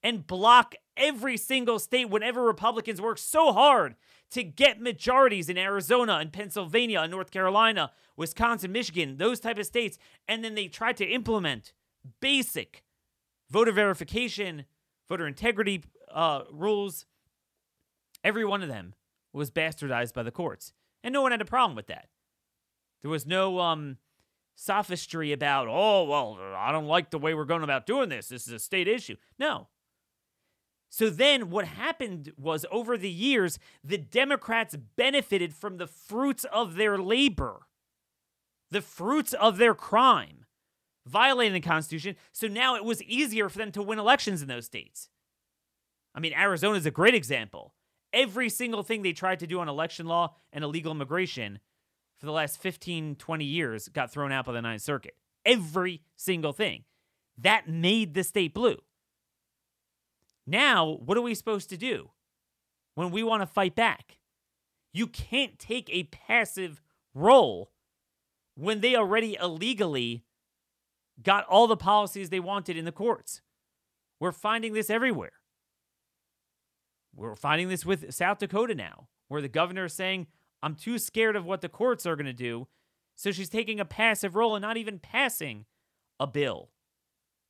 and 0.01 0.27
block 0.27 0.75
every 0.95 1.37
single 1.37 1.79
state 1.79 2.09
whenever 2.09 2.43
Republicans 2.43 3.01
work 3.01 3.17
so 3.17 3.51
hard 3.51 3.95
to 4.29 4.43
get 4.43 4.79
majorities 4.79 5.49
in 5.49 5.57
Arizona 5.57 6.17
and 6.17 6.31
Pennsylvania 6.31 7.01
and 7.01 7.11
North 7.11 7.31
Carolina, 7.31 7.91
Wisconsin, 8.15 8.71
Michigan, 8.71 9.17
those 9.17 9.39
type 9.39 9.57
of 9.57 9.65
states, 9.65 9.97
and 10.27 10.43
then 10.43 10.55
they 10.55 10.67
tried 10.67 10.97
to 10.97 11.05
implement 11.05 11.73
basic 12.19 12.83
voter 13.49 13.71
verification, 13.71 14.65
voter 15.07 15.25
integrity 15.27 15.83
uh, 16.11 16.41
rules. 16.51 17.05
Every 18.23 18.45
one 18.45 18.61
of 18.61 18.69
them 18.69 18.93
was 19.33 19.51
bastardized 19.51 20.13
by 20.13 20.23
the 20.23 20.31
courts, 20.31 20.73
and 21.03 21.11
no 21.11 21.21
one 21.21 21.31
had 21.31 21.41
a 21.41 21.45
problem 21.45 21.75
with 21.75 21.87
that. 21.87 22.07
There 23.01 23.11
was 23.11 23.25
no 23.25 23.59
um, 23.59 23.97
sophistry 24.55 25.31
about, 25.31 25.67
oh, 25.69 26.05
well, 26.05 26.39
I 26.55 26.71
don't 26.71 26.85
like 26.85 27.09
the 27.09 27.19
way 27.19 27.33
we're 27.33 27.45
going 27.45 27.63
about 27.63 27.85
doing 27.85 28.09
this. 28.09 28.29
This 28.29 28.47
is 28.47 28.53
a 28.53 28.59
state 28.59 28.87
issue. 28.87 29.17
No. 29.37 29.67
So 30.89 31.09
then 31.09 31.49
what 31.49 31.65
happened 31.65 32.33
was 32.37 32.65
over 32.71 32.97
the 32.97 33.09
years, 33.09 33.57
the 33.83 33.97
Democrats 33.97 34.77
benefited 34.95 35.53
from 35.53 35.77
the 35.77 35.87
fruits 35.87 36.45
of 36.45 36.75
their 36.75 36.97
labor, 36.97 37.67
the 38.69 38.81
fruits 38.81 39.33
of 39.33 39.57
their 39.57 39.73
crime, 39.73 40.45
violating 41.05 41.53
the 41.53 41.59
Constitution. 41.59 42.15
So 42.31 42.47
now 42.47 42.75
it 42.75 42.85
was 42.85 43.01
easier 43.03 43.49
for 43.49 43.57
them 43.57 43.71
to 43.71 43.81
win 43.81 43.99
elections 43.99 44.41
in 44.43 44.47
those 44.47 44.65
states. 44.65 45.09
I 46.13 46.19
mean, 46.19 46.33
Arizona 46.33 46.77
is 46.77 46.85
a 46.85 46.91
great 46.91 47.15
example. 47.15 47.73
Every 48.13 48.47
single 48.47 48.83
thing 48.83 49.01
they 49.01 49.11
tried 49.11 49.39
to 49.39 49.47
do 49.47 49.59
on 49.59 49.67
election 49.67 50.05
law 50.05 50.35
and 50.53 50.63
illegal 50.63 50.91
immigration 50.91 51.59
for 52.17 52.27
the 52.27 52.31
last 52.31 52.61
15, 52.61 53.15
20 53.15 53.43
years 53.43 53.89
got 53.89 54.11
thrown 54.11 54.31
out 54.31 54.45
by 54.45 54.53
the 54.53 54.61
Ninth 54.61 54.83
Circuit. 54.83 55.15
Every 55.45 56.03
single 56.15 56.53
thing. 56.53 56.83
That 57.37 57.67
made 57.67 58.13
the 58.13 58.23
state 58.23 58.53
blue. 58.53 58.77
Now, 60.45 60.99
what 61.03 61.17
are 61.17 61.21
we 61.21 61.33
supposed 61.33 61.69
to 61.69 61.77
do 61.77 62.11
when 62.95 63.11
we 63.11 63.23
want 63.23 63.41
to 63.41 63.47
fight 63.47 63.75
back? 63.75 64.19
You 64.93 65.07
can't 65.07 65.57
take 65.57 65.89
a 65.89 66.03
passive 66.03 66.81
role 67.15 67.71
when 68.55 68.81
they 68.81 68.95
already 68.95 69.35
illegally 69.41 70.23
got 71.21 71.45
all 71.45 71.67
the 71.67 71.77
policies 71.77 72.29
they 72.29 72.39
wanted 72.39 72.77
in 72.77 72.85
the 72.85 72.91
courts. 72.91 73.41
We're 74.19 74.31
finding 74.31 74.73
this 74.73 74.89
everywhere. 74.89 75.33
We're 77.15 77.35
finding 77.35 77.69
this 77.69 77.85
with 77.85 78.13
South 78.13 78.39
Dakota 78.39 78.75
now, 78.75 79.07
where 79.27 79.41
the 79.41 79.47
governor 79.47 79.85
is 79.85 79.93
saying, 79.93 80.27
I'm 80.61 80.75
too 80.75 80.97
scared 80.97 81.35
of 81.35 81.45
what 81.45 81.61
the 81.61 81.69
courts 81.69 82.05
are 82.05 82.15
going 82.15 82.25
to 82.25 82.33
do. 82.33 82.67
So 83.15 83.31
she's 83.31 83.49
taking 83.49 83.79
a 83.79 83.85
passive 83.85 84.35
role 84.35 84.55
and 84.55 84.61
not 84.61 84.77
even 84.77 84.99
passing 84.99 85.65
a 86.19 86.25
bill 86.25 86.69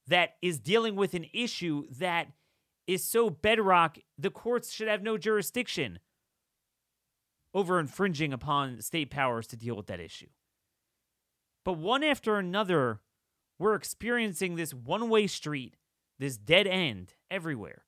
that 0.07 0.35
is 0.41 0.59
dealing 0.59 0.95
with 0.95 1.13
an 1.13 1.27
issue 1.33 1.85
that 1.99 2.27
is 2.87 3.03
so 3.03 3.29
bedrock, 3.29 3.97
the 4.17 4.29
courts 4.29 4.71
should 4.71 4.89
have 4.89 5.01
no 5.01 5.17
jurisdiction 5.17 5.99
over 7.53 7.79
infringing 7.79 8.33
upon 8.33 8.81
state 8.81 9.09
powers 9.09 9.47
to 9.47 9.55
deal 9.55 9.75
with 9.75 9.87
that 9.87 9.99
issue. 9.99 10.27
But 11.63 11.77
one 11.77 12.03
after 12.03 12.37
another, 12.37 12.99
we're 13.57 13.75
experiencing 13.75 14.55
this 14.55 14.73
one 14.73 15.09
way 15.09 15.27
street, 15.27 15.77
this 16.19 16.35
dead 16.35 16.67
end 16.67 17.13
everywhere. 17.31 17.83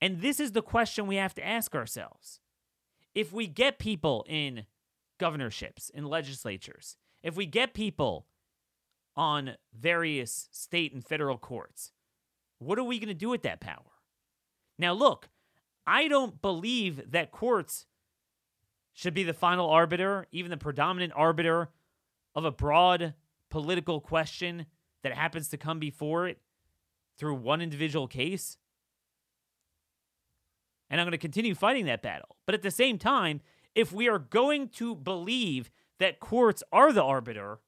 And 0.00 0.20
this 0.20 0.40
is 0.40 0.52
the 0.52 0.62
question 0.62 1.06
we 1.06 1.16
have 1.16 1.34
to 1.34 1.46
ask 1.46 1.74
ourselves. 1.74 2.40
If 3.14 3.32
we 3.32 3.46
get 3.46 3.78
people 3.78 4.26
in 4.28 4.66
governorships, 5.18 5.90
in 5.90 6.04
legislatures, 6.04 6.96
if 7.22 7.36
we 7.36 7.46
get 7.46 7.72
people 7.72 8.26
on 9.16 9.56
various 9.72 10.48
state 10.52 10.92
and 10.92 11.04
federal 11.04 11.38
courts, 11.38 11.92
what 12.58 12.78
are 12.78 12.84
we 12.84 12.98
going 12.98 13.08
to 13.08 13.14
do 13.14 13.30
with 13.30 13.42
that 13.42 13.60
power? 13.60 13.92
Now, 14.78 14.92
look, 14.92 15.30
I 15.86 16.08
don't 16.08 16.42
believe 16.42 17.10
that 17.12 17.30
courts 17.30 17.86
should 18.92 19.14
be 19.14 19.24
the 19.24 19.32
final 19.34 19.68
arbiter, 19.70 20.26
even 20.32 20.50
the 20.50 20.56
predominant 20.56 21.12
arbiter 21.16 21.70
of 22.34 22.44
a 22.44 22.50
broad 22.50 23.14
political 23.50 24.00
question 24.00 24.66
that 25.02 25.12
happens 25.12 25.48
to 25.48 25.56
come 25.56 25.78
before 25.78 26.26
it 26.28 26.40
through 27.18 27.34
one 27.34 27.62
individual 27.62 28.08
case. 28.08 28.58
And 30.88 31.00
I'm 31.00 31.06
going 31.06 31.12
to 31.12 31.18
continue 31.18 31.54
fighting 31.54 31.86
that 31.86 32.02
battle. 32.02 32.36
But 32.46 32.54
at 32.54 32.62
the 32.62 32.70
same 32.70 32.98
time, 32.98 33.40
if 33.74 33.92
we 33.92 34.08
are 34.08 34.18
going 34.18 34.68
to 34.70 34.94
believe 34.94 35.70
that 35.98 36.20
courts 36.20 36.62
are 36.72 36.92
the 36.92 37.02
arbiter, 37.02 37.58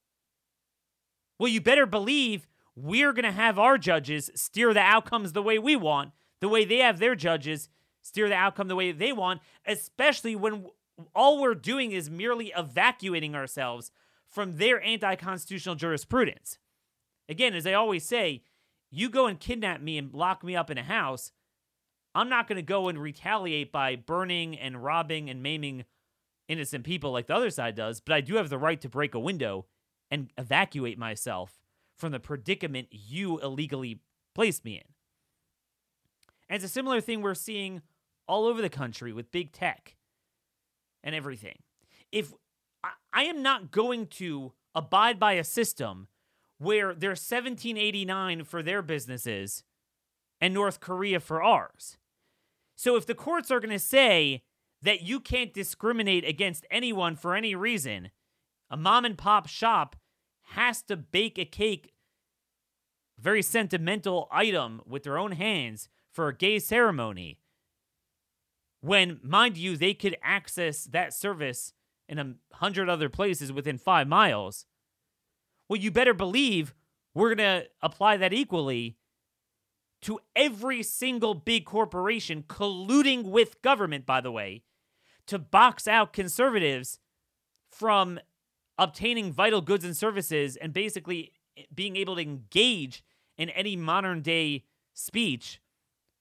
well, 1.39 1.49
you 1.49 1.61
better 1.61 1.87
believe 1.87 2.47
we're 2.75 3.13
going 3.13 3.25
to 3.25 3.33
have 3.33 3.59
our 3.59 3.79
judges 3.79 4.31
steer 4.35 4.73
the 4.73 4.81
outcomes 4.81 5.33
the 5.33 5.43
way 5.43 5.59
we 5.59 5.77
want, 5.77 6.13
the 6.41 6.49
way 6.49 6.65
they 6.65 6.79
have 6.79 6.99
their 6.99 7.15
judges 7.15 7.69
steer 8.03 8.29
the 8.29 8.35
outcome 8.35 8.69
the 8.69 8.77
way 8.77 8.93
they 8.93 9.13
want, 9.13 9.41
especially 9.67 10.37
when 10.37 10.67
all 11.15 11.41
we're 11.41 11.55
doing 11.55 11.93
is 11.93 12.11
merely 12.11 12.53
evacuating 12.57 13.35
ourselves 13.35 13.91
from 14.29 14.57
their 14.57 14.83
anti 14.83 15.15
constitutional 15.17 15.75
jurisprudence. 15.75 16.59
Again, 17.29 17.55
as 17.55 17.67
I 17.67 17.75
always 17.75 18.05
say, 18.05 18.43
you 18.91 19.11
go 19.11 19.27
and 19.27 19.39
kidnap 19.39 19.81
me 19.81 19.99
and 19.99 20.13
lock 20.13 20.43
me 20.43 20.57
up 20.57 20.71
in 20.71 20.79
a 20.79 20.83
house, 20.83 21.33
I'm 22.15 22.29
not 22.29 22.49
going 22.49 22.57
to 22.57 22.63
go 22.63 22.89
and 22.89 22.99
retaliate 22.99 23.71
by 23.71 23.97
burning 23.97 24.59
and 24.59 24.83
robbing 24.83 25.31
and 25.31 25.43
maiming 25.43 25.85
innocent 26.49 26.85
people 26.85 27.13
like 27.13 27.27
the 27.27 27.35
other 27.35 27.51
side 27.51 27.75
does, 27.75 28.01
but 28.01 28.15
I 28.15 28.21
do 28.21 28.37
have 28.37 28.49
the 28.49 28.59
right 28.59 28.81
to 28.81 28.89
break 28.89 29.15
a 29.15 29.21
window 29.21 29.67
and 30.11 30.31
evacuate 30.39 30.99
myself 30.99 31.61
from 31.97 32.13
the 32.13 32.21
predicament 32.21 32.89
you 32.91 33.39
illegally 33.41 34.01
placed 34.35 34.65
me 34.65 34.77
in. 34.77 34.85
And 36.49 36.57
it's 36.57 36.65
a 36.65 36.73
similar 36.73 37.01
thing 37.01 37.21
we're 37.21 37.35
seeing 37.35 37.83
all 38.27 38.47
over 38.47 38.63
the 38.63 38.69
country 38.69 39.13
with 39.13 39.31
big 39.31 39.53
tech 39.53 39.97
and 41.03 41.15
everything. 41.15 41.59
If 42.11 42.33
I 43.13 43.25
am 43.25 43.43
not 43.43 43.71
going 43.71 44.07
to 44.07 44.53
abide 44.75 45.19
by 45.19 45.33
a 45.33 45.45
system 45.45 46.09
where 46.59 46.95
there's 46.95 47.21
1789 47.21 48.45
for 48.45 48.63
their 48.63 48.83
businesses 48.83 49.65
and 50.41 50.55
North 50.55 50.81
Korea 50.81 51.21
for 51.21 51.43
ours. 51.43 51.99
So 52.77 52.97
if 52.97 53.07
the 53.07 53.15
courts 53.15 53.51
are 53.51 53.61
going 53.61 53.71
to 53.71 53.79
say 53.79 54.43
that 54.83 55.03
you 55.03 55.21
can't 55.21 55.53
discriminate 55.53 56.25
against 56.25 56.67
anyone 56.71 57.17
for 57.17 57.35
any 57.35 57.55
reason. 57.55 58.11
A 58.71 58.77
mom 58.77 59.05
and 59.05 59.19
pop 59.19 59.49
shop 59.49 59.97
has 60.53 60.83
to 60.83 60.97
bake 60.97 61.39
a 61.39 61.45
cake, 61.45 61.93
a 63.19 63.23
very 63.23 63.43
sentimental 63.43 64.29
item 64.31 64.81
with 64.87 65.03
their 65.03 65.19
own 65.19 65.33
hands 65.33 65.89
for 66.13 66.29
a 66.29 66.37
gay 66.37 66.59
ceremony. 66.59 67.41
When, 68.81 69.19
mind 69.23 69.57
you, 69.57 69.77
they 69.77 69.95
could 69.95 70.17
access 70.23 70.85
that 70.85 71.13
service 71.13 71.73
in 72.09 72.19
a 72.19 72.35
hundred 72.55 72.89
other 72.89 73.09
places 73.09 73.53
within 73.53 73.77
five 73.77 74.07
miles. 74.07 74.67
Well, 75.69 75.81
you 75.81 75.91
better 75.91 76.15
believe 76.15 76.75
we're 77.15 77.35
going 77.35 77.63
to 77.63 77.69
apply 77.83 78.17
that 78.19 78.33
equally 78.33 78.97
to 80.03 80.21
every 80.37 80.83
single 80.83 81.35
big 81.35 81.65
corporation 81.65 82.45
colluding 82.47 83.25
with 83.25 83.61
government, 83.63 84.07
by 84.07 84.21
the 84.21 84.31
way, 84.31 84.63
to 85.27 85.39
box 85.39 85.89
out 85.89 86.13
conservatives 86.13 87.01
from 87.71 88.19
obtaining 88.79 89.33
vital 89.33 89.61
goods 89.61 89.85
and 89.85 89.97
services 89.97 90.57
and 90.57 90.73
basically 90.73 91.33
being 91.75 91.97
able 91.97 92.15
to 92.15 92.23
engage 92.23 93.03
in 93.37 93.51
any 93.51 93.77
modern 93.77 94.23
day 94.23 94.65
speech 94.95 95.61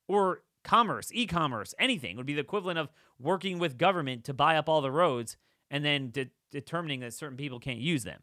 or 0.07 0.41
commerce, 0.63 1.11
e 1.13 1.25
commerce, 1.25 1.73
anything 1.79 2.17
would 2.17 2.25
be 2.25 2.33
the 2.33 2.41
equivalent 2.41 2.79
of 2.79 2.89
working 3.19 3.59
with 3.59 3.77
government 3.77 4.23
to 4.25 4.33
buy 4.33 4.57
up 4.57 4.67
all 4.67 4.81
the 4.81 4.91
roads 4.91 5.37
and 5.69 5.83
then 5.83 6.09
de- 6.09 6.29
determining 6.51 6.99
that 6.99 7.13
certain 7.13 7.37
people 7.37 7.59
can't 7.59 7.79
use 7.79 8.03
them. 8.03 8.21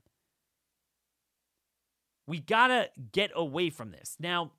We 2.26 2.40
gotta 2.40 2.90
get 3.12 3.30
away 3.34 3.70
from 3.70 3.90
this. 3.90 4.16
Now, 4.18 4.52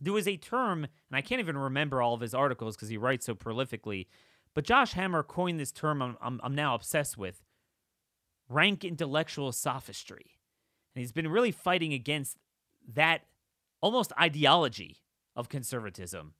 there 0.00 0.12
was 0.12 0.28
a 0.28 0.36
term, 0.36 0.84
and 0.84 1.16
I 1.16 1.20
can't 1.20 1.40
even 1.40 1.56
remember 1.56 2.02
all 2.02 2.14
of 2.14 2.20
his 2.20 2.34
articles 2.34 2.76
because 2.76 2.88
he 2.88 2.96
writes 2.96 3.26
so 3.26 3.34
prolifically, 3.34 4.06
but 4.54 4.64
Josh 4.64 4.92
Hammer 4.92 5.22
coined 5.22 5.60
this 5.60 5.72
term 5.72 6.02
I'm, 6.02 6.16
I'm, 6.20 6.40
I'm 6.42 6.54
now 6.54 6.74
obsessed 6.74 7.18
with 7.18 7.42
rank 8.48 8.84
intellectual 8.84 9.52
sophistry. 9.52 10.38
And 10.94 11.00
he's 11.00 11.12
been 11.12 11.28
really 11.28 11.50
fighting 11.50 11.92
against 11.92 12.38
that 12.94 13.22
almost 13.80 14.12
ideology 14.18 14.98
of 15.34 15.48
conservatism 15.48 16.34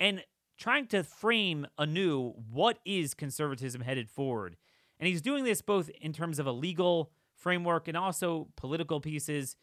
and 0.00 0.24
trying 0.58 0.86
to 0.88 1.02
frame 1.04 1.66
anew 1.78 2.32
what 2.50 2.78
is 2.84 3.14
conservatism 3.14 3.82
headed 3.82 4.08
forward. 4.08 4.56
And 4.98 5.06
he's 5.06 5.22
doing 5.22 5.44
this 5.44 5.60
both 5.60 5.90
in 6.00 6.12
terms 6.12 6.38
of 6.38 6.46
a 6.46 6.52
legal 6.52 7.12
framework 7.34 7.86
and 7.88 7.96
also 7.96 8.48
political 8.56 9.00
pieces. 9.00 9.56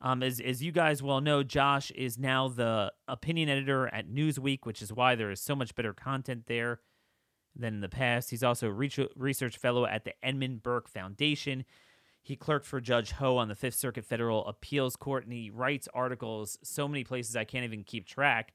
Um, 0.00 0.22
as, 0.22 0.40
as 0.40 0.62
you 0.62 0.70
guys 0.70 1.02
well 1.02 1.20
know, 1.20 1.42
Josh 1.42 1.90
is 1.90 2.18
now 2.18 2.48
the 2.48 2.92
opinion 3.08 3.48
editor 3.48 3.92
at 3.92 4.08
Newsweek, 4.08 4.60
which 4.62 4.80
is 4.80 4.92
why 4.92 5.14
there 5.14 5.30
is 5.30 5.40
so 5.40 5.56
much 5.56 5.74
better 5.74 5.92
content 5.92 6.44
there 6.46 6.80
than 7.56 7.74
in 7.74 7.80
the 7.80 7.88
past. 7.88 8.30
He's 8.30 8.44
also 8.44 8.68
a 8.68 9.06
research 9.16 9.56
fellow 9.56 9.86
at 9.86 10.04
the 10.04 10.14
Edmund 10.24 10.62
Burke 10.62 10.88
Foundation. 10.88 11.64
He 12.22 12.36
clerked 12.36 12.66
for 12.66 12.80
Judge 12.80 13.12
Ho 13.12 13.36
on 13.38 13.48
the 13.48 13.54
Fifth 13.54 13.74
Circuit 13.74 14.04
Federal 14.04 14.46
Appeals 14.46 14.96
Court, 14.96 15.24
and 15.24 15.32
he 15.32 15.50
writes 15.50 15.88
articles 15.92 16.58
so 16.62 16.86
many 16.86 17.02
places 17.02 17.34
I 17.34 17.44
can't 17.44 17.64
even 17.64 17.82
keep 17.82 18.06
track. 18.06 18.52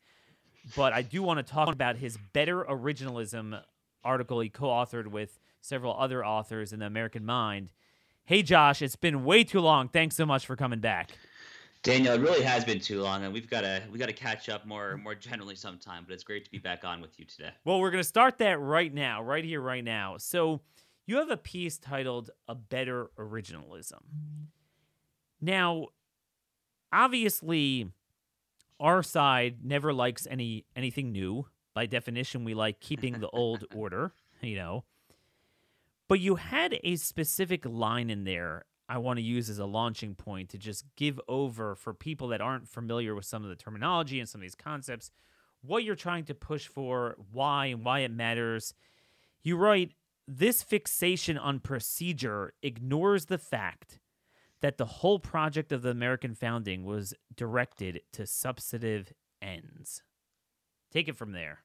But 0.78 0.94
I 0.94 1.02
do 1.02 1.24
want 1.24 1.46
to 1.46 1.54
talk 1.54 1.70
about 1.74 1.98
his 1.98 2.18
Better 2.32 2.64
Originalism 2.64 3.62
article 4.04 4.40
he 4.40 4.50
co 4.50 4.68
authored 4.68 5.08
with 5.08 5.40
several 5.60 5.96
other 5.98 6.26
authors 6.26 6.72
in 6.72 6.80
the 6.80 6.86
American 6.86 7.26
Mind. 7.26 7.72
Hey, 8.26 8.44
Josh, 8.44 8.82
it's 8.82 8.96
been 8.96 9.26
way 9.26 9.44
too 9.44 9.60
long. 9.60 9.90
Thanks 9.90 10.16
so 10.16 10.26
much 10.26 10.46
for 10.46 10.56
coming 10.56 10.80
back. 10.80 11.12
Daniel, 11.84 12.14
it 12.14 12.22
really 12.22 12.42
has 12.42 12.64
been 12.64 12.80
too 12.80 13.02
long, 13.02 13.26
and 13.26 13.34
we've 13.34 13.50
got 13.50 13.62
to 13.62 13.84
we 13.92 14.00
got 14.00 14.06
to 14.06 14.14
catch 14.14 14.48
up 14.48 14.66
more 14.66 14.98
more 14.98 15.16
generally 15.16 15.56
sometime. 15.56 16.06
But 16.08 16.14
it's 16.14 16.24
great 16.24 16.46
to 16.46 16.52
be 16.52 16.58
back 16.58 16.86
on 16.86 17.02
with 17.02 17.20
you 17.20 17.26
today. 17.26 17.52
Well, 17.66 17.82
we're 17.82 17.92
gonna 17.92 18.06
start 18.06 18.38
that 18.38 18.60
right 18.60 18.94
now, 18.94 19.22
right 19.22 19.44
here, 19.44 19.60
right 19.60 19.84
now. 19.84 20.16
So, 20.18 20.62
you 21.06 21.18
have 21.18 21.30
a 21.30 21.36
piece 21.36 21.78
titled 21.78 22.30
"A 22.48 22.56
Better 22.56 23.12
Originalism." 23.20 24.00
Now, 25.42 25.88
obviously, 26.94 27.92
our 28.80 29.04
side 29.04 29.58
never 29.66 29.92
likes 29.92 30.26
any 30.32 30.66
anything 30.78 31.12
new. 31.12 31.48
By 31.74 31.86
definition, 31.86 32.46
we 32.46 32.54
like 32.54 32.80
keeping 32.80 33.20
the 33.20 33.30
old 33.30 33.66
order. 33.76 34.14
You 34.42 34.56
know, 34.56 34.86
but 36.08 36.22
you 36.22 36.36
had 36.36 36.80
a 36.82 36.96
specific 36.96 37.66
line 37.66 38.10
in 38.10 38.24
there 38.24 38.64
I 38.94 39.00
want 39.00 39.18
to 39.18 39.24
use 39.24 39.50
as 39.50 39.58
a 39.58 39.66
launching 39.66 40.14
point 40.14 40.50
to 40.50 40.60
just 40.60 40.86
give 40.96 41.20
over 41.28 41.74
for 41.74 41.96
people 41.96 42.28
that 42.28 42.42
aren't 42.42 42.70
familiar 42.70 43.16
with 43.16 43.26
some 43.26 43.42
of 43.42 43.50
the 43.50 43.56
terminology 43.56 44.20
and 44.20 44.30
some 44.30 44.40
of 44.40 44.44
these 44.44 44.54
concepts, 44.54 45.10
what 45.64 45.84
you're 45.84 45.96
trying 45.96 46.26
to 46.26 46.36
push 46.36 46.68
for, 46.68 47.16
why, 47.32 47.66
and 47.66 47.84
why 47.84 48.02
it 48.02 48.12
matters. 48.12 48.76
You 49.42 49.58
write, 49.58 49.96
this 50.28 50.62
fixation 50.62 51.40
on 51.40 51.60
procedure 51.60 52.54
ignores 52.62 53.26
the 53.26 53.40
fact 53.40 54.00
that 54.62 54.78
the 54.78 54.86
whole 54.86 55.18
project 55.18 55.72
of 55.72 55.82
the 55.82 55.90
American 55.90 56.36
founding 56.36 56.86
was 56.86 57.16
directed 57.36 58.02
to 58.12 58.28
substantive 58.28 59.12
ends. 59.42 60.04
Take 60.92 61.08
it 61.08 61.16
from 61.16 61.32
there. 61.32 61.64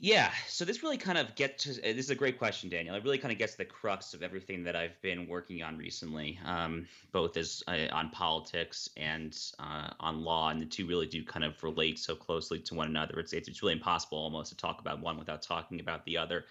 Yeah, 0.00 0.32
so 0.48 0.64
this 0.64 0.82
really 0.82 0.98
kind 0.98 1.16
of 1.18 1.36
gets 1.36 1.64
to 1.64 1.80
this 1.80 2.06
is 2.06 2.10
a 2.10 2.16
great 2.16 2.36
question, 2.36 2.68
Daniel. 2.68 2.96
It 2.96 3.04
really 3.04 3.18
kind 3.18 3.30
of 3.30 3.38
gets 3.38 3.52
to 3.52 3.58
the 3.58 3.64
crux 3.64 4.12
of 4.12 4.22
everything 4.24 4.64
that 4.64 4.74
I've 4.74 5.00
been 5.02 5.28
working 5.28 5.62
on 5.62 5.78
recently, 5.78 6.38
um, 6.44 6.88
both 7.12 7.36
as 7.36 7.62
uh, 7.68 7.86
on 7.92 8.10
politics 8.10 8.88
and 8.96 9.38
uh, 9.60 9.90
on 10.00 10.22
law, 10.24 10.50
and 10.50 10.60
the 10.60 10.66
two 10.66 10.86
really 10.88 11.06
do 11.06 11.24
kind 11.24 11.44
of 11.44 11.62
relate 11.62 12.00
so 12.00 12.16
closely 12.16 12.58
to 12.60 12.74
one 12.74 12.88
another. 12.88 13.20
It's 13.20 13.32
it's 13.32 13.62
really 13.62 13.74
impossible 13.74 14.18
almost 14.18 14.50
to 14.50 14.56
talk 14.56 14.80
about 14.80 15.00
one 15.00 15.16
without 15.16 15.42
talking 15.42 15.78
about 15.78 16.04
the 16.04 16.18
other. 16.18 16.44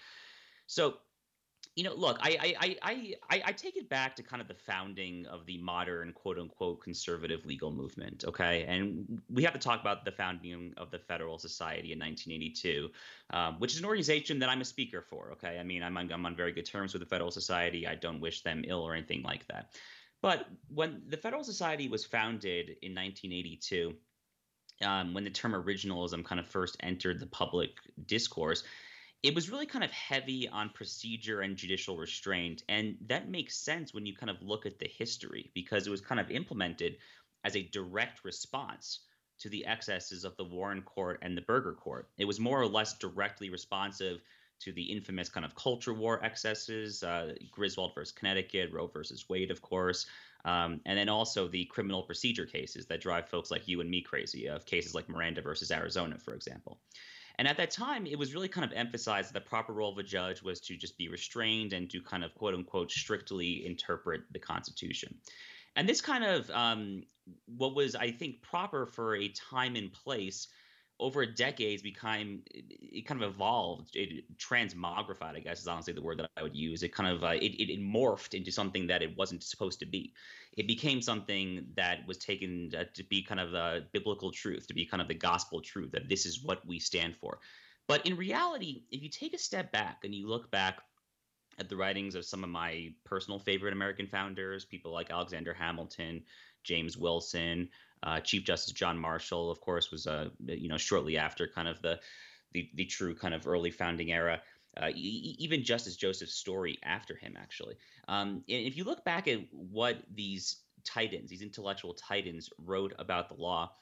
So 0.66 0.96
you 1.76 1.82
know, 1.82 1.94
look, 1.94 2.18
I, 2.20 2.54
I 2.60 2.76
I 2.82 3.14
I 3.28 3.42
I 3.46 3.52
take 3.52 3.76
it 3.76 3.88
back 3.88 4.14
to 4.16 4.22
kind 4.22 4.40
of 4.40 4.46
the 4.46 4.54
founding 4.54 5.26
of 5.26 5.44
the 5.46 5.58
modern 5.58 6.12
quote 6.12 6.38
unquote 6.38 6.80
conservative 6.80 7.44
legal 7.44 7.72
movement. 7.72 8.24
Okay, 8.26 8.64
and 8.68 9.20
we 9.28 9.42
have 9.42 9.52
to 9.54 9.58
talk 9.58 9.80
about 9.80 10.04
the 10.04 10.12
founding 10.12 10.72
of 10.76 10.92
the 10.92 11.00
Federalist 11.00 11.42
Society 11.42 11.92
in 11.92 11.98
1982, 11.98 12.90
um, 13.30 13.58
which 13.58 13.72
is 13.72 13.80
an 13.80 13.86
organization 13.86 14.38
that 14.38 14.48
I'm 14.48 14.60
a 14.60 14.64
speaker 14.64 15.02
for. 15.02 15.32
Okay, 15.32 15.58
I 15.58 15.64
mean 15.64 15.82
I'm 15.82 15.96
on, 15.96 16.12
I'm 16.12 16.24
on 16.24 16.36
very 16.36 16.52
good 16.52 16.66
terms 16.66 16.92
with 16.92 17.00
the 17.00 17.06
Federalist 17.06 17.34
Society. 17.34 17.88
I 17.88 17.96
don't 17.96 18.20
wish 18.20 18.42
them 18.42 18.64
ill 18.68 18.82
or 18.82 18.94
anything 18.94 19.22
like 19.22 19.44
that. 19.48 19.70
But 20.22 20.46
when 20.68 21.02
the 21.08 21.16
Federalist 21.16 21.50
Society 21.50 21.88
was 21.88 22.04
founded 22.04 22.76
in 22.82 22.94
1982, 22.94 23.94
um, 24.82 25.12
when 25.12 25.24
the 25.24 25.30
term 25.30 25.52
originalism 25.52 26.24
kind 26.24 26.40
of 26.40 26.46
first 26.46 26.76
entered 26.80 27.18
the 27.18 27.26
public 27.26 27.70
discourse 28.06 28.62
it 29.24 29.34
was 29.34 29.48
really 29.48 29.64
kind 29.64 29.82
of 29.82 29.90
heavy 29.90 30.46
on 30.50 30.68
procedure 30.68 31.40
and 31.40 31.56
judicial 31.56 31.96
restraint. 31.96 32.62
And 32.68 32.96
that 33.06 33.30
makes 33.30 33.56
sense 33.56 33.94
when 33.94 34.04
you 34.04 34.14
kind 34.14 34.28
of 34.28 34.36
look 34.42 34.66
at 34.66 34.78
the 34.78 34.86
history 34.86 35.50
because 35.54 35.86
it 35.86 35.90
was 35.90 36.02
kind 36.02 36.20
of 36.20 36.30
implemented 36.30 36.98
as 37.42 37.56
a 37.56 37.62
direct 37.62 38.22
response 38.22 39.00
to 39.38 39.48
the 39.48 39.64
excesses 39.64 40.24
of 40.24 40.36
the 40.36 40.44
Warren 40.44 40.82
Court 40.82 41.20
and 41.22 41.34
the 41.34 41.40
Burger 41.40 41.72
Court. 41.72 42.10
It 42.18 42.26
was 42.26 42.38
more 42.38 42.60
or 42.60 42.66
less 42.66 42.98
directly 42.98 43.48
responsive 43.48 44.20
to 44.60 44.72
the 44.72 44.82
infamous 44.82 45.30
kind 45.30 45.46
of 45.46 45.54
culture 45.54 45.94
war 45.94 46.22
excesses, 46.22 47.02
uh, 47.02 47.32
Griswold 47.50 47.94
versus 47.94 48.12
Connecticut, 48.12 48.72
Roe 48.72 48.88
versus 48.88 49.24
Wade, 49.30 49.50
of 49.50 49.62
course, 49.62 50.04
um, 50.44 50.82
and 50.84 50.98
then 50.98 51.08
also 51.08 51.48
the 51.48 51.64
criminal 51.64 52.02
procedure 52.02 52.46
cases 52.46 52.84
that 52.86 53.00
drive 53.00 53.30
folks 53.30 53.50
like 53.50 53.66
you 53.68 53.80
and 53.80 53.90
me 53.90 54.02
crazy, 54.02 54.48
of 54.48 54.66
cases 54.66 54.94
like 54.94 55.08
Miranda 55.08 55.40
versus 55.40 55.70
Arizona, 55.70 56.18
for 56.18 56.34
example. 56.34 56.78
And 57.36 57.48
at 57.48 57.56
that 57.56 57.70
time, 57.70 58.06
it 58.06 58.18
was 58.18 58.34
really 58.34 58.48
kind 58.48 58.64
of 58.64 58.72
emphasized 58.76 59.28
that 59.28 59.34
the 59.34 59.48
proper 59.48 59.72
role 59.72 59.90
of 59.90 59.98
a 59.98 60.02
judge 60.02 60.42
was 60.42 60.60
to 60.62 60.76
just 60.76 60.96
be 60.96 61.08
restrained 61.08 61.72
and 61.72 61.90
to 61.90 62.00
kind 62.00 62.22
of 62.22 62.34
quote 62.34 62.54
unquote 62.54 62.90
strictly 62.90 63.66
interpret 63.66 64.22
the 64.32 64.38
Constitution. 64.38 65.16
And 65.76 65.88
this 65.88 66.00
kind 66.00 66.24
of 66.24 66.48
um, 66.50 67.02
what 67.46 67.74
was, 67.74 67.94
I 67.96 68.10
think, 68.12 68.42
proper 68.42 68.86
for 68.86 69.16
a 69.16 69.28
time 69.28 69.74
and 69.74 69.92
place 69.92 70.48
over 71.04 71.26
decades 71.26 71.82
became 71.82 72.42
it 72.46 73.06
kind 73.06 73.22
of 73.22 73.30
evolved 73.34 73.94
it 73.94 74.24
transmogrified 74.38 75.36
i 75.36 75.40
guess 75.40 75.60
is 75.60 75.68
honestly 75.68 75.92
the 75.92 76.00
word 76.00 76.18
that 76.18 76.30
i 76.36 76.42
would 76.42 76.56
use. 76.56 76.82
It 76.82 76.92
kind 76.94 77.14
of 77.14 77.22
uh, 77.22 77.38
it, 77.46 77.52
it, 77.60 77.80
morphed 77.80 78.34
into 78.34 78.50
something 78.50 78.86
that 78.86 79.02
it 79.02 79.16
wasn't 79.16 79.42
supposed 79.42 79.78
to 79.80 79.86
be. 79.86 80.12
It 80.56 80.66
became 80.66 81.02
something 81.02 81.66
that 81.76 82.06
was 82.06 82.18
taken 82.18 82.72
uh, 82.78 82.84
to 82.94 83.02
be 83.04 83.22
kind 83.22 83.40
of 83.40 83.50
the 83.50 83.84
biblical 83.92 84.30
truth 84.30 84.66
to 84.68 84.74
be 84.74 84.86
kind 84.86 85.02
of 85.02 85.08
the 85.08 85.14
gospel 85.14 85.60
truth 85.60 85.92
that 85.92 86.08
this 86.08 86.26
is 86.26 86.42
what 86.42 86.66
we 86.66 86.78
stand 86.78 87.16
for. 87.16 87.38
But 87.86 88.06
in 88.06 88.16
reality 88.16 88.84
if 88.90 89.02
you 89.02 89.08
take 89.08 89.34
a 89.34 89.38
step 89.38 89.72
back 89.72 89.98
and 90.04 90.14
you 90.14 90.28
look 90.28 90.50
back 90.50 90.78
at 91.58 91.68
the 91.68 91.76
writings 91.76 92.14
of 92.14 92.24
some 92.24 92.42
of 92.42 92.50
my 92.50 92.92
personal 93.04 93.38
favorite 93.38 93.72
american 93.72 94.08
founders 94.08 94.64
people 94.64 94.92
like 94.92 95.12
alexander 95.12 95.54
hamilton 95.54 96.20
james 96.64 96.96
wilson 96.96 97.68
uh, 98.04 98.20
Chief 98.20 98.44
Justice 98.44 98.72
John 98.72 98.98
Marshall, 98.98 99.50
of 99.50 99.60
course, 99.60 99.90
was 99.90 100.06
uh, 100.06 100.28
you 100.46 100.68
know 100.68 100.76
shortly 100.76 101.16
after 101.18 101.48
kind 101.48 101.66
of 101.66 101.80
the 101.82 101.98
the, 102.52 102.70
the 102.74 102.84
true 102.84 103.14
kind 103.14 103.34
of 103.34 103.48
early 103.48 103.70
founding 103.70 104.12
era. 104.12 104.40
Uh, 104.80 104.90
e- 104.94 105.36
even 105.38 105.64
Justice 105.64 105.96
Joseph 105.96 106.28
Story 106.28 106.78
after 106.82 107.16
him, 107.16 107.36
actually. 107.40 107.76
Um, 108.08 108.44
and 108.48 108.66
if 108.66 108.76
you 108.76 108.84
look 108.84 109.04
back 109.04 109.28
at 109.28 109.40
what 109.50 109.98
these 110.12 110.56
titans, 110.84 111.30
these 111.30 111.42
intellectual 111.42 111.94
titans, 111.94 112.50
wrote 112.58 112.92
about 112.98 113.28
the 113.28 113.40
law, 113.40 113.72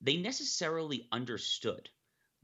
they 0.00 0.16
necessarily 0.16 1.06
understood 1.12 1.88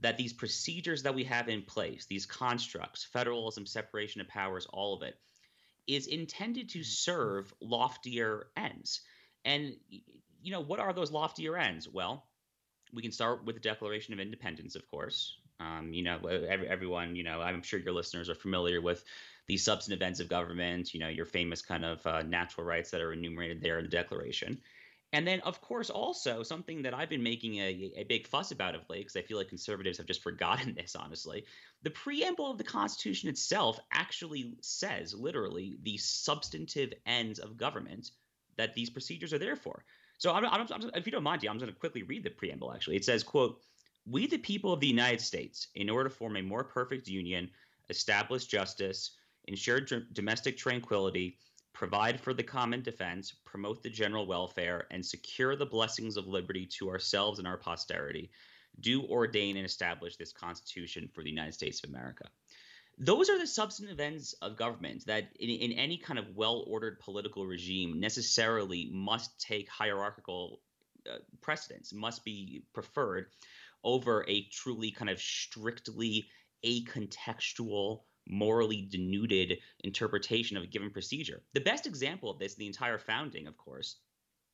that 0.01 0.19
these 0.19 0.35
procedures 0.35 1.03
that 1.03 1.15
we 1.15 1.25
have 1.25 1.49
in 1.49 1.63
place, 1.63 2.07
these 2.07 2.27
constructs, 2.27 3.05
federalism, 3.05 3.65
separation 3.65 4.21
of 4.21 4.29
powers, 4.29 4.67
all 4.71 4.95
of 4.95 5.03
it, 5.03 5.19
is 5.87 6.07
intended 6.07 6.69
to 6.69 6.85
serve 6.85 7.53
loftier 7.61 8.49
ends. 8.57 9.01
And 9.45 9.77
you 10.47 10.53
know, 10.53 10.61
what 10.61 10.79
are 10.79 10.93
those 10.93 11.11
loftier 11.11 11.57
ends? 11.57 11.89
Well, 11.89 12.25
we 12.95 13.03
can 13.03 13.11
start 13.11 13.45
with 13.45 13.57
the 13.57 13.61
Declaration 13.61 14.15
of 14.15 14.21
Independence, 14.21 14.77
of 14.77 14.89
course. 14.89 15.35
Um, 15.59 15.93
you 15.93 16.05
know, 16.05 16.21
every, 16.25 16.69
everyone, 16.69 17.17
you 17.17 17.25
know, 17.25 17.41
I'm 17.41 17.63
sure 17.63 17.81
your 17.81 17.93
listeners 17.93 18.31
are 18.31 18.37
familiar 18.37 18.81
with 18.81 19.03
the 19.49 19.57
substantive 19.57 20.07
ends 20.07 20.21
of 20.21 20.29
government, 20.29 20.95
you 20.95 21.01
know, 21.01 21.09
your 21.09 21.25
famous 21.25 21.63
kind 21.63 21.85
of 21.85 22.07
uh, 22.07 22.23
natural 22.23 22.65
rights 22.65 22.93
that 22.93 23.01
are 23.01 23.13
enumerated 23.13 23.61
there 23.61 23.79
in 23.79 23.87
the 23.87 23.91
Declaration. 23.91 24.61
And 25.13 25.27
then, 25.27 25.41
of 25.41 25.61
course, 25.61 25.91
also 25.91 26.45
something 26.45 26.83
that 26.83 26.95
I've 26.95 27.11
been 27.11 27.25
making 27.25 27.57
a, 27.57 27.93
a 27.97 28.05
big 28.05 28.29
fuss 28.29 28.53
about 28.53 28.77
of 28.77 28.89
late, 28.89 29.01
because 29.01 29.17
I 29.17 29.23
feel 29.23 29.39
like 29.39 29.49
conservatives 29.49 29.99
have 29.99 30.07
just 30.07 30.23
forgotten 30.23 30.77
this, 30.77 30.95
honestly. 30.95 31.45
The 31.83 31.91
preamble 31.91 32.53
of 32.53 32.59
the 32.59 32.65
Constitution 32.65 33.29
itself 33.29 33.81
actually 33.91 34.55
says, 34.61 35.13
literally, 35.13 35.77
the 35.83 35.97
substantive 35.97 36.93
ends 37.05 37.41
of 37.41 37.57
government 37.57 38.13
that 38.57 38.75
these 38.75 38.91
procedures 38.91 39.33
are 39.33 39.39
there 39.39 39.57
for. 39.57 39.85
So, 40.19 40.33
I'm, 40.33 40.45
I'm, 40.47 40.67
I'm, 40.73 40.91
if 40.95 41.07
you 41.07 41.13
don't 41.13 41.23
mind, 41.23 41.45
I'm 41.45 41.59
going 41.59 41.73
to 41.73 41.79
quickly 41.79 42.03
read 42.03 42.25
the 42.25 42.31
preamble, 42.31 42.73
actually. 42.73 42.97
It 42.97 43.05
says, 43.05 43.23
quote, 43.23 43.61
we, 44.07 44.27
the 44.27 44.39
people 44.39 44.73
of 44.73 44.81
the 44.81 44.87
United 44.87 45.21
States, 45.21 45.69
in 45.75 45.91
order 45.91 46.09
to 46.09 46.15
form 46.15 46.37
a 46.37 46.43
more 46.43 46.65
perfect 46.65 47.09
union, 47.09 47.51
establish 47.91 48.47
justice, 48.47 49.13
ensure 49.47 49.81
d- 49.81 50.05
domestic 50.13 50.57
tranquility, 50.57 51.39
provide 51.73 52.21
for 52.21 52.33
the 52.33 52.43
common 52.43 52.83
defense, 52.83 53.35
promote 53.45 53.83
the 53.83 53.91
general 53.91 54.27
welfare, 54.27 54.87
and 54.91 55.05
secure 55.05 55.57
the 55.57 55.67
blessings 55.67 56.17
of 56.17 56.27
liberty 56.27 56.65
to 56.65 56.89
ourselves 56.89 57.39
and 57.39 57.47
our 57.47 57.59
posterity, 57.59 58.31
do 58.81 59.03
ordain 59.05 59.57
and 59.57 59.67
establish 59.67 60.17
this 60.17 60.33
Constitution 60.33 61.09
for 61.13 61.23
the 61.23 61.31
United 61.31 61.53
States 61.53 61.83
of 61.83 61.91
America. 61.91 62.25
Those 62.99 63.29
are 63.29 63.39
the 63.39 63.47
substantive 63.47 64.01
ends 64.01 64.35
of 64.41 64.57
government 64.57 65.05
that, 65.07 65.29
in, 65.39 65.51
in 65.51 65.73
any 65.73 65.99
kind 65.99 66.19
of 66.19 66.35
well 66.35 66.65
ordered 66.67 66.99
political 67.01 67.47
regime, 67.47 68.01
necessarily 68.01 68.89
must 68.93 69.39
take 69.39 69.69
hierarchical 69.69 70.61
uh, 71.11 71.19
precedence, 71.43 71.93
must 71.93 72.25
be 72.25 72.65
preferred 72.73 73.27
over 73.85 74.25
a 74.29 74.49
truly 74.51 74.91
kind 74.91 75.11
of 75.11 75.21
strictly 75.21 76.29
acontextual 76.65 78.01
morally 78.29 78.89
denuded 78.91 79.59
interpretation 79.85 80.57
of 80.57 80.65
a 80.65 80.67
given 80.67 80.91
procedure. 80.91 81.43
The 81.53 81.61
best 81.61 81.87
example 81.87 82.31
of 82.31 82.39
this, 82.39 82.55
the 82.55 82.67
entire 82.67 82.99
founding, 82.99 83.47
of 83.47 83.57
course, 83.57 83.97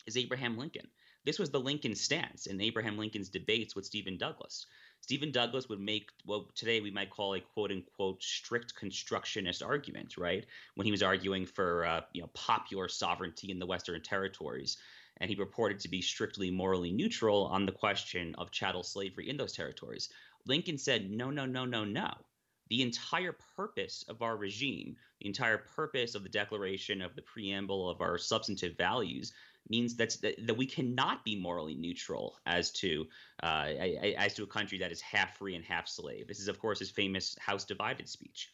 is 0.07 0.17
Abraham 0.17 0.59
Lincoln. 0.59 0.89
This 1.25 1.39
was 1.39 1.51
the 1.51 1.61
Lincoln 1.61 1.95
stance 1.95 2.47
in 2.47 2.61
Abraham 2.61 2.99
Lincoln's 2.99 3.29
debates 3.29 3.75
with 3.75 3.87
Stephen 3.87 4.19
Douglas. 4.19 4.67
Stephen 5.03 5.33
Douglas 5.33 5.69
would 5.69 5.81
make 5.81 6.11
what 6.25 6.55
today 6.55 6.81
we 6.81 6.93
might 6.93 7.11
call 7.11 7.35
a 7.35 7.41
quote 7.41 7.73
unquote 7.73 8.23
strict 8.23 8.77
constructionist 8.77 9.61
argument, 9.61 10.17
right? 10.17 10.47
When 10.77 10.85
he 10.85 10.93
was 10.93 11.03
arguing 11.03 11.45
for 11.45 11.85
uh, 11.85 12.03
you 12.13 12.23
know 12.23 12.31
popular 12.35 12.89
sovereignty 12.89 13.51
in 13.51 13.59
the 13.59 13.67
Western 13.67 14.01
territories, 14.01 14.79
and 15.17 15.29
he 15.29 15.35
purported 15.35 15.81
to 15.81 15.89
be 15.89 16.01
strictly 16.01 16.53
morally 16.53 16.93
neutral 16.93 17.47
on 17.47 17.67
the 17.67 17.73
question 17.73 18.37
of 18.39 18.53
chattel 18.53 18.85
slavery 18.85 19.29
in 19.29 19.37
those 19.37 19.53
territories. 19.53 20.09
Lincoln 20.47 20.79
said, 20.79 21.11
no, 21.11 21.31
no, 21.31 21.47
no, 21.47 21.65
no, 21.65 21.85
no 21.85 22.13
the 22.73 22.81
entire 22.81 23.37
purpose 23.55 24.03
of 24.09 24.23
our 24.23 24.37
regime, 24.39 24.97
the 25.21 25.27
entire 25.27 25.59
purpose 25.59 26.15
of 26.15 26.23
the 26.23 26.29
declaration 26.31 27.03
of 27.03 27.15
the 27.15 27.21
preamble 27.21 27.91
of 27.91 28.01
our 28.01 28.17
substantive 28.17 28.79
values 28.79 29.33
means 29.69 29.97
that, 29.97 30.17
that 30.47 30.57
we 30.57 30.67
cannot 30.67 31.25
be 31.25 31.37
morally 31.41 31.75
neutral 31.75 32.37
as 32.47 32.71
to 32.73 33.07
uh, 33.43 33.67
as 34.17 34.35
to 34.35 34.43
a 34.43 34.47
country 34.47 34.79
that 34.79 34.93
is 34.93 35.01
half 35.01 35.39
free 35.39 35.55
and 35.55 35.65
half 35.65 35.89
slave. 35.89 36.27
This 36.27 36.41
is, 36.41 36.49
of 36.49 36.59
course, 36.59 36.79
his 36.79 36.91
famous 36.91 37.37
House 37.39 37.65
Divided 37.65 38.09
speech. 38.09 38.51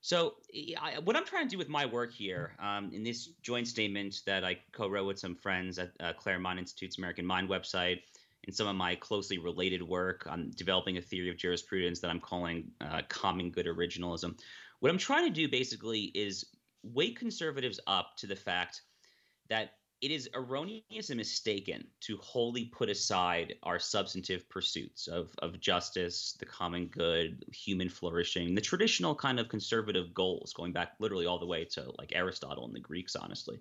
So, 0.00 0.34
I, 0.80 0.98
what 1.02 1.16
I'm 1.16 1.24
trying 1.24 1.48
to 1.48 1.50
do 1.50 1.58
with 1.58 1.68
my 1.68 1.84
work 1.84 2.12
here 2.12 2.54
um, 2.60 2.90
in 2.92 3.02
this 3.02 3.30
joint 3.42 3.66
statement 3.66 4.22
that 4.26 4.44
I 4.44 4.58
co-wrote 4.72 5.06
with 5.06 5.18
some 5.18 5.34
friends 5.34 5.78
at 5.78 5.90
uh, 5.98 6.12
Claremont 6.12 6.58
Institute's 6.58 6.98
American 6.98 7.26
Mind 7.26 7.48
website, 7.48 8.02
and 8.46 8.54
some 8.54 8.68
of 8.68 8.76
my 8.76 8.94
closely 8.94 9.38
related 9.38 9.82
work 9.82 10.26
on 10.28 10.52
developing 10.54 10.96
a 10.96 11.00
theory 11.00 11.28
of 11.28 11.36
jurisprudence 11.36 11.98
that 12.00 12.10
I'm 12.10 12.20
calling 12.20 12.70
uh, 12.80 13.02
common 13.08 13.50
good 13.50 13.66
originalism. 13.66 14.38
What 14.80 14.90
I'm 14.90 14.98
trying 14.98 15.24
to 15.24 15.30
do 15.32 15.48
basically 15.48 16.12
is 16.14 16.44
wake 16.82 17.18
conservatives 17.18 17.80
up 17.86 18.16
to 18.18 18.26
the 18.26 18.36
fact 18.36 18.82
that 19.48 19.72
it 20.06 20.12
is 20.12 20.30
erroneous 20.34 21.10
and 21.10 21.16
mistaken 21.16 21.84
to 21.98 22.16
wholly 22.18 22.66
put 22.66 22.88
aside 22.88 23.56
our 23.64 23.80
substantive 23.80 24.48
pursuits 24.48 25.08
of, 25.08 25.34
of 25.40 25.58
justice, 25.58 26.36
the 26.38 26.46
common 26.46 26.86
good, 26.86 27.44
human 27.52 27.88
flourishing, 27.88 28.54
the 28.54 28.60
traditional 28.60 29.16
kind 29.16 29.40
of 29.40 29.48
conservative 29.48 30.14
goals, 30.14 30.52
going 30.52 30.72
back 30.72 30.92
literally 31.00 31.26
all 31.26 31.40
the 31.40 31.46
way 31.46 31.64
to 31.64 31.92
like 31.98 32.12
Aristotle 32.14 32.64
and 32.64 32.72
the 32.72 32.78
Greeks, 32.78 33.16
honestly. 33.16 33.58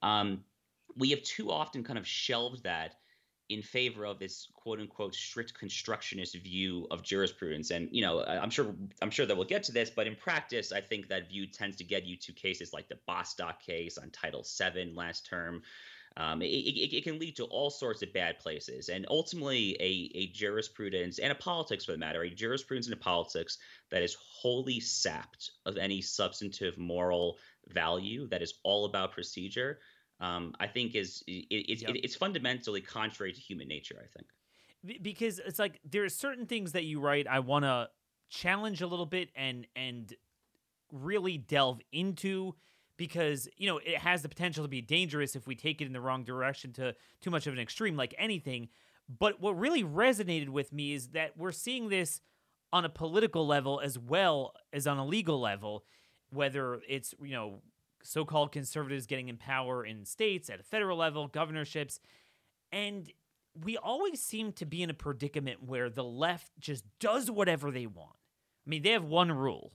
Um, 0.00 0.44
we 0.96 1.10
have 1.10 1.24
too 1.24 1.50
often 1.50 1.82
kind 1.82 1.98
of 1.98 2.06
shelved 2.06 2.62
that 2.62 2.94
in 3.48 3.62
favor 3.62 4.04
of 4.04 4.18
this 4.18 4.48
quote 4.54 4.80
unquote 4.80 5.14
strict 5.14 5.54
constructionist 5.54 6.36
view 6.36 6.86
of 6.90 7.02
jurisprudence. 7.02 7.70
And 7.70 7.88
you 7.92 8.02
know 8.02 8.24
i'm 8.24 8.50
sure 8.50 8.74
i'm 9.02 9.10
sure 9.10 9.26
that 9.26 9.36
we'll 9.36 9.46
get 9.46 9.64
to 9.64 9.72
this 9.72 9.90
but 9.90 10.06
in 10.06 10.16
practice 10.16 10.72
i 10.72 10.80
think 10.80 11.08
that 11.08 11.28
view 11.28 11.46
tends 11.46 11.76
to 11.76 11.84
get 11.84 12.04
you 12.04 12.16
to 12.16 12.32
cases 12.32 12.72
like 12.72 12.88
the 12.88 12.98
bostock 13.06 13.62
case 13.62 13.98
on 13.98 14.10
title 14.10 14.44
VII 14.44 14.92
last 14.94 15.26
term. 15.26 15.62
Um, 16.16 16.42
it, 16.42 16.46
it, 16.46 16.96
it, 16.96 17.02
can 17.02 17.18
lead 17.18 17.34
to 17.36 17.44
all 17.46 17.70
sorts 17.70 18.02
of 18.02 18.12
bad 18.12 18.38
places. 18.38 18.88
And 18.88 19.04
ultimately 19.10 19.76
a, 19.80 20.16
a 20.16 20.26
jurisprudence 20.28 21.18
and 21.18 21.32
a 21.32 21.34
politics 21.34 21.84
for 21.84 21.90
the 21.90 21.98
matter 21.98 22.22
a 22.22 22.30
jurisprudence 22.30 22.86
and 22.86 22.94
a 22.94 22.98
politics 22.98 23.58
that 23.90 24.02
is 24.02 24.16
wholly 24.20 24.78
sapped 24.78 25.50
of 25.66 25.76
any 25.76 26.00
substantive 26.00 26.78
moral 26.78 27.38
value 27.66 28.28
that 28.28 28.42
is 28.42 28.54
all 28.62 28.84
about 28.84 29.10
procedure 29.10 29.80
um, 30.20 30.54
I 30.60 30.66
think 30.66 30.94
is 30.94 31.22
it, 31.26 31.46
it's 31.50 31.82
yep. 31.82 31.90
it, 31.90 32.04
it's 32.04 32.16
fundamentally 32.16 32.80
contrary 32.80 33.32
to 33.32 33.40
human 33.40 33.68
nature. 33.68 33.96
I 34.02 34.06
think 34.06 35.02
because 35.02 35.38
it's 35.38 35.58
like 35.58 35.80
there 35.88 36.04
are 36.04 36.08
certain 36.08 36.46
things 36.46 36.72
that 36.72 36.84
you 36.84 37.00
write 37.00 37.26
I 37.26 37.40
want 37.40 37.64
to 37.64 37.88
challenge 38.28 38.82
a 38.82 38.86
little 38.86 39.06
bit 39.06 39.30
and 39.34 39.66
and 39.76 40.12
really 40.92 41.38
delve 41.38 41.80
into 41.92 42.54
because 42.96 43.48
you 43.56 43.66
know 43.66 43.78
it 43.78 43.98
has 43.98 44.22
the 44.22 44.28
potential 44.28 44.64
to 44.64 44.68
be 44.68 44.80
dangerous 44.80 45.34
if 45.34 45.46
we 45.46 45.54
take 45.54 45.80
it 45.80 45.86
in 45.86 45.92
the 45.92 46.00
wrong 46.00 46.24
direction 46.24 46.72
to 46.72 46.94
too 47.20 47.30
much 47.30 47.46
of 47.46 47.52
an 47.52 47.58
extreme 47.58 47.96
like 47.96 48.14
anything 48.18 48.68
but 49.18 49.40
what 49.40 49.58
really 49.58 49.82
resonated 49.82 50.48
with 50.48 50.72
me 50.72 50.94
is 50.94 51.08
that 51.08 51.36
we're 51.36 51.52
seeing 51.52 51.88
this 51.88 52.20
on 52.72 52.84
a 52.84 52.88
political 52.88 53.46
level 53.46 53.80
as 53.80 53.98
well 53.98 54.54
as 54.72 54.86
on 54.86 54.98
a 54.98 55.04
legal 55.04 55.40
level 55.40 55.84
whether 56.30 56.80
it's 56.88 57.14
you 57.22 57.32
know 57.32 57.60
so 58.04 58.24
called 58.24 58.52
conservatives 58.52 59.06
getting 59.06 59.28
in 59.28 59.36
power 59.36 59.84
in 59.84 60.04
states 60.04 60.50
at 60.50 60.60
a 60.60 60.62
federal 60.62 60.98
level, 60.98 61.26
governorships. 61.26 61.98
And 62.70 63.10
we 63.60 63.76
always 63.76 64.20
seem 64.20 64.52
to 64.52 64.66
be 64.66 64.82
in 64.82 64.90
a 64.90 64.94
predicament 64.94 65.62
where 65.64 65.88
the 65.88 66.04
left 66.04 66.50
just 66.60 66.84
does 67.00 67.30
whatever 67.30 67.70
they 67.70 67.86
want. 67.86 68.16
I 68.66 68.70
mean, 68.70 68.82
they 68.82 68.90
have 68.90 69.04
one 69.04 69.32
rule. 69.32 69.72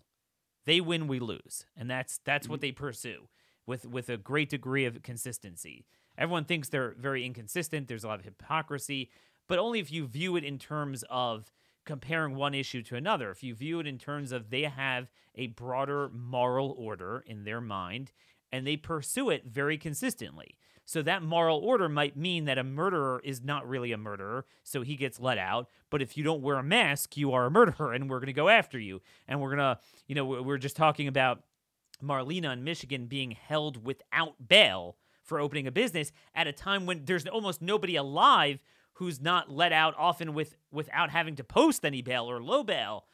They 0.65 0.81
win, 0.81 1.07
we 1.07 1.19
lose. 1.19 1.65
And 1.75 1.89
that's 1.89 2.19
that's 2.23 2.45
mm-hmm. 2.45 2.51
what 2.51 2.61
they 2.61 2.71
pursue 2.71 3.27
with 3.65 3.85
with 3.85 4.09
a 4.09 4.17
great 4.17 4.49
degree 4.49 4.85
of 4.85 5.01
consistency. 5.01 5.85
Everyone 6.17 6.45
thinks 6.45 6.69
they're 6.69 6.95
very 6.99 7.25
inconsistent. 7.25 7.87
There's 7.87 8.03
a 8.03 8.07
lot 8.07 8.19
of 8.19 8.25
hypocrisy, 8.25 9.09
but 9.47 9.57
only 9.57 9.79
if 9.79 9.91
you 9.91 10.05
view 10.05 10.35
it 10.35 10.43
in 10.43 10.59
terms 10.59 11.03
of 11.09 11.51
comparing 11.89 12.35
one 12.35 12.53
issue 12.53 12.83
to 12.83 12.95
another. 12.95 13.31
If 13.31 13.41
you 13.41 13.55
view 13.55 13.79
it 13.79 13.87
in 13.87 13.97
terms 13.97 14.31
of 14.31 14.51
they 14.51 14.61
have 14.61 15.09
a 15.33 15.47
broader 15.47 16.07
moral 16.13 16.75
order 16.77 17.23
in 17.25 17.45
their 17.45 17.59
mind 17.59 18.11
and 18.51 18.65
they 18.65 18.77
pursue 18.77 19.31
it 19.31 19.45
very 19.47 19.75
consistently. 19.75 20.55
So 20.85 21.01
that 21.01 21.23
moral 21.23 21.57
order 21.57 21.89
might 21.89 22.15
mean 22.15 22.45
that 22.45 22.59
a 22.59 22.63
murderer 22.63 23.21
is 23.23 23.41
not 23.41 23.67
really 23.67 23.91
a 23.91 23.97
murderer, 23.97 24.45
so 24.63 24.83
he 24.83 24.95
gets 24.95 25.19
let 25.19 25.39
out. 25.39 25.67
But 25.89 26.03
if 26.03 26.15
you 26.15 26.23
don't 26.23 26.43
wear 26.43 26.57
a 26.57 26.63
mask, 26.63 27.17
you 27.17 27.31
are 27.31 27.47
a 27.47 27.51
murderer, 27.51 27.91
and 27.91 28.07
we're 28.07 28.19
going 28.19 28.27
to 28.27 28.33
go 28.33 28.49
after 28.49 28.77
you. 28.77 29.01
And 29.27 29.41
we're 29.41 29.55
going 29.55 29.75
to, 29.75 29.79
you 30.07 30.13
know, 30.13 30.25
we're 30.25 30.59
just 30.59 30.75
talking 30.75 31.07
about 31.07 31.41
Marlena 32.03 32.53
in 32.53 32.63
Michigan 32.63 33.07
being 33.07 33.31
held 33.31 33.83
without 33.83 34.47
bail 34.47 34.95
for 35.23 35.39
opening 35.39 35.65
a 35.65 35.71
business 35.71 36.11
at 36.35 36.45
a 36.45 36.51
time 36.51 36.85
when 36.85 37.05
there's 37.05 37.25
almost 37.25 37.63
nobody 37.63 37.95
alive 37.95 38.59
who's 38.99 39.21
not 39.21 39.49
let 39.49 39.71
out 39.71 39.95
often 39.97 40.33
with 40.33 40.55
without 40.71 41.09
having 41.09 41.33
to 41.33 41.43
post 41.43 41.85
any 41.85 42.01
bail 42.01 42.29
or 42.29 42.43
low 42.43 42.65
bail. 42.65 43.05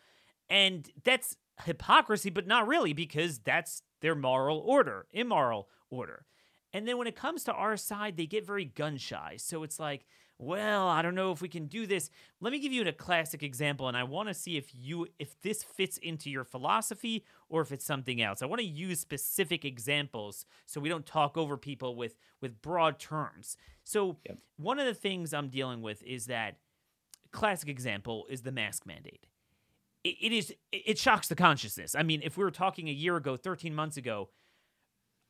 And 0.50 0.90
that's 1.04 1.38
hypocrisy, 1.64 2.32
but 2.32 2.48
not 2.48 2.68
really 2.68 2.92
because 2.92 3.38
that's 3.38 3.84
their 4.02 4.16
moral 4.16 4.58
order, 4.58 5.06
immoral 5.14 5.70
order. 5.92 6.26
And 6.74 6.88
then 6.88 6.98
when 6.98 7.06
it 7.06 7.16
comes 7.16 7.44
to 7.44 7.54
our 7.54 7.78
side, 7.78 8.18
they 8.18 8.26
get 8.26 8.48
very 8.48 8.66
gun 8.66 8.98
shy. 8.98 9.36
So 9.38 9.62
it's 9.62 9.80
like, 9.80 10.06
well, 10.38 10.88
I 10.88 11.02
don't 11.02 11.16
know 11.16 11.32
if 11.32 11.42
we 11.42 11.48
can 11.48 11.68
do 11.68 11.88
this. 11.88 12.10
Let 12.42 12.52
me 12.52 12.60
give 12.60 12.74
you 12.74 12.86
a 12.86 12.92
classic 12.92 13.42
example, 13.42 13.88
and 13.88 13.96
I 13.96 14.04
want 14.04 14.28
to 14.28 14.34
see 14.34 14.58
if 14.58 14.74
you 14.74 15.08
if 15.18 15.40
this 15.42 15.64
fits 15.64 15.98
into 15.98 16.30
your 16.30 16.44
philosophy 16.44 17.24
or 17.48 17.62
if 17.62 17.72
it's 17.72 17.86
something 17.86 18.22
else. 18.22 18.42
I 18.42 18.46
want 18.46 18.60
to 18.60 18.68
use 18.68 19.00
specific 19.00 19.64
examples 19.64 20.46
so 20.66 20.82
we 20.82 20.90
don't 20.90 21.06
talk 21.06 21.38
over 21.38 21.56
people 21.58 21.96
with 21.96 22.16
with 22.42 22.62
broad 22.62 23.00
terms. 23.00 23.56
So 23.84 24.18
yep. 24.26 24.40
one 24.58 24.80
of 24.80 24.86
the 24.86 24.94
things 24.94 25.34
I'm 25.34 25.50
dealing 25.50 25.82
with 25.82 26.04
is 26.04 26.26
that 26.26 26.58
classic 27.32 27.70
example 27.70 28.26
is 28.30 28.42
the 28.42 28.52
mask 28.52 28.86
mandate. 28.86 29.28
It, 30.04 30.16
it 30.22 30.32
is 30.34 30.54
it 30.72 30.98
shocks 30.98 31.30
the 31.30 31.36
consciousness. 31.36 31.96
I 31.96 32.04
mean, 32.04 32.22
if 32.24 32.38
we 32.38 32.44
were 32.44 32.52
talking 32.52 32.90
a 32.90 32.94
year 32.94 33.16
ago, 33.16 33.38
13 33.38 33.74
months 33.74 33.96
ago, 33.96 34.30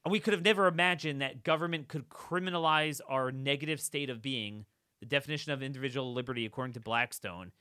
we 0.09 0.19
could 0.19 0.33
have 0.33 0.43
never 0.43 0.67
imagined 0.67 1.21
that 1.21 1.43
government 1.43 1.87
could 1.87 2.09
criminalize 2.09 3.01
our 3.07 3.31
negative 3.31 3.81
state 3.81 4.09
of 4.09 4.21
being, 4.21 4.65
the 4.99 5.05
definition 5.05 5.51
of 5.51 5.61
individual 5.61 6.13
liberty 6.13 6.45
according 6.45 6.73
to 6.73 6.79
Blackstone. 6.79 7.51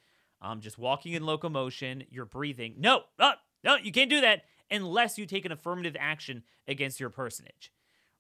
Um, 0.41 0.61
just 0.61 0.79
walking 0.79 1.15
in 1.15 1.25
locomotion, 1.25 2.05
you're 2.11 2.27
breathing. 2.27 2.75
No, 2.79 3.03
uh, 3.19 3.33
no, 3.63 3.77
you 3.77 3.93
can't 3.93 4.11
do 4.11 4.21
that 4.21 4.43
unless 4.71 5.19
you 5.19 5.27
take 5.27 5.45
an 5.45 5.53
affirmative 5.53 5.97
action 5.99 6.43
against 6.69 7.01
your 7.01 7.11
personage, 7.11 7.73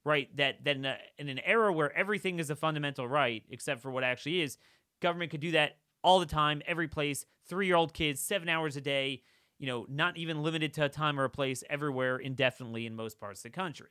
right? 0.05 0.35
That 0.37 0.65
then 0.65 0.87
in 1.19 1.29
an 1.29 1.41
era 1.45 1.73
where 1.73 1.95
everything 1.97 2.39
is 2.39 2.51
a 2.51 2.57
fundamental 2.57 3.07
right, 3.07 3.43
except 3.51 3.83
for 3.83 3.91
what 3.91 4.05
actually 4.05 4.41
is, 4.41 4.57
government 5.01 5.31
could 5.31 5.41
do 5.41 5.51
that 5.53 5.77
all 6.03 6.21
the 6.21 6.27
time, 6.27 6.63
every 6.67 6.89
place. 6.89 7.25
Three 7.47 7.67
year 7.67 7.77
old 7.77 7.93
kids, 7.93 8.21
seven 8.21 8.49
hours 8.49 8.77
a 8.77 8.81
day. 8.81 9.23
You 9.59 9.67
know, 9.67 9.87
not 9.89 10.17
even 10.17 10.43
limited 10.43 10.75
to 10.75 10.85
a 10.85 10.89
time 10.89 11.19
or 11.19 11.25
a 11.25 11.31
place, 11.31 11.63
everywhere, 11.71 12.19
indefinitely 12.19 12.87
in 12.87 12.97
most 12.97 13.21
parts 13.21 13.41
of 13.41 13.53
the 13.53 13.57
country. 13.57 13.89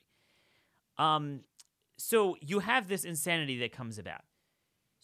Um, 0.98 1.42
so 1.98 2.36
you 2.42 2.60
have 2.60 2.88
this 2.88 3.06
insanity 3.06 3.60
that 3.60 3.72
comes 3.72 3.98
about. 3.98 4.22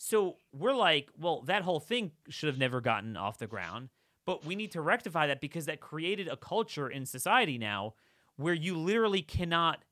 So 0.02 0.38
we're 0.54 0.74
like, 0.74 1.10
well, 1.20 1.42
that 1.42 1.64
whole 1.64 1.82
thing 1.82 2.14
should 2.30 2.48
have 2.48 2.58
never 2.58 2.80
gotten 2.80 3.18
off 3.18 3.38
the 3.38 3.48
ground, 3.48 3.90
but 4.26 4.46
we 4.46 4.56
need 4.56 4.72
to 4.72 4.82
rectify 4.82 5.28
that 5.28 5.42
because 5.42 5.66
that 5.66 5.82
created 5.82 6.30
a 6.30 6.38
culture 6.38 6.88
in 6.90 7.06
society 7.06 7.58
now 7.58 7.96
where 8.38 8.54
you 8.54 8.78
literally 8.78 9.22
cannot 9.22 9.84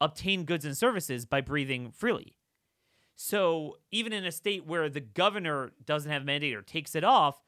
obtain 0.00 0.44
goods 0.44 0.64
and 0.64 0.76
services 0.76 1.26
by 1.26 1.40
breathing 1.40 1.90
freely. 1.90 2.36
So 3.16 3.78
even 3.90 4.12
in 4.12 4.24
a 4.24 4.30
state 4.30 4.66
where 4.66 4.88
the 4.88 5.00
governor 5.00 5.72
doesn't 5.84 6.10
have 6.12 6.22
a 6.22 6.24
mandate 6.24 6.54
or 6.54 6.62
takes 6.62 6.94
it 6.94 7.02
off, 7.02 7.42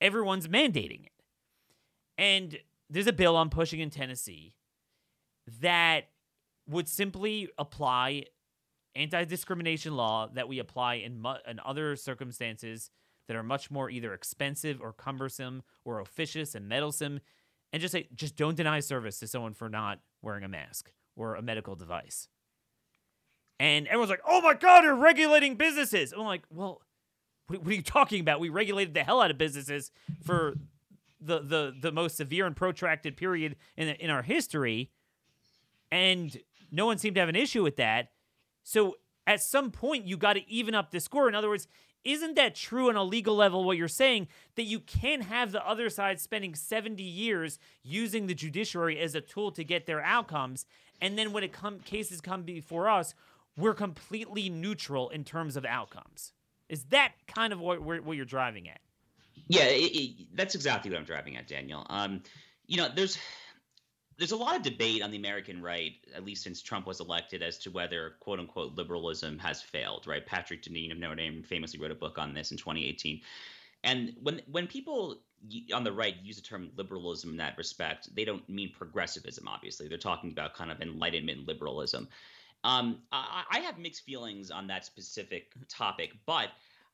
everyone's 0.00 0.46
mandating 0.46 1.06
it. 1.06 1.12
And 2.16 2.56
there's 2.88 3.08
a 3.08 3.12
bill 3.12 3.36
I'm 3.36 3.50
pushing 3.50 3.80
in 3.80 3.90
Tennessee 3.90 4.54
that 5.60 6.04
would 6.68 6.88
simply 6.88 7.48
apply 7.58 8.26
anti-discrimination 8.94 9.96
law 9.96 10.28
that 10.34 10.48
we 10.48 10.58
apply 10.58 10.94
in, 10.94 11.20
mu- 11.20 11.34
in 11.48 11.60
other 11.64 11.96
circumstances 11.96 12.90
that 13.28 13.36
are 13.36 13.42
much 13.42 13.70
more 13.70 13.88
either 13.88 14.12
expensive 14.12 14.80
or 14.80 14.92
cumbersome 14.92 15.62
or 15.84 16.00
officious 16.00 16.54
and 16.54 16.68
meddlesome 16.68 17.20
and 17.72 17.80
just 17.80 17.92
say 17.92 18.08
just 18.14 18.36
don't 18.36 18.56
deny 18.56 18.80
service 18.80 19.18
to 19.20 19.26
someone 19.26 19.54
for 19.54 19.68
not 19.68 20.00
wearing 20.20 20.44
a 20.44 20.48
mask 20.48 20.92
or 21.16 21.34
a 21.34 21.42
medical 21.42 21.74
device. 21.74 22.28
And 23.58 23.86
everyone's 23.86 24.10
like 24.10 24.22
oh 24.26 24.40
my 24.40 24.54
god 24.54 24.84
you're 24.84 24.94
regulating 24.94 25.56
businesses. 25.56 26.12
I'm 26.12 26.20
like 26.20 26.42
well 26.50 26.82
what, 27.46 27.62
what 27.62 27.72
are 27.72 27.74
you 27.74 27.82
talking 27.82 28.20
about? 28.20 28.40
We 28.40 28.48
regulated 28.48 28.94
the 28.94 29.04
hell 29.04 29.20
out 29.20 29.30
of 29.30 29.38
businesses 29.38 29.90
for 30.22 30.54
the 31.20 31.40
the 31.40 31.74
the 31.80 31.92
most 31.92 32.16
severe 32.16 32.46
and 32.46 32.56
protracted 32.56 33.16
period 33.16 33.56
in 33.76 33.88
in 33.88 34.10
our 34.10 34.22
history 34.22 34.90
and 35.90 36.36
no 36.70 36.86
one 36.86 36.98
seemed 36.98 37.14
to 37.16 37.20
have 37.20 37.28
an 37.28 37.36
issue 37.36 37.62
with 37.62 37.76
that. 37.76 38.08
So 38.62 38.96
at 39.26 39.40
some 39.40 39.70
point, 39.70 40.06
you 40.06 40.16
got 40.16 40.34
to 40.34 40.50
even 40.50 40.74
up 40.74 40.90
the 40.90 41.00
score. 41.00 41.28
In 41.28 41.34
other 41.34 41.48
words, 41.48 41.68
isn't 42.04 42.34
that 42.34 42.54
true 42.54 42.88
on 42.88 42.96
a 42.96 43.04
legal 43.04 43.36
level 43.36 43.64
what 43.64 43.76
you're 43.76 43.88
saying 43.88 44.28
that 44.56 44.64
you 44.64 44.80
can't 44.80 45.22
have 45.24 45.52
the 45.52 45.66
other 45.66 45.88
side 45.88 46.20
spending 46.20 46.54
70 46.54 47.02
years 47.02 47.58
using 47.82 48.26
the 48.26 48.34
judiciary 48.34 48.98
as 48.98 49.14
a 49.14 49.20
tool 49.20 49.52
to 49.52 49.64
get 49.64 49.86
their 49.86 50.00
outcomes 50.02 50.66
and 51.00 51.18
then 51.18 51.32
when 51.32 51.44
it 51.44 51.52
come 51.52 51.78
cases 51.80 52.20
come 52.20 52.42
before 52.42 52.88
us 52.88 53.14
we're 53.56 53.74
completely 53.74 54.48
neutral 54.48 55.10
in 55.10 55.24
terms 55.24 55.56
of 55.56 55.64
outcomes? 55.66 56.32
Is 56.70 56.84
that 56.84 57.12
kind 57.26 57.52
of 57.52 57.60
what, 57.60 57.82
what 57.82 58.16
you're 58.16 58.24
driving 58.24 58.68
at? 58.68 58.80
Yeah 59.48 59.64
it, 59.64 59.92
it, 59.94 60.26
that's 60.34 60.54
exactly 60.54 60.90
what 60.90 60.98
i'm 60.98 61.04
driving 61.04 61.36
at 61.36 61.46
daniel. 61.46 61.86
Um, 61.88 62.22
you 62.66 62.78
know 62.78 62.88
there's 62.94 63.18
there's 64.22 64.30
a 64.30 64.36
lot 64.36 64.54
of 64.54 64.62
debate 64.62 65.02
on 65.02 65.10
the 65.10 65.16
American 65.16 65.60
right, 65.60 65.94
at 66.14 66.24
least 66.24 66.44
since 66.44 66.62
Trump 66.62 66.86
was 66.86 67.00
elected, 67.00 67.42
as 67.42 67.58
to 67.58 67.72
whether 67.72 68.14
"quote 68.20 68.38
unquote" 68.38 68.76
liberalism 68.76 69.36
has 69.40 69.60
failed. 69.60 70.06
Right? 70.06 70.24
Patrick 70.24 70.62
Deneen 70.62 70.92
of 70.92 70.98
Notre 70.98 71.16
Dame 71.16 71.42
famously 71.42 71.80
wrote 71.80 71.90
a 71.90 71.96
book 71.96 72.18
on 72.18 72.32
this 72.32 72.52
in 72.52 72.56
2018. 72.56 73.20
And 73.82 74.14
when 74.22 74.40
when 74.48 74.68
people 74.68 75.18
on 75.74 75.82
the 75.82 75.90
right 75.90 76.14
use 76.22 76.36
the 76.36 76.42
term 76.42 76.70
liberalism 76.76 77.30
in 77.30 77.36
that 77.38 77.58
respect, 77.58 78.14
they 78.14 78.24
don't 78.24 78.48
mean 78.48 78.70
progressivism. 78.70 79.48
Obviously, 79.48 79.88
they're 79.88 79.98
talking 79.98 80.30
about 80.30 80.54
kind 80.54 80.70
of 80.70 80.80
enlightenment 80.80 81.48
liberalism. 81.48 82.06
Um, 82.62 82.98
I, 83.10 83.42
I 83.50 83.58
have 83.58 83.80
mixed 83.80 84.04
feelings 84.04 84.52
on 84.52 84.68
that 84.68 84.84
specific 84.84 85.52
topic, 85.68 86.12
but 86.26 86.50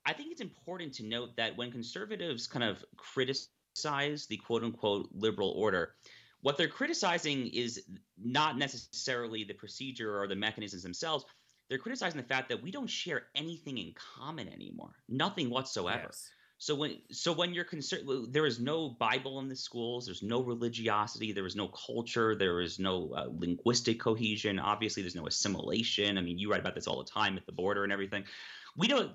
I 0.06 0.14
think 0.14 0.32
it's 0.32 0.40
important 0.40 0.94
to 0.94 1.04
note 1.04 1.36
that 1.36 1.58
when 1.58 1.70
conservatives 1.70 2.46
kind 2.46 2.64
of 2.64 2.82
criticize 2.96 4.24
the 4.24 4.38
quote 4.38 4.64
unquote 4.64 5.10
liberal 5.12 5.50
order, 5.50 5.92
what 6.40 6.56
they're 6.56 6.68
criticizing 6.68 7.48
is 7.48 7.82
not 8.22 8.56
necessarily 8.56 9.44
the 9.44 9.54
procedure 9.54 10.20
or 10.20 10.28
the 10.28 10.36
mechanisms 10.36 10.82
themselves. 10.82 11.24
They're 11.68 11.78
criticizing 11.78 12.20
the 12.20 12.26
fact 12.26 12.48
that 12.48 12.62
we 12.62 12.70
don't 12.70 12.88
share 12.88 13.24
anything 13.34 13.78
in 13.78 13.92
common 14.16 14.48
anymore, 14.48 14.94
nothing 15.08 15.50
whatsoever. 15.50 16.04
Yes. 16.06 16.30
So 16.60 16.74
when 16.74 16.96
so 17.12 17.32
when 17.32 17.54
you're 17.54 17.64
concerned, 17.64 18.08
there 18.32 18.44
is 18.44 18.58
no 18.58 18.88
Bible 18.88 19.38
in 19.38 19.48
the 19.48 19.54
schools. 19.54 20.06
There's 20.06 20.24
no 20.24 20.42
religiosity. 20.42 21.32
There 21.32 21.46
is 21.46 21.54
no 21.54 21.68
culture. 21.68 22.34
There 22.34 22.60
is 22.60 22.80
no 22.80 23.12
uh, 23.16 23.26
linguistic 23.30 24.00
cohesion. 24.00 24.58
Obviously, 24.58 25.02
there's 25.02 25.14
no 25.14 25.28
assimilation. 25.28 26.18
I 26.18 26.20
mean, 26.20 26.36
you 26.36 26.50
write 26.50 26.60
about 26.60 26.74
this 26.74 26.88
all 26.88 26.98
the 26.98 27.08
time 27.08 27.36
at 27.36 27.46
the 27.46 27.52
border 27.52 27.84
and 27.84 27.92
everything. 27.92 28.24
We 28.76 28.88
don't. 28.88 29.12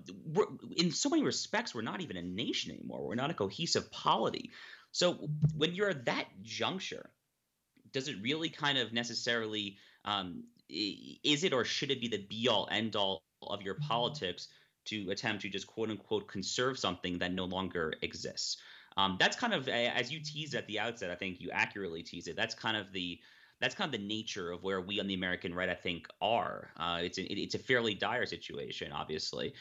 In 0.78 0.92
so 0.92 1.10
many 1.10 1.24
respects, 1.24 1.76
we're 1.76 1.82
not 1.82 2.00
even 2.00 2.16
a 2.16 2.22
nation 2.22 2.72
anymore. 2.72 3.06
We're 3.06 3.16
not 3.16 3.30
a 3.30 3.34
cohesive 3.34 3.92
polity. 3.92 4.52
So 4.94 5.28
when 5.58 5.74
you're 5.74 5.89
at 5.89 6.06
that 6.06 6.28
juncture, 6.44 7.10
does 7.91 8.08
it 8.08 8.16
really 8.22 8.50
kind 8.50 8.78
of 8.78 8.94
necessarily 8.94 9.78
um, 10.06 10.44
is 10.70 11.44
it 11.44 11.52
or 11.52 11.66
should 11.66 11.91
it 11.91 12.00
be 12.00 12.08
the 12.08 12.20
be 12.20 12.48
all 12.48 12.68
end 12.72 12.96
all 12.96 13.24
of 13.41 13.62
your 13.62 13.76
mm-hmm. 13.76 13.88
politics 13.88 14.48
to 14.86 15.10
attempt 15.12 15.41
to 15.41 15.50
just 15.50 15.68
quote 15.68 15.89
unquote 15.89 16.28
conserve 16.28 16.78
something 16.80 17.18
that 17.20 17.34
no 17.34 17.46
longer 17.46 17.94
exists? 18.02 18.58
Um, 18.96 19.18
that's 19.20 19.36
kind 19.36 19.54
of 19.54 19.68
as 19.68 20.12
you 20.12 20.20
teased 20.20 20.54
at 20.54 20.68
the 20.68 20.80
outset. 20.80 21.10
I 21.10 21.16
think 21.16 21.41
you 21.41 21.50
accurately 21.52 22.04
teased 22.04 22.28
it. 22.28 22.36
That's 22.36 22.54
kind 22.54 22.78
of 22.78 22.94
the 22.94 23.20
that's 23.60 23.76
kind 23.76 23.94
of 23.94 24.00
the 24.00 24.06
nature 24.06 24.52
of 24.52 24.62
where 24.62 24.82
we 24.82 25.00
on 25.00 25.08
the 25.08 25.14
American 25.14 25.56
right, 25.56 25.70
I 25.70 25.76
think, 25.76 26.08
are. 26.22 26.70
Uh, 26.78 27.00
it's 27.02 27.18
a, 27.18 27.24
it's 27.24 27.56
a 27.56 27.60
fairly 27.60 27.94
dire 27.96 28.26
situation, 28.26 28.91
obviously. 28.91 29.54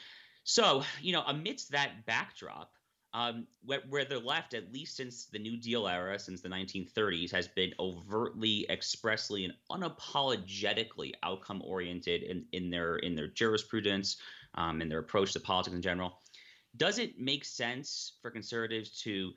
So 0.44 0.82
you 1.00 1.12
know, 1.12 1.22
amidst 1.26 1.70
that 1.70 2.04
backdrop, 2.04 2.72
um, 3.14 3.46
where, 3.64 3.82
where 3.90 4.04
the 4.04 4.18
left, 4.18 4.54
at 4.54 4.72
least 4.72 4.96
since 4.96 5.26
the 5.26 5.38
New 5.38 5.58
Deal 5.58 5.86
era, 5.86 6.18
since 6.18 6.40
the 6.40 6.48
1930s, 6.48 7.30
has 7.30 7.46
been 7.46 7.72
overtly, 7.78 8.66
expressly, 8.70 9.44
and 9.44 9.52
unapologetically 9.70 11.12
outcome 11.22 11.62
oriented 11.62 12.22
in, 12.22 12.46
in 12.52 12.70
their 12.70 12.96
in 12.96 13.14
their 13.14 13.28
jurisprudence, 13.28 14.16
um, 14.54 14.80
in 14.80 14.88
their 14.88 15.00
approach 15.00 15.34
to 15.34 15.40
politics 15.40 15.76
in 15.76 15.82
general. 15.82 16.20
Does 16.76 16.98
it 16.98 17.20
make 17.20 17.44
sense 17.44 18.14
for 18.22 18.30
conservatives 18.30 19.02
to 19.02 19.32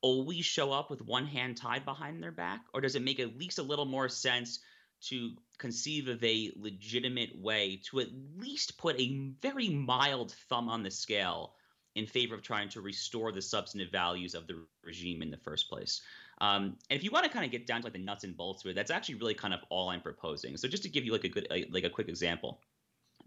always 0.00 0.44
show 0.46 0.72
up 0.72 0.90
with 0.90 1.02
one 1.02 1.26
hand 1.26 1.58
tied 1.58 1.84
behind 1.84 2.22
their 2.22 2.32
back, 2.32 2.62
or 2.72 2.80
does 2.80 2.94
it 2.94 3.02
make 3.02 3.20
at 3.20 3.36
least 3.36 3.58
a 3.58 3.62
little 3.62 3.86
more 3.86 4.08
sense? 4.08 4.60
to 5.08 5.32
conceive 5.58 6.06
of 6.06 6.22
a 6.22 6.52
legitimate 6.54 7.36
way 7.36 7.80
to 7.84 7.98
at 7.98 8.06
least 8.36 8.78
put 8.78 8.94
a 9.00 9.32
very 9.40 9.68
mild 9.68 10.30
thumb 10.48 10.68
on 10.68 10.84
the 10.84 10.92
scale 10.92 11.54
in 11.94 12.06
favor 12.06 12.34
of 12.34 12.42
trying 12.42 12.68
to 12.70 12.80
restore 12.80 13.32
the 13.32 13.42
substantive 13.42 13.90
values 13.92 14.34
of 14.34 14.46
the 14.46 14.56
regime 14.82 15.22
in 15.22 15.30
the 15.30 15.36
first 15.36 15.68
place. 15.68 16.00
Um, 16.40 16.76
and 16.90 16.96
if 16.98 17.04
you 17.04 17.10
want 17.10 17.24
to 17.24 17.30
kind 17.30 17.44
of 17.44 17.50
get 17.50 17.66
down 17.66 17.80
to 17.80 17.86
like 17.86 17.92
the 17.92 17.98
nuts 17.98 18.24
and 18.24 18.36
bolts 18.36 18.64
of 18.64 18.70
it, 18.70 18.74
that's 18.74 18.90
actually 18.90 19.16
really 19.16 19.34
kind 19.34 19.54
of 19.54 19.60
all 19.68 19.90
I'm 19.90 20.00
proposing. 20.00 20.56
So 20.56 20.68
just 20.68 20.82
to 20.84 20.88
give 20.88 21.04
you 21.04 21.12
like 21.12 21.24
a 21.24 21.28
good 21.28 21.46
like 21.70 21.84
a 21.84 21.90
quick 21.90 22.08
example, 22.08 22.60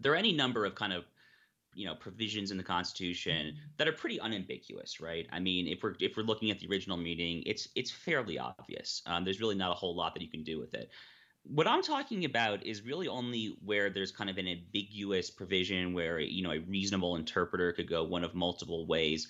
there 0.00 0.12
are 0.12 0.16
any 0.16 0.32
number 0.32 0.64
of 0.64 0.74
kind 0.74 0.92
of 0.92 1.04
you 1.74 1.86
know 1.86 1.94
provisions 1.94 2.50
in 2.50 2.56
the 2.56 2.64
Constitution 2.64 3.56
that 3.76 3.86
are 3.86 3.92
pretty 3.92 4.20
unambiguous, 4.20 5.00
right? 5.00 5.26
I 5.30 5.38
mean, 5.38 5.66
if 5.68 5.82
we're 5.82 5.94
if 6.00 6.16
we're 6.16 6.24
looking 6.24 6.50
at 6.50 6.58
the 6.58 6.66
original 6.68 6.96
meaning, 6.96 7.42
it's 7.46 7.68
it's 7.74 7.90
fairly 7.90 8.38
obvious. 8.38 9.02
Um, 9.06 9.24
there's 9.24 9.40
really 9.40 9.54
not 9.54 9.70
a 9.70 9.74
whole 9.74 9.94
lot 9.94 10.14
that 10.14 10.22
you 10.22 10.28
can 10.28 10.42
do 10.42 10.58
with 10.58 10.74
it 10.74 10.90
what 11.48 11.66
I'm 11.66 11.82
talking 11.82 12.24
about 12.24 12.64
is 12.64 12.82
really 12.82 13.08
only 13.08 13.56
where 13.64 13.90
there's 13.90 14.12
kind 14.12 14.30
of 14.30 14.38
an 14.38 14.48
ambiguous 14.48 15.30
provision 15.30 15.92
where 15.92 16.18
you 16.18 16.42
know 16.42 16.52
a 16.52 16.58
reasonable 16.60 17.16
interpreter 17.16 17.72
could 17.72 17.88
go 17.88 18.04
one 18.04 18.24
of 18.24 18.34
multiple 18.34 18.86
ways. 18.86 19.28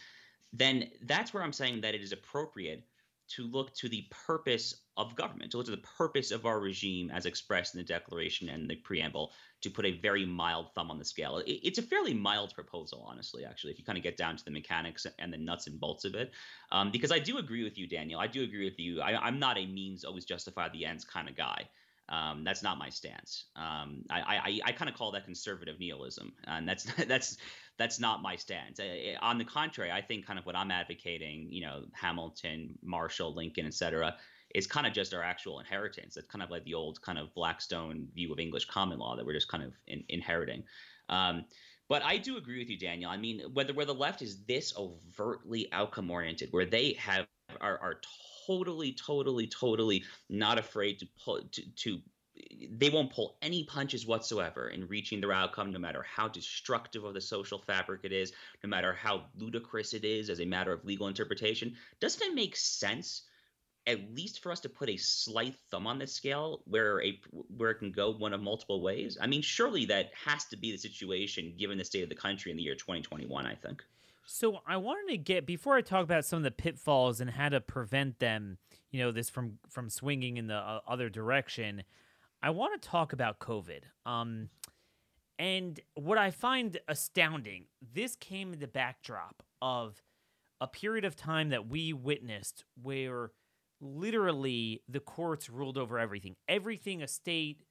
Then 0.53 0.91
that's 1.03 1.35
where 1.35 1.43
I'm 1.43 1.53
saying 1.53 1.83
that 1.83 1.95
it 1.95 2.01
is 2.01 2.13
appropriate 2.13 2.85
to 3.29 3.47
look 3.49 3.75
to 3.75 3.89
the 3.89 4.07
purpose 4.27 4.83
of 4.97 5.17
government, 5.17 5.51
to 5.51 5.57
look 5.57 5.67
to 5.67 5.73
the 5.73 5.83
purpose 5.99 6.31
of 6.31 6.47
our 6.47 6.61
regime 6.61 7.11
as 7.11 7.27
expressed 7.27 7.75
in 7.75 7.81
the 7.81 7.85
Declaration 7.85 8.49
and 8.49 8.71
the 8.71 8.77
preamble, 8.77 9.33
to 9.63 9.69
put 9.69 9.85
a 9.85 9.99
very 9.99 10.25
mild 10.25 10.73
thumb 10.75 10.91
on 10.91 10.99
the 10.99 11.05
scale. 11.05 11.43
It's 11.45 11.79
a 11.79 11.83
fairly 11.83 12.15
mild 12.15 12.55
proposal, 12.55 13.05
honestly, 13.07 13.45
actually, 13.45 13.73
if 13.73 13.79
you 13.79 13.85
kind 13.85 13.99
of 13.99 14.05
get 14.05 14.17
down 14.17 14.37
to 14.37 14.45
the 14.45 14.53
mechanics 14.53 15.07
and 15.19 15.33
the 15.33 15.39
nuts 15.39 15.67
and 15.67 15.79
bolts 15.79 16.05
of 16.05 16.15
it. 16.15 16.33
Um, 16.71 16.93
because 16.93 17.11
I 17.11 17.19
do 17.19 17.39
agree 17.39 17.65
with 17.65 17.77
you, 17.77 17.89
Daniel. 17.89 18.21
I 18.21 18.29
do 18.29 18.45
agree 18.45 18.65
with 18.65 18.79
you. 18.79 19.01
I, 19.01 19.17
I'm 19.21 19.41
not 19.41 19.59
a 19.59 19.67
means 19.67 20.05
always 20.05 20.25
justify 20.25 20.69
the 20.69 20.87
ends 20.87 21.05
kind 21.05 21.29
of 21.29 21.37
guy. 21.37 21.69
Um, 22.09 22.45
that's 22.45 22.63
not 22.63 22.79
my 22.79 22.89
stance. 22.89 23.47
Um, 23.57 24.05
I, 24.11 24.21
I, 24.21 24.61
I 24.67 24.73
kind 24.73 24.89
of 24.89 24.97
call 24.97 25.11
that 25.13 25.25
conservative 25.25 25.77
nihilism, 25.81 26.33
and 26.45 26.69
that's 26.69 26.85
that's 27.09 27.37
that's 27.79 28.01
not 28.01 28.23
my 28.23 28.37
stance. 28.37 28.81
on 29.21 29.39
the 29.39 29.45
contrary, 29.45 29.91
I 29.91 30.01
think 30.01 30.27
kind 30.27 30.39
of 30.39 30.47
what 30.47 30.57
I'm 30.57 30.71
advocating, 30.71 31.49
you 31.51 31.63
know, 31.63 31.85
Hamilton, 31.93 32.79
Marshall, 32.83 33.35
Lincoln, 33.35 33.67
et 33.67 33.75
cetera, 33.75 34.17
is 34.55 34.67
kind 34.67 34.87
of 34.87 34.93
just 34.93 35.13
our 35.13 35.23
actual 35.23 35.61
inheritance. 35.61 36.17
It's 36.17 36.27
kind 36.29 36.43
of 36.43 36.51
like 36.51 36.65
the 36.65 36.75
old 36.75 37.03
kind 37.03 37.19
of 37.19 37.35
Blackstone 37.35 38.09
view 38.15 38.33
of 38.33 38.39
English 38.39 38.67
common 38.67 38.99
law 38.99 39.17
that 39.17 39.27
we're 39.27 39.35
just 39.35 39.49
kind 39.49 39.65
of 39.65 39.73
in, 39.87 40.05
inheriting. 40.09 40.63
Um, 41.09 41.45
but 41.89 42.03
I 42.03 42.17
do 42.17 42.37
agree 42.37 42.59
with 42.59 42.69
you, 42.69 42.79
Daniel. 42.79 43.11
I 43.11 43.17
mean, 43.17 43.43
whether 43.53 43.73
where 43.75 43.87
the 43.87 43.95
left 43.95 44.23
is 44.23 44.45
this 44.45 44.75
overtly 44.77 45.69
outcome 45.73 46.11
oriented, 46.11 46.49
where 46.53 46.65
they 46.65 46.95
have 46.95 47.27
are, 47.61 47.79
are 47.79 48.01
totally, 48.47 48.93
totally, 48.93 49.47
totally 49.47 50.05
not 50.29 50.59
afraid 50.59 50.99
to 51.01 51.09
pull 51.25 51.41
to, 51.53 51.63
to 51.77 52.01
they 52.71 52.91
won't 52.91 53.13
pull 53.13 53.39
any 53.43 53.65
punches 53.65 54.07
whatsoever 54.07 54.69
in 54.69 54.89
reaching 54.89 55.21
their 55.21 55.33
outcome, 55.33 55.73
no 55.73 55.79
matter 55.79 56.03
how 56.03 56.29
destructive 56.29 57.05
of 57.05 57.15
the 57.15 57.21
social 57.21 57.59
fabric 57.59 58.01
it 58.05 58.13
is, 58.13 58.33
no 58.63 58.69
matter 58.69 58.93
how 58.93 59.25
ludicrous 59.37 59.95
it 59.95 60.05
is 60.05 60.29
as 60.31 60.41
a 60.41 60.45
matter 60.45 60.73
of 60.73 60.85
legal 60.85 61.09
interpretation. 61.09 61.77
Doesn't 62.01 62.23
it 62.23 62.35
make 62.35 62.57
sense, 62.57 63.23
at 63.87 64.15
least 64.15 64.43
for 64.43 64.53
us 64.53 64.61
to 64.61 64.69
put 64.69 64.91
a 64.91 64.97
slight 64.97 65.55
thumb 65.71 65.87
on 65.87 65.99
the 65.99 66.07
scale 66.07 66.63
where 66.67 67.03
a 67.03 67.19
where 67.57 67.71
it 67.71 67.79
can 67.79 67.93
go 67.93 68.11
one 68.11 68.35
of 68.35 68.43
multiple 68.43 68.83
ways? 68.83 69.17
I 69.21 69.27
mean, 69.27 69.43
surely 69.43 69.87
that 69.87 70.11
has 70.25 70.45
to 70.47 70.57
be 70.57 70.73
the 70.73 70.79
situation 70.79 71.55
given 71.57 71.79
the 71.79 71.85
state 71.85 72.03
of 72.03 72.09
the 72.09 72.15
country 72.15 72.51
in 72.51 72.57
the 72.57 72.65
year 72.65 72.75
2021. 72.75 73.47
I 73.47 73.55
think. 73.55 73.83
So 74.27 74.59
I 74.67 74.77
wanted 74.77 75.13
to 75.13 75.19
get 75.19 75.47
before 75.47 75.77
I 75.77 75.81
talk 75.81 76.03
about 76.03 76.25
some 76.25 76.39
of 76.39 76.43
the 76.43 76.51
pitfalls 76.51 77.21
and 77.21 77.31
how 77.31 77.49
to 77.49 77.61
prevent 77.61 78.19
them, 78.19 78.59
you 78.91 79.01
know, 79.01 79.13
this 79.13 79.31
from 79.31 79.59
from 79.69 79.89
swinging 79.89 80.37
in 80.37 80.49
the 80.49 80.57
uh, 80.57 80.81
other 80.87 81.09
direction. 81.09 81.85
I 82.43 82.51
want 82.51 82.81
to 82.81 82.89
talk 82.89 83.13
about 83.13 83.39
COVID. 83.39 83.83
Um, 84.05 84.51
and 85.39 85.79
what 85.95 86.19
I 86.19 86.31
find 86.31 86.79
astounding, 86.89 87.67
this 87.95 88.17
came 88.17 88.53
in 88.53 88.59
the 88.59 88.67
backdrop 88.67 89.43
of 89.63 90.03
a 90.61 90.67
period 90.67 91.05
of 91.05 91.15
time 91.15 91.51
that 91.51 91.69
we 91.69 91.93
witnessed 91.93 92.65
where 92.83 93.31
literally 93.81 94.83
the 94.89 95.01
courts 95.01 95.49
ruled 95.49 95.79
over 95.79 95.99
everything. 95.99 96.35
Everything 96.49 97.03
a 97.03 97.09
state, 97.09 97.63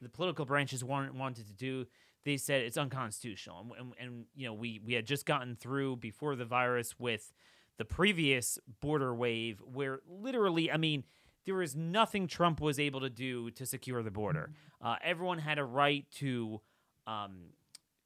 the 0.00 0.08
political 0.08 0.44
branches 0.44 0.84
wanted, 0.84 1.16
wanted 1.16 1.46
to 1.46 1.54
do, 1.54 1.86
they 2.24 2.36
said 2.36 2.62
it's 2.62 2.76
unconstitutional. 2.76 3.60
And, 3.60 3.72
and, 3.78 3.94
and, 4.00 4.24
you 4.34 4.46
know, 4.46 4.54
we, 4.54 4.80
we 4.84 4.94
had 4.94 5.06
just 5.06 5.26
gotten 5.26 5.56
through 5.56 5.96
before 5.96 6.36
the 6.36 6.44
virus 6.44 6.98
with 6.98 7.32
the 7.78 7.84
previous 7.84 8.58
border 8.80 9.14
wave 9.14 9.60
where 9.64 10.00
literally, 10.08 10.70
I 10.70 10.76
mean, 10.76 11.04
there 11.44 11.56
was 11.56 11.74
nothing 11.74 12.28
Trump 12.28 12.60
was 12.60 12.78
able 12.78 13.00
to 13.00 13.10
do 13.10 13.50
to 13.52 13.66
secure 13.66 14.02
the 14.02 14.10
border. 14.10 14.50
Mm-hmm. 14.50 14.86
Uh, 14.86 14.96
everyone 15.02 15.38
had 15.38 15.58
a 15.58 15.64
right 15.64 16.06
to 16.16 16.60
um, 17.06 17.50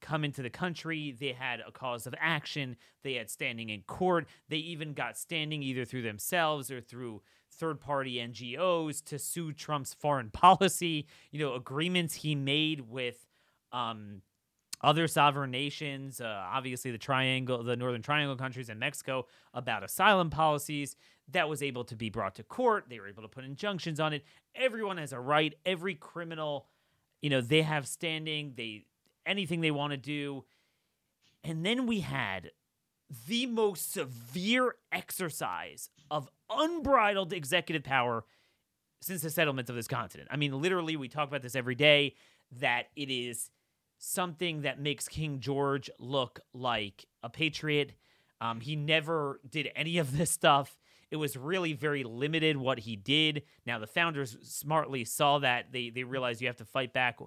come 0.01 0.25
into 0.25 0.43
the 0.43 0.51
country. 0.51 1.15
They 1.19 1.33
had 1.33 1.61
a 1.67 1.71
cause 1.71 2.07
of 2.07 2.15
action. 2.19 2.77
They 3.03 3.15
had 3.15 3.31
standing 3.31 3.71
in 3.71 3.83
court. 3.83 4.27
They 4.49 4.59
even 4.59 4.95
got 4.95 5.19
standing 5.19 5.63
either 5.63 5.85
through 5.85 6.03
themselves 6.03 6.71
or 6.71 6.81
through 6.81 7.23
third 7.51 7.81
party 7.81 8.17
NGOs 8.17 9.05
to 9.07 9.19
sue 9.19 9.53
Trump's 9.53 9.95
foreign 9.95 10.31
policy, 10.33 11.07
you 11.31 11.41
know, 11.41 11.55
agreements 11.55 12.17
he 12.17 12.35
made 12.35 12.89
with 12.89 13.27
um, 13.73 14.23
other 14.83 15.09
sovereign 15.09 15.51
nations, 15.51 16.21
uh, 16.21 16.47
obviously 16.53 16.91
the 16.91 16.99
triangle, 16.99 17.63
the 17.63 17.77
Northern 17.77 18.03
Triangle 18.03 18.37
countries 18.37 18.69
and 18.69 18.79
Mexico, 18.79 19.27
about 19.55 19.83
asylum 19.83 20.31
policies. 20.31 20.97
That 21.33 21.49
was 21.49 21.63
able 21.63 21.85
to 21.85 21.97
be 21.97 22.09
brought 22.09 22.37
to 22.37 22.45
court. 22.45 22.85
They 22.89 23.01
were 23.01 23.09
able 23.09 23.23
to 23.23 23.29
put 23.29 23.45
injunctions 23.45 23.99
on 23.99 24.13
it. 24.13 24.25
Everyone 24.55 24.99
has 24.99 25.13
a 25.13 25.19
right. 25.19 25.55
Every 25.65 25.95
criminal, 25.95 26.69
you 27.21 27.31
know, 27.31 27.41
they 27.41 27.63
have 27.63 27.89
standing. 27.89 28.53
They 28.57 28.85
anything 29.25 29.61
they 29.61 29.73
want 29.73 29.91
to 29.91 29.97
do. 29.97 30.45
And 31.43 31.67
then 31.67 31.87
we 31.87 32.01
had 32.01 32.53
the 33.27 33.47
most 33.47 33.93
severe 33.93 34.77
exercise 34.93 35.91
of 36.11 36.29
unbridled 36.51 37.33
executive 37.33 37.85
power 37.85 38.25
since 39.01 39.23
the 39.23 39.31
settlements 39.31 39.71
of 39.71 39.77
this 39.77 39.89
continent. 39.89 40.29
I 40.31 40.37
mean, 40.37 40.61
literally, 40.61 40.97
we 40.97 41.09
talk 41.09 41.29
about 41.29 41.43
this 41.43 41.55
every 41.55 41.75
day 41.75 42.15
that 42.61 42.87
it 42.97 43.11
is 43.11 43.51
something 43.99 44.63
that 44.63 44.81
makes 44.81 45.09
King 45.09 45.41
George 45.41 45.91
look 45.99 46.41
like 46.53 47.07
a 47.23 47.31
patriot. 47.31 47.93
Um, 48.41 48.61
he 48.61 48.77
never 48.77 49.41
did 49.49 49.71
any 49.75 49.99
of 49.99 50.17
this 50.17 50.31
stuff. 50.31 50.79
It 51.11 51.17
was 51.17 51.37
really 51.37 51.73
very 51.73 52.05
limited 52.05 52.57
what 52.57 52.81
he 52.81 52.97
did. 52.97 53.43
Now 53.65 53.79
the 53.79 53.87
founders 53.87 54.37
smartly 54.43 55.05
saw 55.05 55.39
that 55.39 55.73
they 55.73 55.91
they 55.91 56.03
realized 56.03 56.41
you 56.41 56.49
have 56.49 56.57
to 56.57 56.65
fight 56.65 56.93
back 56.93 57.19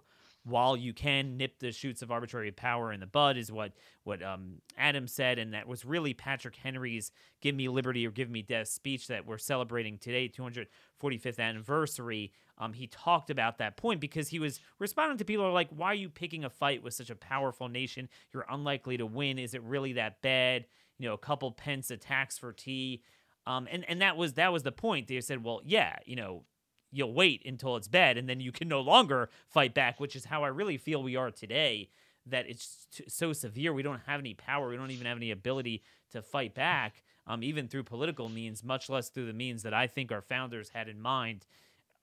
while 0.43 0.77
you 0.77 0.93
can 0.93 1.37
nip 1.37 1.59
the 1.59 1.71
shoots 1.71 2.01
of 2.01 2.11
arbitrary 2.11 2.51
power 2.51 2.91
in 2.91 2.99
the 2.99 3.05
bud 3.05 3.37
is 3.37 3.51
what 3.51 3.73
what 4.03 4.23
um, 4.23 4.55
Adam 4.77 5.07
said, 5.07 5.37
and 5.37 5.53
that 5.53 5.67
was 5.67 5.85
really 5.85 6.13
Patrick 6.13 6.55
Henry's 6.55 7.11
"Give 7.41 7.55
Me 7.55 7.67
Liberty 7.67 8.07
or 8.07 8.11
Give 8.11 8.29
Me 8.29 8.41
Death" 8.41 8.67
speech 8.67 9.07
that 9.07 9.25
we're 9.25 9.37
celebrating 9.37 9.97
today, 9.97 10.29
245th 10.29 11.39
anniversary. 11.39 12.31
Um, 12.57 12.73
he 12.73 12.87
talked 12.87 13.29
about 13.29 13.57
that 13.59 13.77
point 13.77 14.01
because 14.01 14.29
he 14.29 14.39
was 14.39 14.59
responding 14.79 15.17
to 15.17 15.25
people 15.25 15.43
who 15.43 15.49
are 15.49 15.53
like, 15.53 15.69
"Why 15.69 15.87
are 15.87 15.95
you 15.95 16.09
picking 16.09 16.43
a 16.43 16.49
fight 16.49 16.81
with 16.83 16.93
such 16.93 17.09
a 17.09 17.15
powerful 17.15 17.67
nation? 17.67 18.09
You're 18.33 18.45
unlikely 18.49 18.97
to 18.97 19.05
win. 19.05 19.37
Is 19.39 19.53
it 19.53 19.63
really 19.63 19.93
that 19.93 20.21
bad? 20.21 20.65
You 20.97 21.07
know, 21.07 21.13
a 21.13 21.19
couple 21.19 21.51
pence 21.51 21.91
attacks 21.91 22.37
for 22.37 22.53
tea." 22.53 23.03
Um, 23.45 23.67
and 23.71 23.83
and 23.89 24.01
that 24.01 24.15
was 24.15 24.33
that 24.33 24.53
was 24.53 24.63
the 24.63 24.71
point. 24.71 25.07
They 25.07 25.21
said, 25.21 25.43
"Well, 25.43 25.61
yeah, 25.65 25.97
you 26.05 26.15
know, 26.15 26.43
you'll 26.91 27.13
wait 27.13 27.41
until 27.45 27.75
it's 27.75 27.87
bad 27.87 28.17
and 28.17 28.27
then 28.27 28.39
you 28.39 28.51
can 28.51 28.67
no 28.67 28.81
longer 28.81 29.29
fight 29.47 29.73
back 29.73 29.99
which 29.99 30.15
is 30.15 30.25
how 30.25 30.43
i 30.43 30.47
really 30.47 30.77
feel 30.77 31.01
we 31.03 31.15
are 31.15 31.31
today 31.31 31.89
that 32.25 32.47
it's 32.47 32.87
t- 32.93 33.03
so 33.07 33.33
severe 33.33 33.73
we 33.73 33.83
don't 33.83 34.01
have 34.05 34.19
any 34.19 34.33
power 34.33 34.69
we 34.69 34.75
don't 34.75 34.91
even 34.91 35.07
have 35.07 35.17
any 35.17 35.31
ability 35.31 35.81
to 36.11 36.21
fight 36.21 36.53
back 36.53 37.03
um, 37.27 37.43
even 37.43 37.67
through 37.67 37.83
political 37.83 38.27
means 38.29 38.63
much 38.63 38.89
less 38.89 39.09
through 39.09 39.27
the 39.27 39.33
means 39.33 39.63
that 39.63 39.73
i 39.73 39.87
think 39.87 40.11
our 40.11 40.21
founders 40.21 40.69
had 40.69 40.87
in 40.87 41.01
mind 41.01 41.45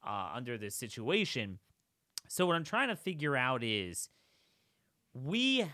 uh, 0.07 0.31
under 0.35 0.57
this 0.57 0.75
situation. 0.75 1.59
So 2.29 2.47
what 2.47 2.57
i'm 2.57 2.65
trying 2.65 2.89
to 2.89 2.97
figure 2.97 3.37
out 3.37 3.63
is 3.63 4.09
we 5.15 5.65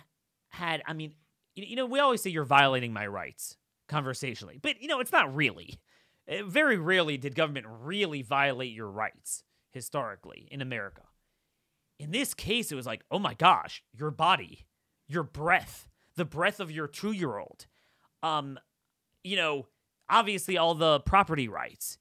had 0.51 0.83
i 0.87 0.93
mean 0.93 1.15
you 1.55 1.75
know 1.75 1.87
we 1.87 1.99
always 1.99 2.23
say 2.23 2.31
you're 2.31 2.45
violating 2.45 2.93
my 2.93 3.07
rights 3.07 3.57
conversationally 3.89 4.59
but 4.61 4.81
you 4.81 4.87
know 4.87 5.01
it's 5.01 5.11
not 5.11 5.35
really 5.35 5.81
Eh, 6.29 6.43
very 6.45 6.79
rarely 6.79 7.17
did 7.17 7.35
government 7.35 7.67
really 7.69 8.23
violate 8.23 8.73
your 8.73 8.91
rights 8.91 9.43
historically 9.73 10.49
in 10.51 10.61
America. 10.61 11.03
In 11.99 12.11
this 12.11 12.35
case, 12.35 12.71
it 12.73 12.77
was 12.77 12.87
like, 12.87 13.05
oh 13.11 13.19
my 13.19 13.35
gosh, 13.35 13.83
your 13.93 14.11
body, 14.11 14.67
your 15.09 15.23
breath, 15.23 15.89
the 16.17 16.25
breath 16.25 16.61
of 16.61 16.71
your 16.71 16.87
two 16.87 17.13
year 17.13 17.39
old. 17.39 17.67
Um, 18.23 18.59
you 19.25 19.37
know, 19.37 19.69
obviously 20.09 20.57
all 20.57 20.75
the 20.75 21.01
property 21.01 21.49
rights, 21.49 21.99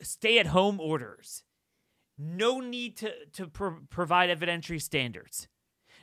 stay 0.00 0.38
at 0.38 0.46
home 0.46 0.80
orders, 0.80 1.44
no 2.16 2.60
need 2.60 2.96
to, 2.98 3.12
to 3.34 3.46
pro- 3.46 3.80
provide 3.90 4.30
evidentiary 4.30 4.80
standards, 4.80 5.48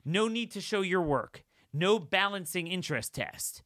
no 0.04 0.28
need 0.28 0.52
to 0.52 0.62
show 0.62 0.82
your 0.82 1.02
work, 1.02 1.44
no 1.74 1.98
balancing 2.00 2.68
interest 2.68 3.16
test, 3.16 3.64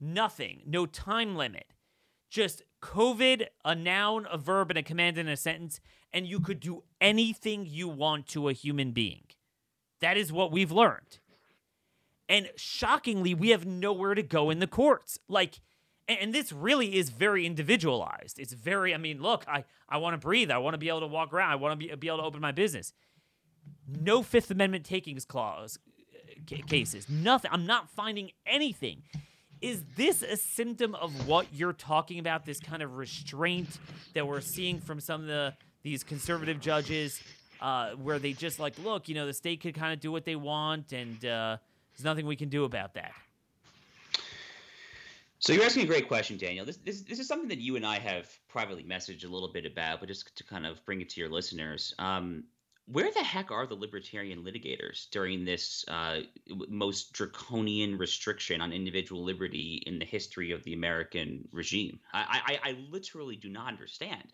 nothing, 0.00 0.62
no 0.66 0.86
time 0.86 1.36
limit 1.36 1.71
just 2.32 2.62
COVID, 2.80 3.46
a 3.62 3.74
noun, 3.74 4.26
a 4.32 4.38
verb, 4.38 4.70
and 4.70 4.78
a 4.78 4.82
command 4.82 5.18
in 5.18 5.28
a 5.28 5.36
sentence, 5.36 5.80
and 6.12 6.26
you 6.26 6.40
could 6.40 6.60
do 6.60 6.82
anything 7.00 7.66
you 7.68 7.88
want 7.88 8.26
to 8.28 8.48
a 8.48 8.54
human 8.54 8.92
being. 8.92 9.24
That 10.00 10.16
is 10.16 10.32
what 10.32 10.50
we've 10.50 10.72
learned. 10.72 11.18
And 12.28 12.48
shockingly, 12.56 13.34
we 13.34 13.50
have 13.50 13.66
nowhere 13.66 14.14
to 14.14 14.22
go 14.22 14.48
in 14.48 14.60
the 14.60 14.66
courts. 14.66 15.18
Like, 15.28 15.60
and 16.08 16.34
this 16.34 16.52
really 16.52 16.96
is 16.96 17.10
very 17.10 17.44
individualized. 17.44 18.38
It's 18.38 18.54
very, 18.54 18.94
I 18.94 18.98
mean, 18.98 19.20
look, 19.20 19.44
I, 19.46 19.64
I 19.88 19.98
want 19.98 20.14
to 20.14 20.18
breathe. 20.18 20.50
I 20.50 20.58
want 20.58 20.72
to 20.72 20.78
be 20.78 20.88
able 20.88 21.00
to 21.00 21.06
walk 21.06 21.34
around. 21.34 21.50
I 21.50 21.56
want 21.56 21.78
to 21.78 21.86
be, 21.86 21.94
be 21.94 22.08
able 22.08 22.18
to 22.18 22.24
open 22.24 22.40
my 22.40 22.52
business. 22.52 22.94
No 23.86 24.22
Fifth 24.22 24.50
Amendment 24.50 24.86
takings 24.86 25.26
clause 25.26 25.78
uh, 26.50 26.56
cases. 26.66 27.10
Nothing. 27.10 27.50
I'm 27.52 27.66
not 27.66 27.90
finding 27.90 28.30
anything. 28.46 29.02
Is 29.62 29.84
this 29.96 30.22
a 30.22 30.36
symptom 30.36 30.96
of 30.96 31.28
what 31.28 31.46
you're 31.54 31.72
talking 31.72 32.18
about? 32.18 32.44
This 32.44 32.58
kind 32.58 32.82
of 32.82 32.96
restraint 32.96 33.78
that 34.12 34.26
we're 34.26 34.40
seeing 34.40 34.80
from 34.80 34.98
some 34.98 35.20
of 35.20 35.28
the 35.28 35.54
these 35.84 36.02
conservative 36.02 36.60
judges, 36.60 37.20
uh, 37.60 37.90
where 37.92 38.18
they 38.18 38.32
just 38.32 38.58
like, 38.58 38.76
look, 38.78 39.08
you 39.08 39.14
know, 39.14 39.26
the 39.26 39.32
state 39.32 39.60
could 39.60 39.74
kind 39.74 39.92
of 39.92 40.00
do 40.00 40.12
what 40.12 40.24
they 40.24 40.36
want, 40.36 40.92
and 40.92 41.24
uh, 41.24 41.56
there's 41.92 42.04
nothing 42.04 42.26
we 42.26 42.36
can 42.36 42.48
do 42.48 42.64
about 42.64 42.94
that. 42.94 43.12
So 45.38 45.52
you're 45.52 45.64
asking 45.64 45.84
a 45.84 45.86
great 45.86 46.06
question, 46.06 46.36
Daniel. 46.36 46.64
This, 46.64 46.78
this 46.78 47.02
this 47.02 47.18
is 47.20 47.28
something 47.28 47.48
that 47.48 47.58
you 47.58 47.76
and 47.76 47.86
I 47.86 47.98
have 47.98 48.28
privately 48.48 48.84
messaged 48.84 49.24
a 49.24 49.28
little 49.28 49.52
bit 49.52 49.64
about, 49.64 50.00
but 50.00 50.08
just 50.08 50.36
to 50.36 50.44
kind 50.44 50.66
of 50.66 50.84
bring 50.84 51.00
it 51.00 51.08
to 51.10 51.20
your 51.20 51.30
listeners. 51.30 51.94
Um, 51.98 52.44
where 52.92 53.10
the 53.10 53.22
heck 53.22 53.50
are 53.50 53.66
the 53.66 53.74
libertarian 53.74 54.44
litigators 54.44 55.08
during 55.10 55.44
this 55.44 55.84
uh, 55.88 56.20
most 56.68 57.12
draconian 57.12 57.96
restriction 57.96 58.60
on 58.60 58.72
individual 58.72 59.24
liberty 59.24 59.82
in 59.86 59.98
the 59.98 60.04
history 60.04 60.52
of 60.52 60.62
the 60.64 60.74
American 60.74 61.48
regime? 61.52 61.98
I, 62.12 62.58
I, 62.64 62.70
I 62.70 62.76
literally 62.90 63.36
do 63.36 63.48
not 63.48 63.68
understand. 63.68 64.32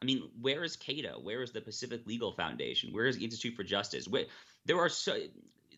I 0.00 0.04
mean, 0.04 0.30
where 0.40 0.64
is 0.64 0.76
Cato? 0.76 1.20
Where 1.22 1.42
is 1.42 1.52
the 1.52 1.60
Pacific 1.60 2.06
Legal 2.06 2.32
Foundation? 2.32 2.92
Where 2.92 3.06
is 3.06 3.18
the 3.18 3.24
Institute 3.24 3.54
for 3.54 3.64
Justice? 3.64 4.08
Where, 4.08 4.24
there 4.64 4.78
are 4.78 4.88
so 4.88 5.18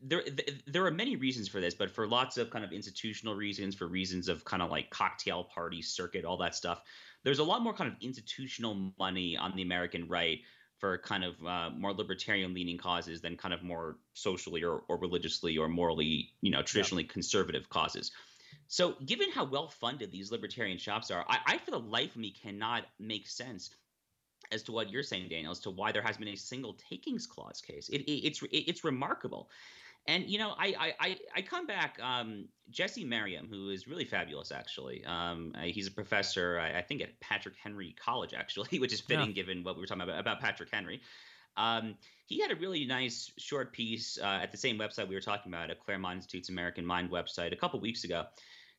there 0.03 0.23
there 0.67 0.87
are 0.87 0.91
many 0.91 1.17
reasons 1.17 1.49
for 1.49 1.61
this, 1.61 1.75
but 1.75 1.91
for 1.91 2.07
lots 2.07 2.37
of 2.37 2.51
kind 2.51 2.65
of 2.65 2.73
institutional 2.73 3.35
reasons, 3.35 3.75
for 3.75 3.87
reasons 3.87 4.29
of 4.29 4.45
kind 4.45 4.63
of 4.63 4.71
like 4.71 4.91
cocktail 4.91 5.45
party 5.45 5.83
circuit, 5.83 6.25
all 6.25 6.37
that 6.39 6.55
stuff, 6.55 6.83
there's 7.25 7.39
a 7.39 7.45
lot 7.45 7.63
more 7.63 7.73
kind 7.73 7.91
of 7.91 7.97
institutional 8.01 8.93
money 8.99 9.37
on 9.37 9.55
the 9.57 9.63
American 9.63 10.09
right 10.09 10.41
for 10.83 10.99
kind 10.99 11.23
of 11.23 11.47
uh, 11.47 11.71
more 11.79 11.93
libertarian 11.93 12.53
leaning 12.53 12.77
causes 12.77 13.21
than 13.21 13.37
kind 13.37 13.55
of 13.55 13.63
more 13.63 13.99
socially 14.15 14.65
or, 14.65 14.83
or 14.89 14.99
religiously 14.99 15.57
or 15.57 15.69
morally, 15.69 16.33
you 16.41 16.51
know, 16.51 16.61
traditionally 16.61 17.05
yeah. 17.05 17.13
conservative 17.13 17.69
causes. 17.69 18.11
So, 18.67 18.97
given 19.07 19.31
how 19.31 19.45
well 19.45 19.69
funded 19.69 20.11
these 20.11 20.33
libertarian 20.33 20.79
shops 20.79 21.13
are, 21.13 21.25
I, 21.29 21.39
I, 21.47 21.59
for 21.59 21.71
the 21.71 21.79
life 21.79 22.11
of 22.11 22.17
me, 22.17 22.33
cannot 22.33 22.83
make 22.99 23.29
sense 23.29 23.71
as 24.51 24.65
to 24.65 24.73
what 24.73 24.91
you're 24.91 25.05
saying, 25.05 25.29
Daniel, 25.29 25.53
as 25.53 25.61
to 25.61 25.71
why 25.71 25.93
there 25.93 26.03
has 26.03 26.17
been 26.17 26.27
a 26.27 26.37
single 26.37 26.77
takings 26.91 27.29
clause 27.29 27.61
case. 27.61 27.89
It, 27.89 27.99
it, 27.99 28.27
it's 28.27 28.43
it, 28.43 28.65
it's 28.67 28.83
remarkable. 28.83 29.51
And 30.07 30.29
you 30.29 30.39
know, 30.39 30.55
I 30.59 30.95
I 30.99 31.17
I 31.37 31.43
come 31.43 31.67
back. 31.67 31.99
Um, 32.03 32.49
Jesse 32.71 33.05
Merriam, 33.05 33.49
who 33.49 33.71
is 33.71 33.87
really 33.87 34.05
fabulous, 34.05 34.51
actually. 34.51 35.05
Um, 35.05 35.55
he's 35.63 35.87
a 35.87 35.91
professor, 35.91 36.59
I, 36.59 36.79
I, 36.79 36.83
think, 36.83 37.03
at 37.03 37.21
Patrick 37.21 37.55
Henry 37.63 37.95
College, 38.03 38.33
actually, 38.33 38.79
which 38.81 38.93
is 38.93 39.01
fitting 39.01 39.29
yeah. 39.29 39.33
given 39.33 39.63
what 39.63 39.77
we 39.77 39.81
were 39.81 39.87
talking 39.87 40.03
about 40.03 40.19
about 40.19 40.41
Patrick 40.41 40.71
Henry. 40.73 41.01
Um, 41.57 41.97
he 42.27 42.41
had 42.41 42.51
a 42.51 42.57
really 42.57 42.87
nice 42.87 43.31
short 43.37 43.73
piece 43.73 44.19
uh, 44.19 44.41
at 44.43 44.53
the 44.53 44.57
same 44.57 44.79
website 44.79 45.07
we 45.07 45.15
were 45.15 45.21
talking 45.21 45.53
about, 45.53 45.71
at 45.71 45.81
Claremont 45.81 46.17
Institute's 46.17 46.49
American 46.49 46.87
Mind 46.87 47.11
website, 47.11 47.53
a 47.53 47.57
couple 47.57 47.79
weeks 47.79 48.05
ago, 48.05 48.25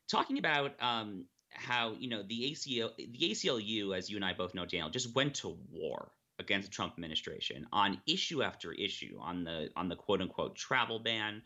talking 0.08 0.38
about 0.38 0.72
um, 0.80 1.24
how 1.50 1.94
you 1.98 2.10
know 2.10 2.22
the 2.22 2.52
ACL, 2.52 2.90
the 2.96 3.30
ACLU, 3.30 3.96
as 3.96 4.10
you 4.10 4.16
and 4.16 4.24
I 4.24 4.34
both 4.34 4.54
know, 4.54 4.66
Daniel, 4.66 4.90
just 4.90 5.14
went 5.14 5.34
to 5.36 5.56
war 5.70 6.10
against 6.38 6.68
the 6.68 6.74
Trump 6.74 6.94
administration 6.94 7.66
on 7.72 8.00
issue 8.06 8.42
after 8.42 8.72
issue 8.72 9.18
on 9.20 9.44
the 9.44 9.70
on 9.76 9.88
the 9.88 9.96
quote 9.96 10.20
unquote 10.20 10.56
travel 10.56 10.98
ban, 10.98 11.42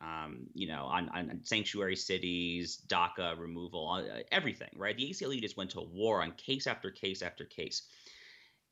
um, 0.00 0.46
you 0.54 0.66
know, 0.66 0.84
on, 0.84 1.08
on 1.10 1.40
sanctuary 1.42 1.96
cities, 1.96 2.82
DACA 2.88 3.38
removal, 3.38 3.90
uh, 3.90 4.20
everything, 4.32 4.70
right? 4.76 4.96
The 4.96 5.10
ACLU 5.10 5.40
just 5.40 5.56
went 5.56 5.70
to 5.70 5.80
war 5.80 6.22
on 6.22 6.32
case 6.32 6.66
after 6.66 6.90
case 6.90 7.22
after 7.22 7.44
case, 7.44 7.82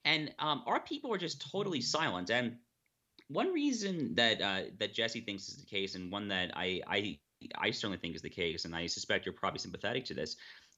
and 0.04 0.32
um, 0.38 0.62
our 0.66 0.80
people 0.80 1.12
are 1.12 1.18
just 1.18 1.50
totally 1.50 1.80
silent. 1.80 2.30
And 2.30 2.56
one 3.28 3.52
reason 3.52 4.14
that 4.14 4.40
uh, 4.40 4.60
that 4.78 4.94
Jesse 4.94 5.20
thinks 5.20 5.48
is 5.48 5.58
the 5.58 5.66
case, 5.66 5.94
and 5.94 6.10
one 6.10 6.28
that 6.28 6.50
I 6.54 6.80
I 6.86 7.18
I 7.58 7.70
certainly 7.70 7.98
think 7.98 8.16
is 8.16 8.22
the 8.22 8.30
case, 8.30 8.64
and 8.64 8.74
I 8.74 8.86
suspect 8.86 9.26
you're 9.26 9.34
probably 9.34 9.60
sympathetic 9.60 10.06
to 10.06 10.14
this, 10.14 10.36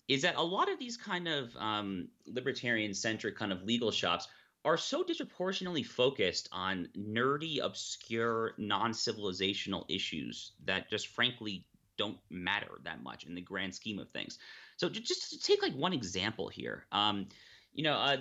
is 0.09 0.23
that 0.23 0.35
a 0.35 0.43
lot 0.43 0.71
of 0.71 0.79
these 0.81 0.97
kind 0.97 1.29
of 1.29 1.55
um, 1.57 2.09
libertarian 2.27 2.93
centric 2.93 3.37
kind 3.37 3.53
of 3.53 3.63
legal 3.63 3.93
shops 3.93 4.27
are 4.65 4.77
so 4.77 5.03
disproportionately 5.03 5.83
focused 5.83 6.49
on 6.53 6.89
nerdy, 6.97 7.61
obscure, 7.63 8.53
non 8.59 8.93
civilizational 8.93 9.85
issues 9.89 10.53
that 10.65 10.91
just 10.91 11.09
frankly 11.09 11.65
don't 11.97 12.19
matter 12.31 12.81
that 12.85 13.03
much 13.03 13.25
in 13.25 13.35
the 13.35 13.41
grand 13.41 13.75
scheme 13.75 13.99
of 13.99 14.11
things. 14.11 14.39
So 14.77 14.89
just 14.89 15.31
to 15.31 15.39
take 15.39 15.63
like 15.63 15.75
one 15.75 15.93
example 15.93 16.49
here, 16.49 16.87
um, 16.93 17.29
you 17.73 17.85
know, 17.85 17.95
uh, 17.95 18.19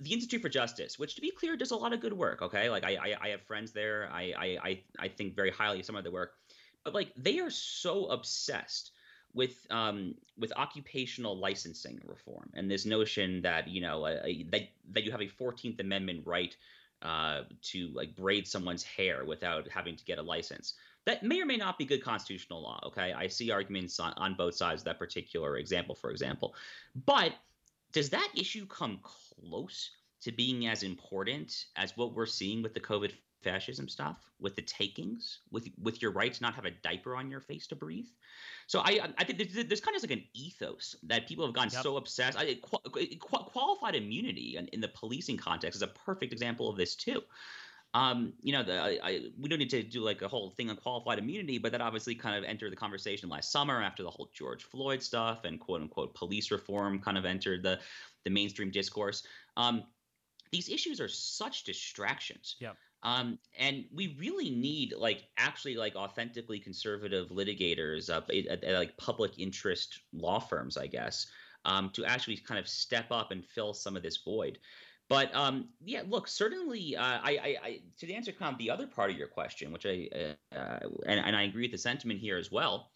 the 0.00 0.12
Institute 0.12 0.42
for 0.42 0.48
Justice, 0.48 0.98
which 0.98 1.14
to 1.14 1.20
be 1.20 1.30
clear 1.30 1.56
does 1.56 1.70
a 1.70 1.76
lot 1.76 1.92
of 1.92 2.00
good 2.00 2.12
work. 2.12 2.42
Okay, 2.42 2.68
like 2.68 2.84
I 2.84 2.96
I, 2.96 3.16
I 3.20 3.28
have 3.28 3.42
friends 3.42 3.72
there. 3.72 4.08
I, 4.12 4.58
I 4.62 4.82
I 4.98 5.08
think 5.08 5.34
very 5.34 5.50
highly 5.50 5.80
of 5.80 5.86
some 5.86 5.96
of 5.96 6.04
their 6.04 6.12
work, 6.12 6.34
but 6.84 6.94
like 6.94 7.12
they 7.16 7.38
are 7.40 7.50
so 7.50 8.06
obsessed 8.06 8.92
with 9.34 9.66
um, 9.70 10.14
with 10.38 10.52
occupational 10.56 11.36
licensing 11.38 12.00
reform 12.04 12.50
and 12.54 12.70
this 12.70 12.84
notion 12.84 13.42
that 13.42 13.68
you 13.68 13.80
know 13.80 14.04
uh, 14.04 14.22
that 14.50 14.68
that 14.92 15.04
you 15.04 15.10
have 15.10 15.22
a 15.22 15.28
Fourteenth 15.28 15.80
Amendment 15.80 16.22
right 16.26 16.54
uh, 17.02 17.42
to 17.62 17.88
like 17.94 18.14
braid 18.14 18.46
someone's 18.46 18.82
hair 18.82 19.24
without 19.24 19.68
having 19.68 19.96
to 19.96 20.04
get 20.04 20.18
a 20.18 20.22
license. 20.22 20.74
That 21.04 21.24
may 21.24 21.40
or 21.40 21.46
may 21.46 21.56
not 21.56 21.78
be 21.78 21.84
good 21.84 22.04
constitutional 22.04 22.62
law. 22.62 22.80
Okay, 22.86 23.12
I 23.12 23.26
see 23.26 23.50
arguments 23.50 23.98
on, 23.98 24.12
on 24.16 24.34
both 24.34 24.54
sides 24.54 24.82
of 24.82 24.84
that 24.84 24.98
particular 24.98 25.56
example, 25.56 25.94
for 25.94 26.10
example, 26.10 26.54
but 27.06 27.32
does 27.92 28.08
that 28.10 28.28
issue 28.36 28.66
come 28.66 29.00
close 29.02 29.90
to 30.22 30.30
being 30.30 30.68
as 30.68 30.82
important 30.84 31.66
as 31.76 31.96
what 31.96 32.14
we're 32.14 32.26
seeing 32.26 32.62
with 32.62 32.74
the 32.74 32.80
COVID 32.80 33.12
fascism 33.42 33.88
stuff, 33.88 34.16
with 34.40 34.56
the 34.56 34.62
takings, 34.62 35.40
with 35.50 35.68
with 35.80 36.00
your 36.02 36.10
right 36.10 36.32
to 36.32 36.42
not 36.42 36.54
have 36.54 36.64
a 36.64 36.70
diaper 36.70 37.16
on 37.16 37.30
your 37.30 37.40
face 37.40 37.66
to 37.68 37.76
breathe. 37.76 38.06
So 38.66 38.80
I 38.80 39.00
I 39.18 39.24
think 39.24 39.38
there's, 39.38 39.66
there's 39.66 39.80
kind 39.80 39.96
of 39.96 40.02
like 40.02 40.12
an 40.12 40.24
ethos 40.34 40.96
that 41.04 41.28
people 41.28 41.44
have 41.44 41.54
gotten 41.54 41.72
yep. 41.72 41.82
so 41.82 41.96
obsessed. 41.96 42.38
I, 42.38 42.58
qualified 43.20 43.94
immunity 43.94 44.56
in, 44.56 44.68
in, 44.68 44.80
the 44.80 44.88
policing 44.88 45.36
context 45.36 45.76
is 45.76 45.82
a 45.82 45.88
perfect 45.88 46.32
example 46.32 46.68
of 46.68 46.76
this 46.76 46.94
too. 46.94 47.22
Um, 47.94 48.32
you 48.40 48.52
know, 48.52 48.62
the, 48.62 48.80
I, 48.80 48.98
I, 49.02 49.20
we 49.38 49.50
don't 49.50 49.58
need 49.58 49.70
to 49.70 49.82
do 49.82 50.00
like 50.00 50.22
a 50.22 50.28
whole 50.28 50.50
thing 50.50 50.70
on 50.70 50.76
qualified 50.76 51.18
immunity, 51.18 51.58
but 51.58 51.72
that 51.72 51.82
obviously 51.82 52.14
kind 52.14 52.36
of 52.36 52.44
entered 52.44 52.72
the 52.72 52.76
conversation 52.76 53.28
last 53.28 53.52
summer 53.52 53.82
after 53.82 54.02
the 54.02 54.10
whole 54.10 54.30
George 54.32 54.64
Floyd 54.64 55.02
stuff 55.02 55.44
and 55.44 55.60
quote 55.60 55.82
unquote 55.82 56.14
police 56.14 56.50
reform 56.50 56.98
kind 57.00 57.18
of 57.18 57.24
entered 57.24 57.62
the 57.62 57.78
the 58.24 58.30
mainstream 58.30 58.70
discourse. 58.70 59.24
Um, 59.56 59.84
these 60.52 60.68
issues 60.68 61.00
are 61.00 61.08
such 61.08 61.64
distractions. 61.64 62.56
Yeah. 62.60 62.72
Um, 63.02 63.38
and 63.58 63.84
we 63.92 64.16
really 64.18 64.50
need 64.50 64.94
like 64.96 65.24
actually 65.36 65.74
like 65.74 65.96
authentically 65.96 66.60
conservative 66.60 67.30
litigators, 67.30 68.08
uh, 68.08 68.20
at, 68.48 68.62
at, 68.62 68.74
like 68.74 68.96
public 68.96 69.38
interest 69.38 70.00
law 70.12 70.38
firms, 70.38 70.76
I 70.76 70.86
guess, 70.86 71.26
um, 71.64 71.90
to 71.94 72.04
actually 72.04 72.36
kind 72.36 72.60
of 72.60 72.68
step 72.68 73.06
up 73.10 73.32
and 73.32 73.44
fill 73.44 73.74
some 73.74 73.96
of 73.96 74.02
this 74.02 74.18
void. 74.18 74.58
But 75.08 75.34
um, 75.34 75.68
yeah, 75.84 76.02
look, 76.08 76.28
certainly, 76.28 76.96
uh, 76.96 77.02
I, 77.02 77.38
I, 77.42 77.56
I, 77.66 77.80
to 77.98 78.12
answer 78.14 78.32
kind 78.32 78.52
of 78.52 78.58
the 78.58 78.70
other 78.70 78.86
part 78.86 79.10
of 79.10 79.16
your 79.18 79.26
question, 79.26 79.72
which 79.72 79.84
I 79.84 80.08
uh, 80.14 80.56
uh, 80.56 80.78
and, 81.06 81.20
and 81.20 81.36
I 81.36 81.42
agree 81.42 81.64
with 81.64 81.72
the 81.72 81.78
sentiment 81.78 82.20
here 82.20 82.38
as 82.38 82.50
well. 82.50 82.90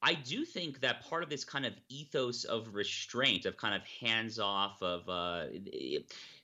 I 0.00 0.14
do 0.14 0.44
think 0.44 0.80
that 0.80 1.04
part 1.04 1.24
of 1.24 1.28
this 1.28 1.44
kind 1.44 1.66
of 1.66 1.74
ethos 1.88 2.44
of 2.44 2.74
restraint, 2.74 3.44
of 3.46 3.56
kind 3.56 3.74
of 3.74 3.82
hands 4.00 4.38
off, 4.38 4.80
of 4.80 5.08
uh, 5.08 5.46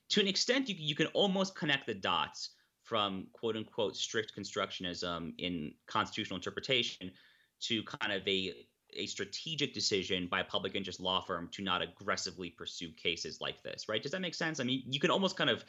to 0.09 0.19
an 0.19 0.27
extent, 0.27 0.67
you 0.67 0.75
you 0.77 0.95
can 0.95 1.07
almost 1.07 1.55
connect 1.55 1.87
the 1.87 1.93
dots 1.93 2.49
from 2.85 3.27
quote 3.33 3.57
unquote 3.57 3.97
strict 3.97 4.33
constructionism 4.37 5.33
in 5.37 5.73
constitutional 5.87 6.37
interpretation 6.37 7.11
to 7.59 7.83
kind 7.83 8.13
of 8.13 8.25
a 8.27 8.53
a 8.97 9.05
strategic 9.07 9.73
decision 9.73 10.27
by 10.27 10.39
a 10.39 10.43
public 10.43 10.75
interest 10.75 11.01
law 11.01 11.19
firm 11.19 11.49
to 11.51 11.61
not 11.61 11.81
aggressively 11.81 12.49
pursue 12.49 12.91
cases 12.91 13.41
like 13.41 13.61
this, 13.61 13.89
right? 13.89 14.01
Does 14.01 14.13
that 14.13 14.21
make 14.21 14.35
sense? 14.35 14.59
I 14.59 14.63
mean, 14.63 14.83
you 14.87 14.99
can 14.99 15.11
almost 15.11 15.35
kind 15.35 15.49
of 15.49 15.65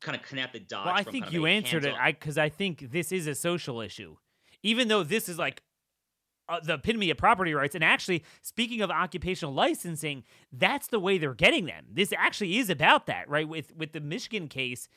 kind 0.00 0.16
of 0.16 0.22
connect 0.22 0.54
the 0.54 0.60
dots. 0.60 0.86
Well, 0.86 0.94
I 0.94 1.02
think 1.04 1.30
you 1.30 1.46
answered 1.46 1.84
it. 1.84 1.94
I 1.94 2.12
because 2.12 2.38
I 2.38 2.48
think 2.48 2.90
this 2.90 3.12
is 3.12 3.26
a 3.26 3.34
social 3.34 3.80
issue, 3.80 4.16
even 4.62 4.88
though 4.88 5.02
this 5.02 5.28
is 5.28 5.38
like 5.38 5.62
uh, 6.48 6.60
the 6.60 6.74
epitome 6.74 7.10
of 7.10 7.18
property 7.18 7.54
rights. 7.54 7.74
And 7.74 7.84
actually, 7.84 8.24
speaking 8.42 8.80
of 8.80 8.90
occupational 8.90 9.54
licensing, 9.54 10.24
that's 10.52 10.88
the 10.88 10.98
way 10.98 11.18
they're 11.18 11.34
getting 11.34 11.66
them. 11.66 11.86
This 11.92 12.12
actually 12.16 12.58
is 12.58 12.70
about 12.70 13.06
that, 13.06 13.28
right? 13.28 13.48
With 13.48 13.76
with 13.76 13.92
the 13.92 14.00
Michigan 14.00 14.48
case, 14.48 14.88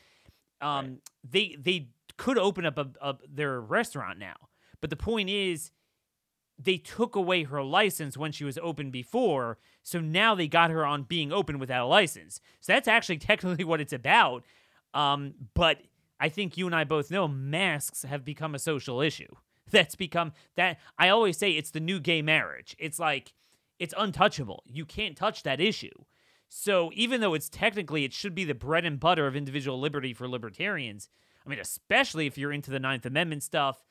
um, 0.63 0.85
right. 0.85 0.97
they 1.29 1.55
they 1.59 1.89
could 2.17 2.37
open 2.37 2.65
up 2.65 2.77
a, 2.77 2.89
a, 3.01 3.15
their 3.27 3.59
restaurant 3.59 4.19
now, 4.19 4.35
but 4.81 4.89
the 4.89 4.95
point 4.95 5.29
is, 5.29 5.71
they 6.57 6.77
took 6.77 7.15
away 7.15 7.43
her 7.43 7.63
license 7.63 8.17
when 8.17 8.31
she 8.31 8.43
was 8.43 8.57
open 8.59 8.91
before, 8.91 9.57
so 9.81 9.99
now 9.99 10.35
they 10.35 10.47
got 10.47 10.71
her 10.71 10.85
on 10.85 11.03
being 11.03 11.31
open 11.31 11.59
without 11.59 11.85
a 11.85 11.87
license. 11.87 12.39
So 12.61 12.73
that's 12.73 12.87
actually 12.87 13.17
technically 13.19 13.65
what 13.65 13.81
it's 13.81 13.93
about. 13.93 14.43
Um, 14.93 15.33
but 15.53 15.79
I 16.19 16.29
think 16.29 16.57
you 16.57 16.65
and 16.65 16.75
I 16.75 16.83
both 16.83 17.11
know 17.11 17.27
masks 17.27 18.03
have 18.03 18.23
become 18.23 18.55
a 18.55 18.59
social 18.59 19.01
issue. 19.01 19.27
That's 19.71 19.95
become 19.95 20.33
that 20.55 20.77
I 20.99 21.09
always 21.09 21.37
say 21.37 21.51
it's 21.51 21.71
the 21.71 21.79
new 21.79 21.99
gay 21.99 22.21
marriage. 22.21 22.75
It's 22.77 22.99
like 22.99 23.33
it's 23.79 23.93
untouchable. 23.97 24.63
You 24.67 24.85
can't 24.85 25.17
touch 25.17 25.43
that 25.43 25.59
issue. 25.59 25.91
So 26.55 26.91
even 26.93 27.19
though 27.19 27.33
it's 27.33 27.49
technically 27.49 28.03
it 28.03 28.13
should 28.13 28.35
be 28.35 28.43
the 28.43 28.53
bread 28.53 28.85
and 28.85 28.99
butter 28.99 29.25
of 29.25 29.35
individual 29.35 29.79
liberty 29.79 30.13
for 30.13 30.27
libertarians, 30.27 31.09
I 31.43 31.49
mean, 31.49 31.57
especially 31.57 32.27
if 32.27 32.37
you're 32.37 32.51
into 32.51 32.69
the 32.69 32.79
Ninth 32.79 33.07
Amendment 33.07 33.41
stuff, 33.41 33.83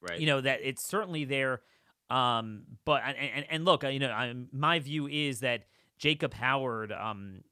right? 0.00 0.18
You 0.18 0.24
know 0.24 0.40
that 0.40 0.60
it's 0.62 0.88
certainly 0.88 1.26
there. 1.26 1.60
Um, 2.08 2.62
but 2.86 3.02
and 3.04 3.44
and, 3.50 3.64
look, 3.66 3.82
you 3.84 3.98
know, 3.98 4.10
I, 4.10 4.32
my 4.50 4.78
view 4.78 5.06
is 5.06 5.40
that 5.40 5.64
Jacob 5.98 6.32
Howard, 6.32 6.90
um, 6.90 7.42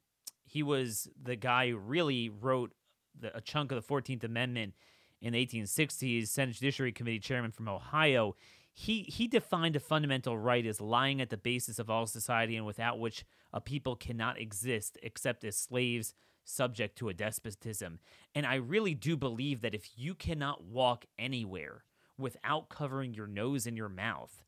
he 0.47 0.62
was 0.62 1.11
the 1.22 1.37
guy 1.37 1.68
who 1.68 1.76
really 1.76 2.30
wrote 2.30 2.72
the, 3.20 3.37
a 3.37 3.43
chunk 3.43 3.70
of 3.70 3.76
the 3.76 3.83
Fourteenth 3.83 4.24
Amendment 4.24 4.72
in 5.20 5.35
the 5.35 5.47
1860s. 5.47 6.28
Senate 6.28 6.55
Judiciary 6.55 6.93
Committee 6.93 7.20
chairman 7.20 7.53
from 7.53 7.68
Ohio. 7.68 8.35
He 8.75 9.03
he 9.03 9.29
defined 9.29 9.77
a 9.77 9.81
fundamental 9.81 10.39
right 10.39 10.64
as 10.64 10.81
lying 10.81 11.20
at 11.20 11.31
the 11.31 11.37
basis 11.37 11.79
of 11.79 11.91
all 11.91 12.07
society 12.07 12.57
and 12.57 12.64
without 12.64 12.99
which 12.99 13.25
a 13.53 13.61
people 13.61 13.97
cannot 13.97 14.41
exist 14.41 14.99
except 15.03 15.45
as 15.45 15.57
slaves 15.57 16.14
subject 16.45 16.97
to 16.99 17.09
a 17.09 17.14
despotism. 17.14 18.01
And 18.35 18.47
I 18.47 18.57
really 18.57 18.95
do 18.95 19.16
believe 19.16 19.61
that 19.61 19.75
if 19.75 19.91
you 19.97 20.14
cannot 20.14 20.64
walk 20.64 21.05
anywhere 21.18 21.85
without 22.18 22.68
covering 22.68 23.14
your 23.14 23.27
nose 23.27 23.66
and 23.66 23.77
your 23.77 23.89
mouth, 23.89 24.43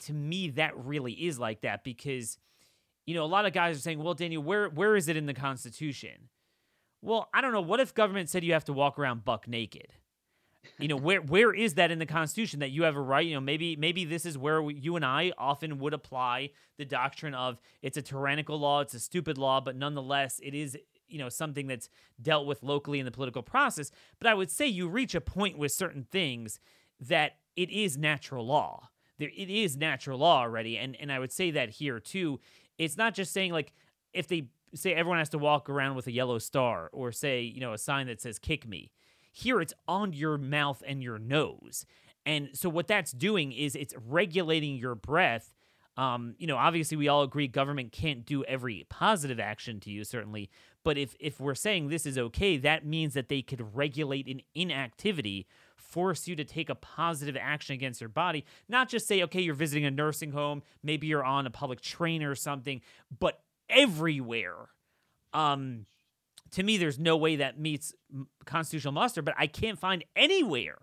to 0.00 0.12
me, 0.12 0.48
that 0.50 0.76
really 0.76 1.12
is 1.12 1.38
like 1.38 1.60
that 1.60 1.84
because, 1.84 2.38
you 3.06 3.14
know, 3.14 3.24
a 3.24 3.26
lot 3.26 3.46
of 3.46 3.52
guys 3.52 3.76
are 3.76 3.80
saying, 3.80 4.02
"Well, 4.02 4.14
Daniel, 4.14 4.42
where 4.42 4.68
where 4.68 4.96
is 4.96 5.08
it 5.08 5.16
in 5.16 5.26
the 5.26 5.34
Constitution?" 5.34 6.28
Well, 7.02 7.28
I 7.32 7.40
don't 7.40 7.52
know. 7.52 7.60
What 7.60 7.80
if 7.80 7.94
government 7.94 8.28
said 8.28 8.44
you 8.44 8.52
have 8.52 8.64
to 8.66 8.72
walk 8.72 8.98
around 8.98 9.24
buck 9.24 9.48
naked? 9.48 9.94
You 10.78 10.88
know, 10.88 10.96
where 10.96 11.20
where 11.20 11.54
is 11.54 11.74
that 11.74 11.90
in 11.90 11.98
the 11.98 12.06
Constitution 12.06 12.60
that 12.60 12.70
you 12.70 12.82
have 12.82 12.96
a 12.96 13.00
right? 13.00 13.26
You 13.26 13.34
know, 13.34 13.40
maybe 13.40 13.76
maybe 13.76 14.04
this 14.04 14.26
is 14.26 14.36
where 14.36 14.62
we, 14.62 14.74
you 14.74 14.96
and 14.96 15.04
I 15.04 15.32
often 15.38 15.78
would 15.78 15.94
apply 15.94 16.50
the 16.76 16.84
doctrine 16.84 17.34
of 17.34 17.58
it's 17.82 17.96
a 17.96 18.02
tyrannical 18.02 18.58
law, 18.58 18.80
it's 18.80 18.94
a 18.94 19.00
stupid 19.00 19.38
law, 19.38 19.60
but 19.60 19.76
nonetheless, 19.76 20.40
it 20.42 20.54
is 20.54 20.76
you 21.08 21.18
know 21.18 21.28
something 21.28 21.66
that's 21.66 21.88
dealt 22.20 22.46
with 22.46 22.62
locally 22.62 22.98
in 22.98 23.04
the 23.04 23.10
political 23.10 23.42
process. 23.42 23.90
But 24.18 24.28
I 24.28 24.34
would 24.34 24.50
say 24.50 24.66
you 24.66 24.88
reach 24.88 25.14
a 25.14 25.20
point 25.20 25.58
with 25.58 25.72
certain 25.72 26.06
things 26.10 26.60
that 27.00 27.36
it 27.56 27.70
is 27.70 27.96
natural 27.96 28.46
law. 28.46 28.90
There, 29.18 29.30
it 29.36 29.50
is 29.50 29.76
natural 29.76 30.18
law 30.18 30.40
already, 30.40 30.78
and 30.78 30.96
and 31.00 31.10
I 31.10 31.18
would 31.18 31.32
say 31.32 31.50
that 31.52 31.70
here 31.70 32.00
too. 32.00 32.40
It's 32.78 32.96
not 32.96 33.14
just 33.14 33.32
saying 33.32 33.52
like 33.52 33.72
if 34.12 34.28
they 34.28 34.48
say 34.74 34.94
everyone 34.94 35.18
has 35.18 35.30
to 35.30 35.38
walk 35.38 35.68
around 35.68 35.96
with 35.96 36.06
a 36.06 36.12
yellow 36.12 36.38
star 36.38 36.88
or 36.92 37.12
say 37.12 37.42
you 37.42 37.60
know 37.60 37.72
a 37.72 37.78
sign 37.78 38.06
that 38.06 38.20
says 38.20 38.38
"kick 38.38 38.66
me." 38.66 38.92
Here, 39.32 39.60
it's 39.60 39.74
on 39.86 40.12
your 40.12 40.38
mouth 40.38 40.82
and 40.86 41.02
your 41.02 41.18
nose. 41.18 41.86
And 42.26 42.50
so, 42.52 42.68
what 42.68 42.86
that's 42.86 43.12
doing 43.12 43.52
is 43.52 43.74
it's 43.74 43.94
regulating 44.06 44.76
your 44.76 44.94
breath. 44.94 45.54
Um, 45.96 46.34
you 46.38 46.46
know, 46.46 46.56
obviously, 46.56 46.96
we 46.96 47.08
all 47.08 47.22
agree 47.22 47.48
government 47.48 47.92
can't 47.92 48.24
do 48.24 48.44
every 48.44 48.86
positive 48.88 49.40
action 49.40 49.80
to 49.80 49.90
you, 49.90 50.04
certainly. 50.04 50.50
But 50.82 50.96
if 50.96 51.14
if 51.20 51.40
we're 51.40 51.54
saying 51.54 51.88
this 51.88 52.06
is 52.06 52.18
okay, 52.18 52.56
that 52.58 52.84
means 52.86 53.14
that 53.14 53.28
they 53.28 53.42
could 53.42 53.74
regulate 53.74 54.26
an 54.26 54.40
inactivity, 54.54 55.46
force 55.76 56.28
you 56.28 56.36
to 56.36 56.44
take 56.44 56.70
a 56.70 56.74
positive 56.74 57.36
action 57.40 57.74
against 57.74 58.00
your 58.00 58.08
body, 58.08 58.44
not 58.68 58.88
just 58.88 59.06
say, 59.06 59.22
okay, 59.24 59.40
you're 59.40 59.54
visiting 59.54 59.84
a 59.84 59.90
nursing 59.90 60.32
home, 60.32 60.62
maybe 60.82 61.06
you're 61.06 61.24
on 61.24 61.46
a 61.46 61.50
public 61.50 61.80
train 61.80 62.22
or 62.22 62.34
something, 62.34 62.80
but 63.18 63.42
everywhere. 63.68 64.68
Um, 65.32 65.86
to 66.52 66.62
me, 66.62 66.76
there's 66.76 66.98
no 66.98 67.16
way 67.16 67.36
that 67.36 67.58
meets 67.58 67.94
constitutional 68.44 68.92
muster, 68.92 69.22
but 69.22 69.34
I 69.38 69.46
can't 69.46 69.78
find 69.78 70.04
anywhere 70.16 70.78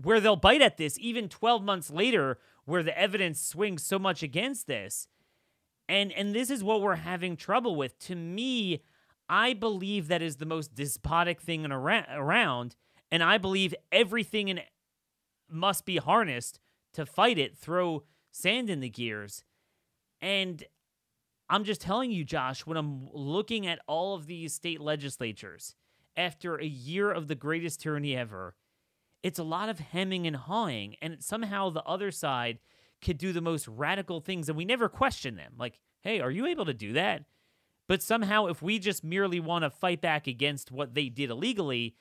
where 0.00 0.20
they'll 0.20 0.36
bite 0.36 0.62
at 0.62 0.76
this, 0.76 0.98
even 1.00 1.28
12 1.28 1.62
months 1.62 1.90
later, 1.90 2.38
where 2.64 2.82
the 2.82 2.96
evidence 2.98 3.40
swings 3.40 3.82
so 3.82 3.98
much 3.98 4.22
against 4.22 4.66
this. 4.66 5.08
And 5.88 6.12
and 6.12 6.34
this 6.34 6.50
is 6.50 6.62
what 6.62 6.82
we're 6.82 6.96
having 6.96 7.36
trouble 7.36 7.74
with. 7.74 7.98
To 8.00 8.14
me, 8.14 8.82
I 9.28 9.54
believe 9.54 10.08
that 10.08 10.22
is 10.22 10.36
the 10.36 10.46
most 10.46 10.74
despotic 10.74 11.40
thing 11.40 11.64
in 11.64 11.72
around, 11.72 12.76
and 13.10 13.22
I 13.22 13.38
believe 13.38 13.74
everything 13.90 14.48
in 14.48 14.60
must 15.50 15.86
be 15.86 15.96
harnessed 15.96 16.60
to 16.92 17.06
fight 17.06 17.38
it, 17.38 17.56
throw 17.56 18.02
sand 18.30 18.68
in 18.68 18.80
the 18.80 18.90
gears. 18.90 19.44
And 20.20 20.64
I'm 21.50 21.64
just 21.64 21.80
telling 21.80 22.10
you, 22.10 22.24
Josh, 22.24 22.66
when 22.66 22.76
I'm 22.76 23.08
looking 23.12 23.66
at 23.66 23.80
all 23.86 24.14
of 24.14 24.26
these 24.26 24.52
state 24.52 24.80
legislatures 24.80 25.74
after 26.16 26.56
a 26.56 26.66
year 26.66 27.10
of 27.10 27.28
the 27.28 27.34
greatest 27.34 27.80
tyranny 27.80 28.16
ever, 28.16 28.54
it's 29.22 29.38
a 29.38 29.44
lot 29.44 29.68
of 29.68 29.78
hemming 29.78 30.26
and 30.26 30.36
hawing. 30.36 30.96
And 31.00 31.22
somehow 31.22 31.70
the 31.70 31.84
other 31.84 32.10
side 32.10 32.58
could 33.00 33.18
do 33.18 33.32
the 33.32 33.40
most 33.40 33.66
radical 33.68 34.20
things, 34.20 34.48
and 34.48 34.58
we 34.58 34.64
never 34.64 34.88
question 34.88 35.36
them. 35.36 35.54
Like, 35.58 35.80
hey, 36.02 36.20
are 36.20 36.30
you 36.30 36.46
able 36.46 36.66
to 36.66 36.74
do 36.74 36.92
that? 36.94 37.24
But 37.86 38.02
somehow, 38.02 38.46
if 38.46 38.60
we 38.60 38.78
just 38.78 39.02
merely 39.02 39.40
want 39.40 39.64
to 39.64 39.70
fight 39.70 40.02
back 40.02 40.26
against 40.26 40.70
what 40.70 40.94
they 40.94 41.08
did 41.08 41.30
illegally, 41.30 41.94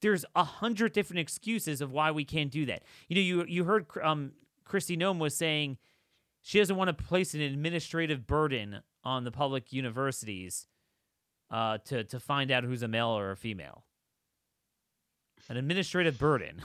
there's 0.00 0.24
a 0.34 0.44
hundred 0.44 0.92
different 0.92 1.20
excuses 1.20 1.80
of 1.80 1.92
why 1.92 2.10
we 2.10 2.24
can't 2.24 2.50
do 2.50 2.64
that. 2.66 2.82
You 3.08 3.16
know, 3.16 3.20
you 3.20 3.44
you 3.46 3.64
heard 3.64 3.86
um, 4.02 4.32
Kristi 4.66 4.98
Noem 4.98 5.18
was 5.18 5.36
saying 5.36 5.76
she 6.44 6.58
doesn't 6.58 6.76
want 6.76 6.88
to 6.88 7.04
place 7.04 7.32
an 7.32 7.40
administrative 7.40 8.26
burden 8.26 8.80
on 9.02 9.24
the 9.24 9.30
public 9.30 9.72
universities 9.72 10.66
uh, 11.50 11.78
to 11.86 12.04
to 12.04 12.20
find 12.20 12.50
out 12.50 12.64
who's 12.64 12.82
a 12.82 12.88
male 12.88 13.08
or 13.08 13.30
a 13.30 13.36
female. 13.36 13.84
An 15.48 15.56
administrative 15.56 16.18
burden. 16.18 16.62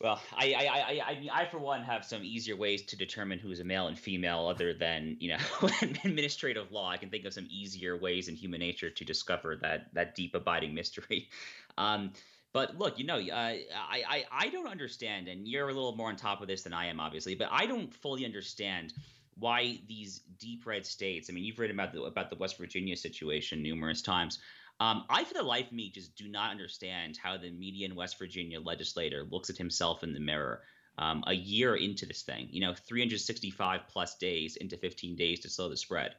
Well, 0.00 0.20
I, 0.36 0.52
I, 0.52 0.64
I, 0.64 1.00
I, 1.10 1.28
I, 1.42 1.46
for 1.46 1.58
one, 1.58 1.82
have 1.82 2.04
some 2.04 2.22
easier 2.22 2.54
ways 2.54 2.82
to 2.82 2.96
determine 2.96 3.38
who's 3.38 3.58
a 3.60 3.64
male 3.64 3.88
and 3.88 3.98
female, 3.98 4.46
other 4.46 4.72
than 4.74 5.16
you 5.20 5.30
know 5.30 5.38
administrative 6.04 6.70
law. 6.70 6.90
I 6.90 6.98
can 6.98 7.08
think 7.08 7.24
of 7.24 7.32
some 7.32 7.48
easier 7.50 7.96
ways 7.96 8.28
in 8.28 8.34
human 8.34 8.60
nature 8.60 8.90
to 8.90 9.04
discover 9.06 9.56
that 9.62 9.86
that 9.94 10.14
deep, 10.14 10.34
abiding 10.34 10.74
mystery. 10.74 11.30
Um, 11.78 12.12
but 12.52 12.78
look, 12.78 12.98
you 12.98 13.04
know, 13.04 13.18
uh, 13.18 13.22
I, 13.34 13.64
I 14.08 14.24
I 14.30 14.48
don't 14.48 14.66
understand, 14.66 15.28
and 15.28 15.46
you're 15.46 15.68
a 15.68 15.72
little 15.72 15.94
more 15.96 16.08
on 16.08 16.16
top 16.16 16.40
of 16.40 16.48
this 16.48 16.62
than 16.62 16.72
I 16.72 16.86
am, 16.86 17.00
obviously. 17.00 17.34
But 17.34 17.48
I 17.50 17.66
don't 17.66 17.92
fully 17.92 18.24
understand 18.24 18.94
why 19.38 19.80
these 19.86 20.22
deep 20.38 20.66
red 20.66 20.86
states. 20.86 21.28
I 21.28 21.32
mean, 21.32 21.44
you've 21.44 21.58
written 21.58 21.76
about 21.76 21.92
the 21.92 22.02
about 22.02 22.30
the 22.30 22.36
West 22.36 22.58
Virginia 22.58 22.96
situation 22.96 23.62
numerous 23.62 24.02
times. 24.02 24.38
Um, 24.80 25.04
I, 25.10 25.24
for 25.24 25.34
the 25.34 25.42
life 25.42 25.66
of 25.66 25.72
me, 25.72 25.90
just 25.90 26.16
do 26.16 26.28
not 26.28 26.50
understand 26.50 27.18
how 27.20 27.36
the 27.36 27.50
median 27.50 27.96
West 27.96 28.18
Virginia 28.18 28.60
legislator 28.60 29.26
looks 29.28 29.50
at 29.50 29.56
himself 29.56 30.04
in 30.04 30.14
the 30.14 30.20
mirror 30.20 30.62
um, 30.98 31.24
a 31.26 31.34
year 31.34 31.74
into 31.74 32.06
this 32.06 32.22
thing. 32.22 32.48
You 32.50 32.60
know, 32.60 32.74
365 32.74 33.80
plus 33.88 34.16
days 34.16 34.56
into 34.56 34.76
15 34.76 35.16
days 35.16 35.40
to 35.40 35.50
slow 35.50 35.68
the 35.68 35.76
spread, 35.76 36.14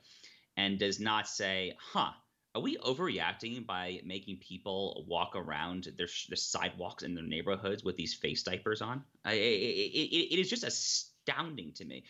and 0.58 0.78
does 0.78 1.00
not 1.00 1.28
say, 1.28 1.76
"Huh." 1.80 2.12
Are 2.56 2.62
we 2.62 2.78
overreacting 2.78 3.66
by 3.66 4.02
making 4.04 4.38
people 4.38 5.06
walk 5.08 5.36
around 5.36 5.90
their, 5.98 6.08
their 6.28 6.36
sidewalks 6.36 7.04
in 7.04 7.14
their 7.14 7.24
neighborhoods 7.24 7.84
with 7.84 7.96
these 7.96 8.14
face 8.14 8.42
diapers 8.42 8.82
on? 8.82 9.04
I, 9.24 9.34
it, 9.34 9.38
it, 9.38 10.34
it 10.34 10.40
is 10.40 10.50
just 10.50 10.64
astounding 10.64 11.74
to 11.74 11.86
me. 11.86 12.06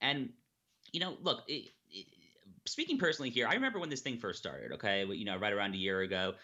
And, 0.00 0.30
you 0.92 1.00
know, 1.00 1.16
look, 1.22 1.42
it, 1.48 1.72
speaking 2.66 2.98
personally 2.98 3.30
here, 3.30 3.48
I 3.48 3.54
remember 3.54 3.80
when 3.80 3.90
this 3.90 4.00
thing 4.00 4.18
first 4.18 4.38
started, 4.38 4.72
okay? 4.72 5.04
You 5.04 5.24
know, 5.24 5.36
right 5.36 5.52
around 5.52 5.74
a 5.74 5.78
year 5.78 6.02
ago. 6.02 6.34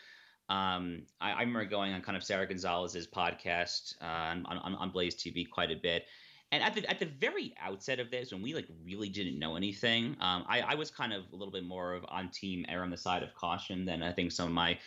Um, 0.48 1.02
I, 1.20 1.32
I 1.32 1.40
remember 1.40 1.64
going 1.66 1.92
on 1.92 2.02
kind 2.02 2.16
of 2.16 2.24
Sara 2.24 2.46
Gonzales's 2.46 3.06
podcast 3.06 3.94
uh, 4.02 4.04
on, 4.04 4.46
on, 4.46 4.74
on 4.74 4.90
Blaze 4.90 5.14
TV 5.14 5.48
quite 5.48 5.70
a 5.70 5.76
bit 5.76 6.04
and 6.52 6.62
at 6.62 6.74
the 6.74 6.88
at 6.88 6.98
the 6.98 7.06
very 7.06 7.54
outset 7.60 7.98
of 7.98 8.10
this, 8.10 8.32
when 8.32 8.42
we 8.42 8.54
like 8.54 8.68
really 8.84 9.08
didn't 9.08 9.38
know 9.38 9.56
anything, 9.56 10.16
um, 10.20 10.44
I, 10.48 10.60
I 10.60 10.74
was 10.74 10.90
kind 10.90 11.12
of 11.12 11.24
a 11.32 11.36
little 11.36 11.52
bit 11.52 11.64
more 11.64 11.94
of 11.94 12.04
on 12.08 12.30
team 12.30 12.64
err 12.68 12.82
on 12.82 12.90
the 12.90 12.96
side 12.96 13.22
of 13.22 13.34
caution 13.34 13.84
than 13.84 14.02
I 14.02 14.12
think 14.12 14.32
some 14.32 14.46
of 14.46 14.52
my 14.52 14.78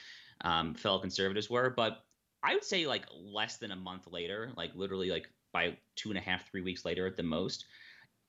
um, 0.42 0.74
fellow 0.74 1.00
conservatives 1.00 1.50
were. 1.50 1.70
But 1.70 2.04
I 2.44 2.54
would 2.54 2.64
say 2.64 2.88
like 2.88 3.04
less 3.14 3.58
than 3.58 3.72
a 3.72 3.76
month 3.76 4.08
later, 4.10 4.52
like 4.56 4.72
literally 4.74 5.10
like 5.10 5.30
by 5.52 5.78
two 5.96 6.10
and 6.10 6.18
a 6.18 6.22
half, 6.22 6.50
three 6.50 6.62
weeks 6.62 6.86
later 6.86 7.06
at 7.06 7.18
the 7.18 7.24
most, 7.24 7.66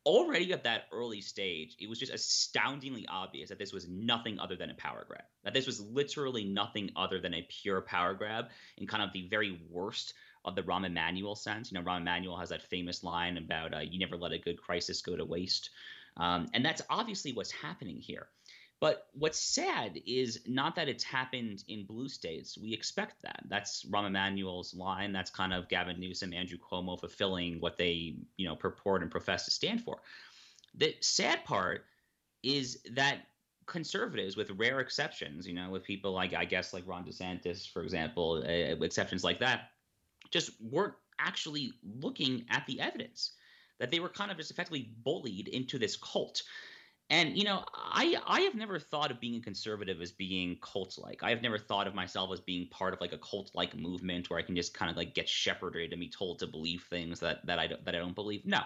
already 0.07 0.53
at 0.53 0.65
that 0.65 0.85
early 0.93 1.21
stage, 1.21 1.77
it 1.79 1.89
was 1.89 1.99
just 1.99 2.13
astoundingly 2.13 3.07
obvious 3.09 3.49
that 3.49 3.59
this 3.59 3.73
was 3.73 3.89
nothing 3.89 4.39
other 4.41 4.57
than 4.57 4.71
a 4.71 4.75
power 4.75 5.05
grab. 5.07 5.25
That 5.45 5.55
this 5.55 5.67
was 5.67 5.81
literally 5.81 6.45
nothing 6.45 6.91
other 6.97 7.21
than 7.21 7.35
a 7.35 7.47
pure 7.49 7.83
power 7.83 8.15
grab 8.15 8.47
in 8.79 8.87
kind 8.87 9.03
of 9.03 9.13
the 9.13 9.29
very 9.29 9.61
worst 9.71 10.15
of 10.45 10.55
the 10.55 10.63
Rahm 10.63 10.87
Emanuel 10.87 11.35
sense. 11.35 11.71
You 11.71 11.79
know, 11.79 11.85
Rahm 11.85 12.01
Emanuel 12.01 12.37
has 12.37 12.49
that 12.49 12.63
famous 12.63 13.05
line 13.05 13.37
about 13.37 13.75
uh, 13.75 13.81
"You 13.81 13.99
never 13.99 14.17
let 14.17 14.33
a 14.33 14.39
good 14.39 14.61
crisis 14.61 15.03
go 15.03 15.17
to 15.17 15.25
waste," 15.25 15.71
um, 16.17 16.49
and 16.55 16.65
that's 16.65 16.83
obviously 16.89 17.33
what's 17.33 17.53
happening 17.53 17.97
here. 17.97 18.29
But 18.81 19.09
what's 19.13 19.39
sad 19.39 20.01
is 20.07 20.41
not 20.47 20.75
that 20.77 20.89
it's 20.89 21.05
happened 21.05 21.65
in 21.69 21.85
blue 21.85 22.09
states. 22.09 22.57
We 22.57 22.73
expect 22.73 23.21
that. 23.23 23.45
That's 23.47 23.85
Rahm 23.85 24.07
Emanuel's 24.07 24.73
line. 24.75 25.13
That's 25.13 25.31
kind 25.31 25.53
of 25.53 25.69
Gavin 25.69 26.01
Newsom, 26.01 26.33
Andrew 26.33 26.57
Cuomo 26.57 26.99
fulfilling 26.99 27.61
what 27.61 27.77
they, 27.77 28.17
you 28.39 28.49
know, 28.49 28.57
purport 28.57 29.03
and 29.03 29.11
profess 29.11 29.45
to 29.45 29.51
stand 29.51 29.83
for. 29.83 30.01
The 30.75 30.97
sad 31.01 31.45
part 31.45 31.85
is 32.43 32.81
that 32.93 33.27
conservatives, 33.67 34.37
with 34.37 34.51
rare 34.53 34.81
exceptions, 34.81 35.47
you 35.47 35.55
know, 35.55 35.69
with 35.69 35.85
people 35.85 36.13
like 36.13 36.33
I 36.33 36.47
guess 36.47 36.73
like 36.73 36.87
Ron 36.87 37.05
DeSantis, 37.05 37.71
for 37.71 37.83
example, 37.83 38.43
uh, 38.47 38.83
exceptions 38.83 39.23
like 39.23 39.39
that, 39.41 39.73
just 40.31 40.51
weren't 40.61 40.95
actually 41.19 41.73
looking 41.83 42.45
at 42.51 42.67
the 42.67 42.81
evidence 42.81 43.33
that 43.79 43.91
they 43.91 44.01
were 44.01 44.09
kind 44.09 44.31
of 44.31 44.37
just 44.37 44.51
effectively 44.51 44.91
bullied 45.03 45.49
into 45.49 45.79
this 45.79 45.97
cult. 45.97 46.43
And 47.09 47.37
you 47.37 47.43
know 47.43 47.65
i 47.75 48.15
i 48.25 48.43
have 48.43 48.55
never 48.55 48.79
thought 48.79 49.11
of 49.11 49.19
being 49.19 49.35
a 49.35 49.41
conservative 49.41 50.01
as 50.01 50.13
being 50.13 50.57
cult 50.63 50.97
like 50.97 51.25
i 51.25 51.31
have 51.31 51.43
never 51.43 51.59
thought 51.59 51.89
of 51.89 51.95
myself 51.97 52.31
as 52.33 52.39
being 52.39 52.69
part 52.69 52.95
of 52.95 53.01
like 53.01 53.13
a 53.13 53.19
cult 53.19 53.51
like 53.53 53.77
movement 53.77 54.31
where 54.31 54.39
i 54.39 54.43
can 54.43 54.55
just 54.55 54.75
kind 54.75 54.93
of 54.93 54.97
like 54.97 55.13
get 55.13 55.29
shepherded 55.29 55.91
and 55.91 55.99
be 55.99 56.09
told 56.09 56.39
to 56.39 56.47
believe 56.47 56.85
things 56.89 57.19
that 57.19 57.45
that 57.45 57.59
i 57.59 57.67
don't 57.67 57.85
that 57.85 57.97
i 57.97 57.99
don't 57.99 58.15
believe. 58.15 58.47
No. 58.47 58.61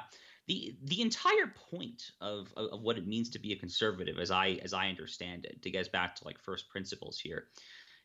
The 0.46 0.76
the 0.82 1.00
entire 1.00 1.54
point 1.70 2.10
of, 2.20 2.52
of, 2.54 2.68
of 2.74 2.82
what 2.82 2.98
it 2.98 3.06
means 3.06 3.30
to 3.30 3.38
be 3.38 3.54
a 3.54 3.56
conservative 3.56 4.18
as 4.18 4.30
i 4.30 4.60
as 4.62 4.74
i 4.74 4.88
understand 4.88 5.46
it 5.46 5.62
to 5.62 5.70
get 5.70 5.80
us 5.80 5.88
back 5.88 6.14
to 6.16 6.24
like 6.26 6.38
first 6.38 6.68
principles 6.68 7.18
here 7.18 7.46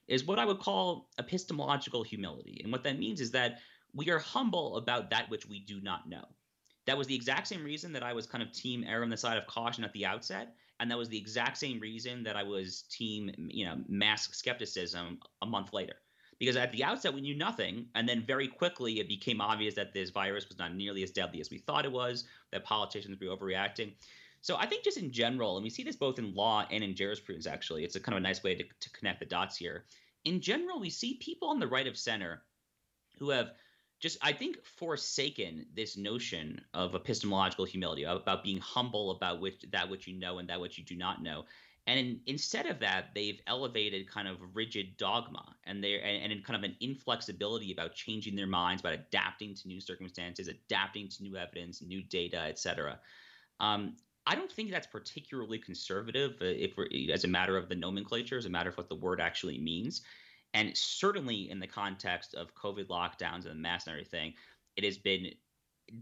is 0.09 0.25
what 0.25 0.39
I 0.39 0.45
would 0.45 0.59
call 0.59 1.07
epistemological 1.19 2.03
humility. 2.03 2.59
And 2.63 2.71
what 2.73 2.83
that 2.83 2.99
means 2.99 3.21
is 3.21 3.31
that 3.31 3.59
we 3.93 4.09
are 4.09 4.19
humble 4.19 4.75
about 4.75 5.09
that 5.11 5.29
which 5.29 5.47
we 5.47 5.59
do 5.61 5.79
not 5.81 6.09
know. 6.09 6.25
That 6.85 6.97
was 6.97 7.07
the 7.07 7.15
exact 7.15 7.47
same 7.47 7.63
reason 7.63 7.93
that 7.93 8.03
I 8.03 8.13
was 8.13 8.25
kind 8.25 8.43
of 8.43 8.51
team 8.51 8.83
err 8.87 9.03
on 9.03 9.09
the 9.09 9.17
side 9.17 9.37
of 9.37 9.47
caution 9.47 9.83
at 9.83 9.93
the 9.93 10.05
outset. 10.05 10.55
And 10.79 10.89
that 10.89 10.97
was 10.97 11.09
the 11.09 11.17
exact 11.17 11.57
same 11.57 11.79
reason 11.79 12.23
that 12.23 12.35
I 12.35 12.43
was 12.43 12.83
team, 12.89 13.31
you 13.37 13.65
know, 13.65 13.75
mask 13.87 14.33
skepticism 14.33 15.19
a 15.41 15.45
month 15.45 15.73
later. 15.73 15.97
because 16.39 16.55
at 16.55 16.71
the 16.71 16.83
outset 16.83 17.13
we 17.13 17.21
knew 17.21 17.37
nothing, 17.37 17.85
and 17.95 18.07
then 18.07 18.23
very 18.25 18.47
quickly 18.47 18.99
it 18.99 19.07
became 19.07 19.41
obvious 19.41 19.75
that 19.75 19.93
this 19.93 20.09
virus 20.09 20.47
was 20.47 20.57
not 20.57 20.73
nearly 20.73 21.03
as 21.03 21.11
deadly 21.11 21.41
as 21.41 21.51
we 21.51 21.57
thought 21.59 21.85
it 21.85 21.91
was, 21.91 22.23
that 22.51 22.63
politicians 22.63 23.17
were 23.19 23.35
overreacting. 23.35 23.91
So 24.41 24.55
I 24.57 24.65
think 24.65 24.83
just 24.83 24.97
in 24.97 25.11
general, 25.11 25.57
and 25.57 25.63
we 25.63 25.69
see 25.69 25.83
this 25.83 25.95
both 25.95 26.19
in 26.19 26.33
law 26.33 26.65
and 26.71 26.83
in 26.83 26.95
jurisprudence. 26.95 27.47
Actually, 27.47 27.83
it's 27.83 27.95
a 27.95 27.99
kind 27.99 28.13
of 28.13 28.21
a 28.21 28.27
nice 28.27 28.43
way 28.43 28.55
to, 28.55 28.63
to 28.63 28.89
connect 28.91 29.19
the 29.19 29.25
dots 29.25 29.57
here. 29.57 29.85
In 30.25 30.41
general, 30.41 30.79
we 30.79 30.89
see 30.89 31.15
people 31.15 31.49
on 31.49 31.59
the 31.59 31.67
right 31.67 31.87
of 31.87 31.97
center 31.97 32.43
who 33.17 33.29
have 33.29 33.51
just 33.99 34.17
I 34.21 34.31
think 34.31 34.63
forsaken 34.63 35.65
this 35.75 35.97
notion 35.97 36.61
of 36.73 36.95
epistemological 36.95 37.65
humility 37.65 38.03
about 38.03 38.43
being 38.43 38.59
humble 38.59 39.11
about 39.11 39.41
which 39.41 39.65
that 39.71 39.89
which 39.89 40.07
you 40.07 40.17
know 40.17 40.39
and 40.39 40.49
that 40.49 40.61
which 40.61 40.77
you 40.77 40.85
do 40.85 40.95
not 40.95 41.21
know. 41.21 41.45
And 41.87 41.99
in, 41.99 42.19
instead 42.27 42.65
of 42.65 42.79
that, 42.79 43.09
they've 43.15 43.41
elevated 43.47 44.09
kind 44.09 44.27
of 44.27 44.37
rigid 44.53 44.95
dogma 44.97 45.55
and 45.65 45.83
they're 45.83 46.01
and, 46.01 46.31
and 46.31 46.45
kind 46.45 46.63
of 46.63 46.69
an 46.69 46.77
inflexibility 46.79 47.71
about 47.71 47.93
changing 47.93 48.35
their 48.35 48.47
minds, 48.47 48.81
about 48.81 48.93
adapting 48.93 49.53
to 49.55 49.67
new 49.67 49.81
circumstances, 49.81 50.47
adapting 50.47 51.09
to 51.09 51.23
new 51.23 51.35
evidence, 51.35 51.81
new 51.81 52.01
data, 52.03 52.41
et 52.47 52.59
cetera. 52.59 52.99
Um, 53.59 53.95
I 54.25 54.35
don't 54.35 54.51
think 54.51 54.71
that's 54.71 54.87
particularly 54.87 55.57
conservative 55.57 56.33
uh, 56.41 56.45
if 56.45 56.73
as 57.11 57.23
a 57.23 57.27
matter 57.27 57.57
of 57.57 57.69
the 57.69 57.75
nomenclature, 57.75 58.37
as 58.37 58.45
a 58.45 58.49
matter 58.49 58.69
of 58.69 58.77
what 58.77 58.89
the 58.89 58.95
word 58.95 59.19
actually 59.19 59.57
means. 59.57 60.01
And 60.53 60.75
certainly 60.75 61.49
in 61.49 61.59
the 61.59 61.67
context 61.67 62.33
of 62.35 62.55
COVID 62.55 62.87
lockdowns 62.87 63.45
and 63.45 63.51
the 63.51 63.55
mask 63.55 63.87
and 63.87 63.93
everything, 63.93 64.33
it 64.75 64.83
has 64.83 64.97
been 64.97 65.31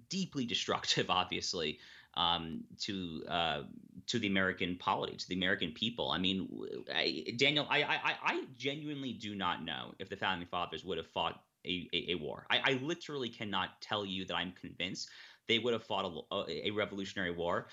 deeply 0.09 0.45
destructive, 0.45 1.09
obviously, 1.09 1.79
um, 2.15 2.63
to 2.79 3.23
uh, 3.29 3.63
to 4.07 4.19
the 4.19 4.27
American 4.27 4.75
polity, 4.77 5.15
to 5.15 5.27
the 5.27 5.35
American 5.35 5.71
people. 5.71 6.11
I 6.11 6.17
mean, 6.17 6.49
I, 6.93 7.25
Daniel, 7.37 7.67
I, 7.69 7.83
I 7.83 8.15
I 8.23 8.43
genuinely 8.57 9.13
do 9.13 9.35
not 9.35 9.63
know 9.63 9.93
if 9.99 10.09
the 10.09 10.15
founding 10.15 10.47
fathers 10.47 10.83
would 10.83 10.97
have 10.97 11.07
fought 11.07 11.43
a, 11.65 11.87
a, 11.93 12.11
a 12.11 12.15
war. 12.15 12.45
I, 12.49 12.59
I, 12.63 12.79
literally 12.81 13.29
cannot 13.29 13.81
tell 13.81 14.05
you 14.05 14.25
that 14.25 14.35
I'm 14.35 14.53
convinced 14.59 15.09
they 15.47 15.59
would 15.59 15.73
have 15.73 15.83
fought 15.83 16.25
a, 16.31 16.67
a 16.67 16.71
revolutionary 16.71 17.31
war 17.31 17.67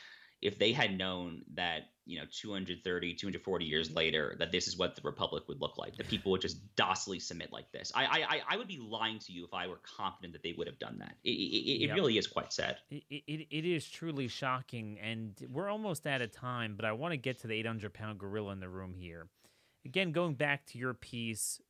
if 0.45 0.59
they 0.59 0.73
had 0.73 0.97
known 0.97 1.43
that 1.55 1.89
you 2.07 2.19
know 2.19 2.27
230 2.31 3.15
240 3.15 3.65
years 3.65 3.91
later 3.91 4.37
that 4.39 4.53
this 4.53 4.69
is 4.69 4.77
what 4.77 4.95
the 4.95 5.01
republic 5.03 5.43
would 5.49 5.59
look 5.61 5.79
like 5.79 5.97
that 5.97 6.07
people 6.07 6.31
would 6.31 6.43
just 6.43 6.77
docilely 6.77 7.19
submit 7.19 7.51
like 7.51 7.73
this. 7.73 7.91
I 7.95 8.05
i 8.05 8.41
i 8.51 8.57
would 8.57 8.69
be 8.69 8.79
lying 8.79 9.19
to 9.21 9.33
you 9.33 9.45
if 9.45 9.55
i 9.55 9.67
were 9.67 9.81
confident 9.97 10.35
that 10.35 10.43
they 10.43 10.53
would 10.57 10.67
have 10.67 10.79
done 10.79 10.99
that. 10.99 11.17
It, 11.25 11.31
it, 11.31 11.85
it 11.85 11.87
yep. 11.89 11.97
really 11.97 12.19
is 12.19 12.27
quite 12.27 12.53
sad. 12.53 12.77
It, 12.91 13.03
it, 13.11 13.47
it 13.51 13.65
is 13.65 13.89
truly 13.89 14.29
shocking 14.29 14.99
and 15.01 15.35
we're 15.51 15.71
almost 15.71 16.07
out 16.07 16.21
of 16.21 16.31
time 16.31 16.75
but 16.77 16.85
i 16.85 16.93
want 16.93 17.13
to 17.13 17.17
get 17.17 17.41
to 17.41 17.47
the 17.47 17.55
800 17.55 17.93
pound 17.95 18.19
gorilla 18.19 18.53
in 18.53 18.61
the 18.61 18.69
room 18.69 18.95
here. 18.95 19.27
Again 19.87 20.13
going 20.13 20.35
back 20.35 20.67
to 20.67 20.79
your 20.79 20.95
piece 20.95 21.61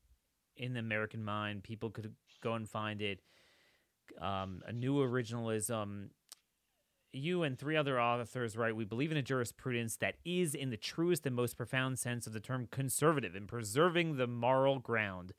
in 0.57 0.75
the 0.75 0.81
american 0.81 1.25
mind 1.25 1.62
people 1.62 1.91
could 1.91 2.12
go 2.41 2.55
and 2.55 2.68
find 2.68 3.03
it 3.03 3.20
um, 4.20 4.62
a 4.66 4.72
new 4.72 4.97
originalism 4.97 6.09
you 7.15 7.43
and 7.43 7.59
three 7.59 7.77
other 7.77 8.01
authors 8.01 8.57
write, 8.57 8.77
we 8.77 8.85
believe 8.85 9.11
in 9.11 9.17
a 9.17 9.23
jurisprudence 9.23 9.97
that 9.97 10.17
is, 10.25 10.55
in 10.55 10.71
the 10.71 10.77
truest 10.77 11.27
and 11.27 11.35
most 11.35 11.57
profound 11.57 11.99
sense 11.99 12.27
of 12.27 12.33
the 12.33 12.41
term, 12.41 12.69
conservative 12.71 13.37
in 13.37 13.47
preserving 13.47 14.17
the 14.17 14.27
moral 14.27 14.79
ground 14.79 15.33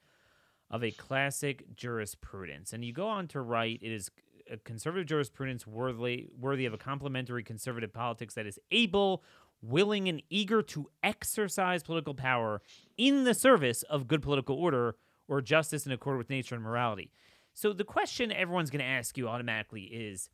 of 0.71 0.84
a 0.84 0.91
classic 0.91 1.76
jurisprudence. 1.76 2.73
And 2.73 2.84
you 2.84 2.93
go 2.93 3.07
on 3.07 3.28
to 3.30 3.41
write, 3.41 3.80
it 3.82 3.91
is 3.91 4.09
a 4.51 4.57
conservative 4.57 5.07
jurisprudence 5.07 5.65
worthy, 5.65 6.28
worthy 6.39 6.65
of 6.65 6.73
a 6.73 6.78
complementary 6.78 7.43
conservative 7.43 7.93
politics 7.93 8.34
that 8.36 8.45
is 8.45 8.59
able, 8.71 9.23
willing, 9.61 10.07
and 10.07 10.21
eager 10.30 10.61
to 10.61 10.89
exercise 11.03 11.84
political 11.84 12.13
power 12.13 12.61
in 12.97 13.23
the 13.23 13.34
service 13.34 13.84
of 13.84 14.07
good 14.07 14.21
political 14.21 14.55
order 14.55 14.95
or 15.28 15.41
justice 15.41 15.86
in 15.86 15.91
accord 15.91 16.17
with 16.17 16.30
nature 16.30 16.55
and 16.55 16.63
morality. 16.63 17.11
So 17.53 17.73
the 17.73 17.84
question 17.84 18.32
everyone's 18.32 18.69
going 18.69 18.84
to 18.84 18.86
ask 18.86 19.17
you 19.17 19.28
automatically 19.28 19.84
is, 19.84 20.30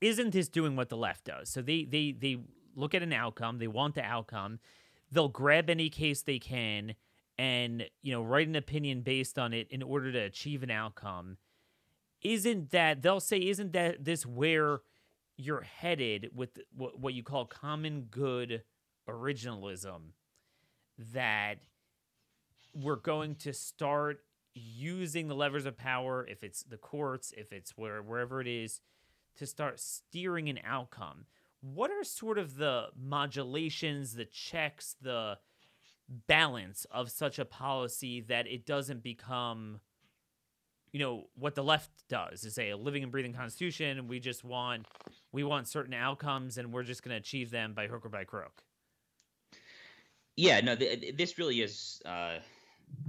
isn't 0.00 0.30
this 0.32 0.48
doing 0.48 0.76
what 0.76 0.88
the 0.88 0.96
left 0.96 1.24
does? 1.24 1.48
So 1.48 1.62
they 1.62 1.84
they 1.84 2.12
they 2.12 2.38
look 2.74 2.94
at 2.94 3.02
an 3.02 3.12
outcome, 3.12 3.58
they 3.58 3.66
want 3.68 3.94
the 3.94 4.02
outcome, 4.02 4.58
they'll 5.10 5.28
grab 5.28 5.68
any 5.68 5.88
case 5.90 6.22
they 6.22 6.38
can 6.38 6.94
and 7.38 7.84
you 8.02 8.12
know 8.12 8.22
write 8.22 8.48
an 8.48 8.56
opinion 8.56 9.02
based 9.02 9.38
on 9.38 9.52
it 9.52 9.66
in 9.70 9.82
order 9.82 10.12
to 10.12 10.18
achieve 10.18 10.62
an 10.62 10.70
outcome. 10.70 11.36
Isn't 12.22 12.70
that 12.70 13.02
they'll 13.02 13.20
say 13.20 13.38
isn't 13.38 13.72
that 13.72 14.04
this 14.04 14.26
where 14.26 14.80
you're 15.36 15.62
headed 15.62 16.30
with 16.34 16.58
what 16.76 17.14
you 17.14 17.22
call 17.22 17.46
common 17.46 18.02
good 18.10 18.62
originalism 19.08 20.12
that 21.12 21.60
we're 22.74 22.96
going 22.96 23.34
to 23.34 23.52
start 23.52 24.20
using 24.54 25.28
the 25.28 25.34
levers 25.34 25.64
of 25.64 25.78
power 25.78 26.26
if 26.28 26.44
it's 26.44 26.62
the 26.62 26.76
courts 26.76 27.32
if 27.36 27.52
it's 27.52 27.76
where 27.76 28.02
wherever 28.02 28.40
it 28.40 28.46
is 28.46 28.80
to 29.40 29.46
start 29.46 29.80
steering 29.80 30.50
an 30.50 30.60
outcome. 30.64 31.24
What 31.62 31.90
are 31.90 32.04
sort 32.04 32.36
of 32.36 32.56
the 32.56 32.88
modulations, 32.94 34.14
the 34.14 34.26
checks, 34.26 34.96
the 35.00 35.38
balance 36.26 36.86
of 36.90 37.10
such 37.10 37.38
a 37.38 37.46
policy 37.46 38.20
that 38.20 38.46
it 38.46 38.66
doesn't 38.66 39.02
become 39.02 39.80
you 40.92 40.98
know 40.98 41.28
what 41.36 41.54
the 41.54 41.62
left 41.62 41.88
does 42.08 42.44
is 42.44 42.56
say 42.56 42.70
a 42.70 42.76
living 42.76 43.04
and 43.04 43.12
breathing 43.12 43.32
constitution 43.32 44.08
we 44.08 44.18
just 44.18 44.42
want 44.42 44.86
we 45.30 45.44
want 45.44 45.68
certain 45.68 45.94
outcomes 45.94 46.58
and 46.58 46.72
we're 46.72 46.82
just 46.82 47.04
going 47.04 47.14
to 47.14 47.16
achieve 47.16 47.52
them 47.52 47.74
by 47.74 47.86
hook 47.86 48.04
or 48.04 48.08
by 48.08 48.24
crook 48.24 48.64
yeah 50.34 50.60
no 50.60 50.74
th- 50.74 51.16
this 51.16 51.38
really 51.38 51.60
is 51.60 52.02
uh, 52.06 52.38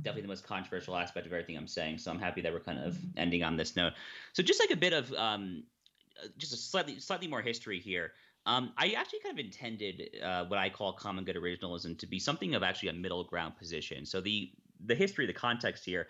definitely 0.04 0.22
the 0.22 0.28
most 0.28 0.44
controversial 0.44 0.96
aspect 0.96 1.26
of 1.26 1.34
everything 1.34 1.58
i'm 1.58 1.66
saying 1.66 1.98
so 1.98 2.12
i'm 2.12 2.20
happy 2.20 2.40
that 2.40 2.54
we're 2.54 2.60
kind 2.60 2.78
of 2.78 3.00
ending 3.18 3.42
on 3.42 3.58
this 3.58 3.76
note 3.76 3.94
so 4.34 4.44
just 4.44 4.60
like 4.60 4.70
a 4.70 4.80
bit 4.80 4.94
of 4.94 5.12
um, 5.14 5.64
just 6.38 6.54
a 6.54 6.58
slightly 6.58 7.00
slightly 7.00 7.28
more 7.28 7.42
history 7.42 7.80
here. 7.80 8.14
Um, 8.46 8.74
I 8.78 8.92
actually 8.92 9.20
kind 9.20 9.40
of 9.40 9.46
intended 9.46 10.18
uh, 10.24 10.46
what 10.46 10.58
I 10.58 10.70
call 10.70 10.94
common 10.94 11.24
good 11.24 11.36
originalism 11.36 11.98
to 12.00 12.08
be 12.08 12.20
something 12.20 12.56
of 12.56 12.64
actually 12.64 12.90
a 12.90 12.94
middle 12.94 13.24
ground 13.24 13.58
position. 13.58 14.06
So 14.06 14.22
the 14.22 14.52
the 14.86 14.96
history, 14.96 15.28
the 15.28 15.34
context 15.34 15.86
here, 15.86 16.08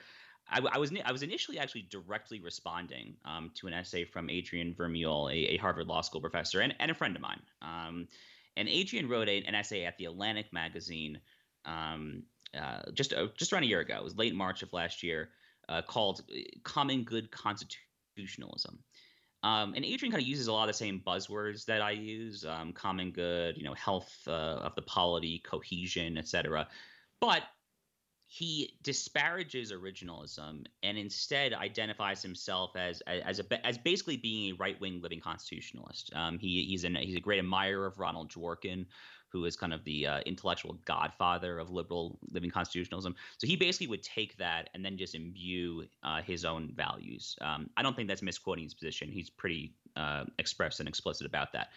I, 0.49 0.61
I 0.71 0.77
was 0.77 0.91
I 1.03 1.11
was 1.11 1.23
initially 1.23 1.59
actually 1.59 1.87
directly 1.89 2.39
responding 2.39 3.15
um, 3.25 3.51
to 3.55 3.67
an 3.67 3.73
essay 3.73 4.05
from 4.05 4.29
Adrian 4.29 4.73
Vermeule, 4.73 5.29
a, 5.31 5.53
a, 5.53 5.57
Harvard 5.57 5.87
Law 5.87 6.01
School 6.01 6.21
professor 6.21 6.61
and, 6.61 6.73
and 6.79 6.89
a 6.89 6.93
friend 6.93 7.15
of 7.15 7.21
mine. 7.21 7.41
Um, 7.61 8.07
and 8.57 8.67
Adrian 8.67 9.07
wrote 9.07 9.29
a, 9.29 9.43
an 9.43 9.55
essay 9.55 9.85
at 9.85 9.97
the 9.97 10.05
Atlantic 10.05 10.51
magazine 10.51 11.19
um, 11.65 12.23
uh, 12.57 12.81
just 12.93 13.13
uh, 13.13 13.27
just 13.37 13.53
around 13.53 13.63
a 13.63 13.67
year 13.67 13.79
ago. 13.79 13.95
It 13.95 14.03
was 14.03 14.17
late 14.17 14.35
March 14.35 14.63
of 14.63 14.73
last 14.73 15.03
year, 15.03 15.29
uh, 15.69 15.81
called 15.81 16.21
"Common 16.63 17.03
Good 17.03 17.31
Constitutionalism." 17.31 18.79
Um, 19.43 19.73
and 19.75 19.83
Adrian 19.83 20.11
kind 20.11 20.21
of 20.21 20.27
uses 20.27 20.47
a 20.47 20.53
lot 20.53 20.63
of 20.63 20.67
the 20.67 20.77
same 20.77 21.01
buzzwords 21.05 21.65
that 21.65 21.81
I 21.81 21.91
use: 21.91 22.45
um, 22.45 22.73
common 22.73 23.11
good, 23.11 23.57
you 23.57 23.63
know, 23.63 23.73
health 23.73 24.15
uh, 24.27 24.31
of 24.31 24.75
the 24.75 24.83
polity, 24.83 25.39
cohesion, 25.39 26.17
etc. 26.17 26.67
But 27.19 27.43
he 28.33 28.77
disparages 28.81 29.73
originalism 29.73 30.65
and 30.83 30.97
instead 30.97 31.53
identifies 31.53 32.21
himself 32.21 32.77
as 32.77 33.01
as 33.01 33.39
a, 33.39 33.67
as 33.67 33.77
basically 33.77 34.15
being 34.15 34.53
a 34.53 34.55
right 34.55 34.79
wing 34.79 35.01
living 35.01 35.19
constitutionalist. 35.19 36.11
Um, 36.15 36.39
he, 36.39 36.63
he's 36.63 36.85
an, 36.85 36.95
he's 36.95 37.17
a 37.17 37.19
great 37.19 37.39
admirer 37.39 37.85
of 37.85 37.99
Ronald 37.99 38.31
Dworkin, 38.31 38.85
who 39.31 39.45
is 39.45 39.55
kind 39.55 39.73
of 39.73 39.83
the 39.83 40.07
uh, 40.07 40.19
intellectual 40.25 40.77
godfather 40.85 41.59
of 41.59 41.69
liberal 41.69 42.19
living 42.31 42.51
constitutionalism. 42.51 43.15
So 43.37 43.47
he 43.47 43.55
basically 43.55 43.87
would 43.87 44.03
take 44.03 44.37
that 44.37 44.69
and 44.73 44.83
then 44.83 44.97
just 44.97 45.15
imbue 45.15 45.85
uh, 46.03 46.21
his 46.21 46.45
own 46.45 46.73
values. 46.75 47.35
Um, 47.41 47.69
I 47.77 47.83
don't 47.83 47.95
think 47.95 48.07
that's 48.07 48.21
misquoting 48.21 48.63
his 48.63 48.73
position. 48.73 49.09
He's 49.11 49.29
pretty 49.29 49.73
uh, 49.95 50.25
express 50.37 50.79
and 50.79 50.89
explicit 50.89 51.25
about 51.25 51.53
that. 51.53 51.69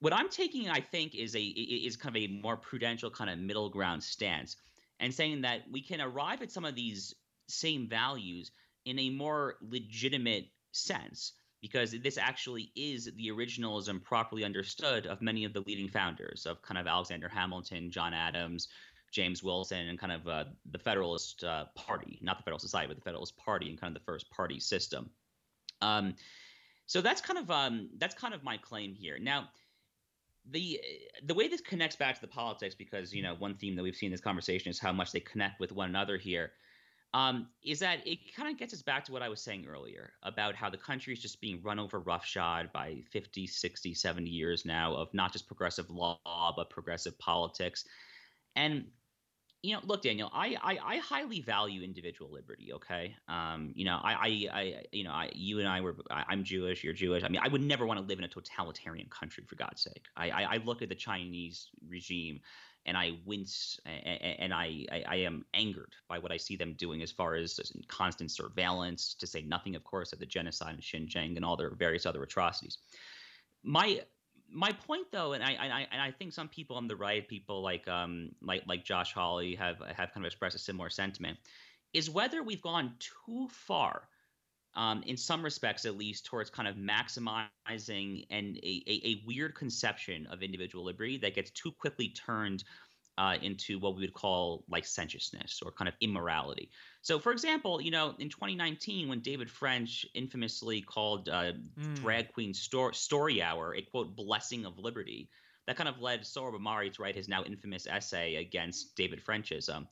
What 0.00 0.12
I'm 0.12 0.28
taking, 0.28 0.68
I 0.68 0.80
think, 0.80 1.14
is 1.14 1.34
a 1.34 1.42
is 1.42 1.96
kind 1.96 2.14
of 2.14 2.22
a 2.22 2.26
more 2.26 2.56
prudential 2.56 3.10
kind 3.10 3.30
of 3.30 3.38
middle 3.38 3.70
ground 3.70 4.02
stance, 4.02 4.56
and 5.00 5.14
saying 5.14 5.42
that 5.42 5.62
we 5.70 5.80
can 5.80 6.00
arrive 6.00 6.42
at 6.42 6.50
some 6.50 6.64
of 6.64 6.74
these 6.74 7.14
same 7.48 7.88
values 7.88 8.50
in 8.84 8.98
a 8.98 9.10
more 9.10 9.54
legitimate 9.62 10.46
sense 10.72 11.32
because 11.64 11.92
this 12.02 12.18
actually 12.18 12.70
is 12.76 13.10
the 13.16 13.28
originalism 13.28 14.02
properly 14.02 14.44
understood 14.44 15.06
of 15.06 15.22
many 15.22 15.46
of 15.46 15.54
the 15.54 15.60
leading 15.60 15.88
founders 15.88 16.44
of 16.44 16.60
kind 16.60 16.76
of 16.76 16.86
Alexander 16.86 17.26
Hamilton, 17.26 17.90
John 17.90 18.12
Adams, 18.12 18.68
James 19.12 19.42
Wilson, 19.42 19.88
and 19.88 19.98
kind 19.98 20.12
of 20.12 20.28
uh, 20.28 20.44
the 20.72 20.78
Federalist 20.78 21.42
uh, 21.42 21.64
Party, 21.74 22.18
not 22.20 22.36
the 22.36 22.42
Federalist 22.42 22.66
Society, 22.66 22.88
but 22.88 22.96
the 22.96 23.02
Federalist 23.02 23.34
Party 23.38 23.70
and 23.70 23.80
kind 23.80 23.96
of 23.96 24.02
the 24.02 24.04
first 24.04 24.30
party 24.30 24.60
system. 24.60 25.08
Um, 25.80 26.14
so 26.84 27.00
that's 27.00 27.22
kind 27.22 27.38
of 27.38 27.50
um, 27.50 27.88
that's 27.96 28.14
kind 28.14 28.34
of 28.34 28.44
my 28.44 28.58
claim 28.58 28.92
here. 28.92 29.18
Now, 29.18 29.48
the 30.50 30.78
the 31.24 31.32
way 31.32 31.48
this 31.48 31.62
connects 31.62 31.96
back 31.96 32.14
to 32.16 32.20
the 32.20 32.26
politics, 32.26 32.74
because 32.74 33.14
you 33.14 33.22
know 33.22 33.36
one 33.36 33.54
theme 33.54 33.74
that 33.76 33.82
we've 33.82 33.96
seen 33.96 34.08
in 34.08 34.12
this 34.12 34.20
conversation 34.20 34.68
is 34.68 34.78
how 34.78 34.92
much 34.92 35.12
they 35.12 35.20
connect 35.20 35.60
with 35.60 35.72
one 35.72 35.88
another 35.88 36.18
here 36.18 36.52
um, 37.14 37.46
is 37.62 37.78
that 37.78 38.04
it 38.04 38.18
kind 38.34 38.50
of 38.50 38.58
gets 38.58 38.74
us 38.74 38.82
back 38.82 39.04
to 39.04 39.12
what 39.12 39.22
I 39.22 39.28
was 39.28 39.40
saying 39.40 39.66
earlier 39.70 40.12
about 40.24 40.56
how 40.56 40.68
the 40.68 40.76
country 40.76 41.12
is 41.12 41.20
just 41.20 41.40
being 41.40 41.60
run 41.62 41.78
over 41.78 42.00
roughshod 42.00 42.70
by 42.72 42.96
50, 43.12 43.46
60, 43.46 43.94
70 43.94 44.28
years 44.28 44.64
now 44.64 44.92
of 44.94 45.14
not 45.14 45.32
just 45.32 45.46
progressive 45.46 45.88
law, 45.90 46.52
but 46.56 46.68
progressive 46.70 47.16
politics. 47.20 47.84
And 48.56 48.86
you 49.62 49.74
know, 49.74 49.80
look, 49.84 50.02
Daniel, 50.02 50.30
I, 50.34 50.56
I, 50.62 50.78
I 50.84 50.96
highly 50.98 51.40
value 51.40 51.82
individual 51.82 52.30
liberty. 52.30 52.72
Okay, 52.74 53.14
um, 53.28 53.72
you 53.74 53.86
know, 53.86 53.98
I, 54.02 54.12
I, 54.12 54.58
I, 54.60 54.84
you 54.92 55.04
know, 55.04 55.12
I, 55.12 55.30
you 55.32 55.60
and 55.60 55.68
I 55.68 55.80
were, 55.80 55.96
I, 56.10 56.30
am 56.30 56.44
Jewish, 56.44 56.84
you're 56.84 56.92
Jewish. 56.92 57.24
I 57.24 57.28
mean, 57.28 57.40
I 57.42 57.48
would 57.48 57.62
never 57.62 57.86
want 57.86 57.98
to 57.98 58.04
live 58.04 58.18
in 58.18 58.26
a 58.26 58.28
totalitarian 58.28 59.08
country, 59.08 59.44
for 59.46 59.54
God's 59.54 59.80
sake. 59.80 60.04
I, 60.16 60.30
I, 60.30 60.42
I 60.42 60.56
look 60.58 60.82
at 60.82 60.90
the 60.90 60.94
Chinese 60.94 61.68
regime, 61.88 62.40
and 62.86 62.96
I 62.96 63.12
wince, 63.24 63.80
and, 63.86 64.52
I, 64.52 64.84
I, 64.92 65.04
I, 65.08 65.16
am 65.16 65.44
angered 65.54 65.94
by 66.08 66.18
what 66.18 66.30
I 66.30 66.36
see 66.36 66.54
them 66.54 66.74
doing 66.74 67.02
as 67.02 67.10
far 67.10 67.34
as 67.34 67.58
constant 67.88 68.30
surveillance, 68.30 69.14
to 69.14 69.26
say 69.26 69.42
nothing, 69.42 69.74
of 69.74 69.84
course, 69.84 70.12
of 70.12 70.18
the 70.18 70.26
genocide 70.26 70.74
in 70.74 70.80
Xinjiang 70.80 71.36
and 71.36 71.44
all 71.44 71.56
their 71.56 71.70
various 71.70 72.04
other 72.04 72.22
atrocities. 72.22 72.78
My 73.62 74.02
my 74.50 74.72
point 74.72 75.06
though, 75.10 75.32
and 75.32 75.42
I, 75.42 75.52
I 75.52 75.86
and 75.90 76.02
I 76.02 76.10
think 76.10 76.32
some 76.32 76.48
people 76.48 76.76
on 76.76 76.86
the 76.86 76.96
right, 76.96 77.26
people 77.26 77.62
like 77.62 77.88
um 77.88 78.30
like 78.42 78.62
like 78.66 78.84
Josh 78.84 79.12
Hawley 79.14 79.54
have 79.54 79.78
have 79.78 80.12
kind 80.12 80.18
of 80.18 80.26
expressed 80.26 80.54
a 80.54 80.58
similar 80.58 80.90
sentiment, 80.90 81.38
is 81.94 82.10
whether 82.10 82.42
we've 82.42 82.62
gone 82.62 82.92
too 82.98 83.48
far, 83.50 84.08
um, 84.76 85.02
in 85.06 85.16
some 85.16 85.42
respects 85.42 85.84
at 85.84 85.96
least, 85.96 86.26
towards 86.26 86.50
kind 86.50 86.68
of 86.68 86.76
maximizing 86.76 88.26
and 88.30 88.56
a, 88.56 88.82
a, 88.86 89.08
a 89.08 89.22
weird 89.26 89.54
conception 89.54 90.26
of 90.30 90.42
individual 90.42 90.84
liberty 90.84 91.16
that 91.18 91.34
gets 91.34 91.50
too 91.50 91.72
quickly 91.72 92.08
turned 92.08 92.64
uh, 93.16 93.36
into 93.42 93.78
what 93.78 93.94
we 93.94 94.00
would 94.02 94.12
call 94.12 94.64
licentiousness 94.68 95.62
or 95.64 95.70
kind 95.70 95.88
of 95.88 95.94
immorality. 96.00 96.70
So, 97.02 97.18
for 97.18 97.32
example, 97.32 97.80
you 97.80 97.90
know, 97.90 98.14
in 98.18 98.28
2019, 98.28 99.08
when 99.08 99.20
David 99.20 99.50
French 99.50 100.04
infamously 100.14 100.80
called 100.80 101.28
uh, 101.28 101.52
mm. 101.78 101.94
Drag 101.94 102.32
Queen 102.32 102.54
Sto- 102.54 102.90
Story 102.90 103.40
Hour 103.40 103.74
a 103.76 103.82
quote 103.82 104.16
blessing 104.16 104.64
of 104.64 104.78
liberty, 104.78 105.28
that 105.66 105.76
kind 105.76 105.88
of 105.88 106.00
led 106.00 106.22
Sohrab 106.22 106.60
Ahmari 106.60 106.92
to 106.92 107.02
write 107.02 107.14
his 107.14 107.28
now 107.28 107.42
infamous 107.44 107.86
essay 107.86 108.36
against 108.36 108.96
David 108.96 109.24
Frenchism. 109.24 109.86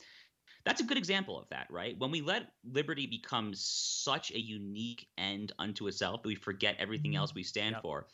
That's 0.65 0.81
a 0.81 0.85
good 0.85 0.97
example 0.97 1.39
of 1.39 1.49
that, 1.51 1.67
right? 1.71 1.99
When 1.99 2.11
we 2.11 2.21
let 2.21 2.53
liberty 2.65 3.07
become 3.07 3.53
such 3.55 4.31
a 4.31 4.41
unique 4.41 5.09
end 5.19 5.53
unto 5.59 5.89
itself, 5.89 6.21
we 6.25 6.35
forget 6.35 6.77
everything 6.79 7.13
mm-hmm. 7.13 7.19
else 7.19 7.35
we 7.35 7.43
stand 7.43 7.75
yep. 7.75 7.83
for. 7.83 8.07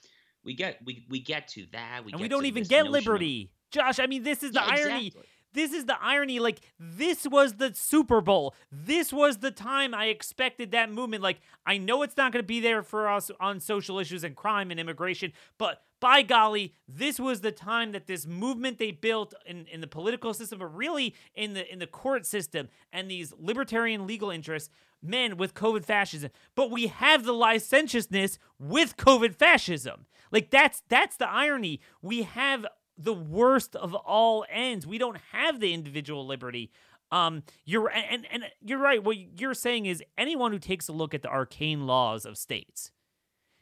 We 0.44 0.54
get 0.54 0.78
we 0.84 1.04
we 1.10 1.20
get 1.20 1.48
to 1.48 1.66
that. 1.72 2.04
We 2.04 2.12
and 2.12 2.20
we 2.20 2.28
don't 2.28 2.46
even 2.46 2.64
get 2.64 2.86
liberty. 2.86 3.52
Josh, 3.70 3.98
I 3.98 4.06
mean, 4.06 4.22
this 4.22 4.42
is 4.42 4.52
the 4.52 4.60
yeah, 4.60 4.76
irony. 4.76 5.08
Exactly. 5.08 5.28
This 5.52 5.72
is 5.72 5.86
the 5.86 5.96
irony. 6.00 6.38
Like, 6.38 6.60
this 6.78 7.26
was 7.26 7.54
the 7.54 7.72
Super 7.74 8.20
Bowl. 8.20 8.54
This 8.70 9.12
was 9.12 9.38
the 9.38 9.50
time 9.50 9.94
I 9.94 10.06
expected 10.06 10.70
that 10.72 10.92
movement. 10.92 11.22
Like, 11.22 11.40
I 11.66 11.78
know 11.78 12.02
it's 12.02 12.16
not 12.16 12.32
going 12.32 12.42
to 12.42 12.46
be 12.46 12.60
there 12.60 12.82
for 12.82 13.08
us 13.08 13.30
on 13.40 13.60
social 13.60 13.98
issues 13.98 14.24
and 14.24 14.36
crime 14.36 14.70
and 14.70 14.78
immigration, 14.78 15.32
but 15.58 15.82
by 16.00 16.22
golly, 16.22 16.74
this 16.86 17.18
was 17.18 17.40
the 17.40 17.50
time 17.50 17.92
that 17.92 18.06
this 18.06 18.26
movement 18.26 18.78
they 18.78 18.92
built 18.92 19.34
in, 19.46 19.66
in 19.66 19.80
the 19.80 19.86
political 19.86 20.32
system, 20.32 20.60
but 20.60 20.74
really 20.74 21.14
in 21.34 21.54
the 21.54 21.70
in 21.70 21.80
the 21.80 21.86
court 21.86 22.24
system 22.24 22.68
and 22.92 23.10
these 23.10 23.32
libertarian 23.38 24.06
legal 24.06 24.30
interests, 24.30 24.70
men 25.02 25.36
with 25.36 25.54
COVID 25.54 25.84
fascism. 25.84 26.30
But 26.54 26.70
we 26.70 26.86
have 26.86 27.24
the 27.24 27.32
licentiousness 27.32 28.38
with 28.58 28.96
COVID 28.96 29.34
fascism. 29.34 30.06
Like 30.30 30.50
that's 30.50 30.82
that's 30.88 31.16
the 31.16 31.28
irony. 31.28 31.80
We 32.00 32.22
have 32.22 32.66
the 32.98 33.14
worst 33.14 33.76
of 33.76 33.94
all 33.94 34.44
ends. 34.50 34.86
We 34.86 34.98
don't 34.98 35.18
have 35.32 35.60
the 35.60 35.72
individual 35.72 36.26
liberty. 36.26 36.70
Um, 37.10 37.44
you're 37.64 37.88
and 37.90 38.26
and 38.30 38.44
you're 38.60 38.78
right. 38.80 39.02
What 39.02 39.16
you're 39.40 39.54
saying 39.54 39.86
is 39.86 40.02
anyone 40.18 40.52
who 40.52 40.58
takes 40.58 40.88
a 40.88 40.92
look 40.92 41.14
at 41.14 41.22
the 41.22 41.30
arcane 41.30 41.86
laws 41.86 42.26
of 42.26 42.36
states, 42.36 42.90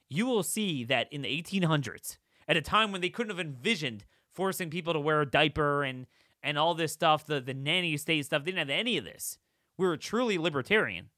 you 0.09 0.27
will 0.27 0.43
see 0.43 0.83
that 0.85 1.13
in 1.13 1.23
the 1.23 1.43
1800s, 1.43 2.17
at 2.49 2.57
a 2.57 2.63
time 2.63 2.91
when 2.91 3.01
they 3.01 3.09
couldn't 3.09 3.37
have 3.37 3.45
envisioned 3.45 4.05
forcing 4.35 4.71
people 4.71 4.93
to 4.93 5.01
wear 5.01 5.21
a 5.21 5.31
diaper 5.31 5.85
and 5.85 6.07
and 6.43 6.59
all 6.59 6.75
this 6.75 6.93
stuff, 6.93 7.27
the 7.27 7.41
the 7.41 7.55
nanny 7.55 7.97
state 7.97 8.25
stuff, 8.25 8.45
they 8.45 8.51
didn't 8.51 8.69
have 8.69 8.81
any 8.81 8.97
of 8.97 9.05
this. 9.05 9.39
We 9.79 9.87
were 9.87 9.97
truly 9.97 10.39
libertarian. 10.39 11.11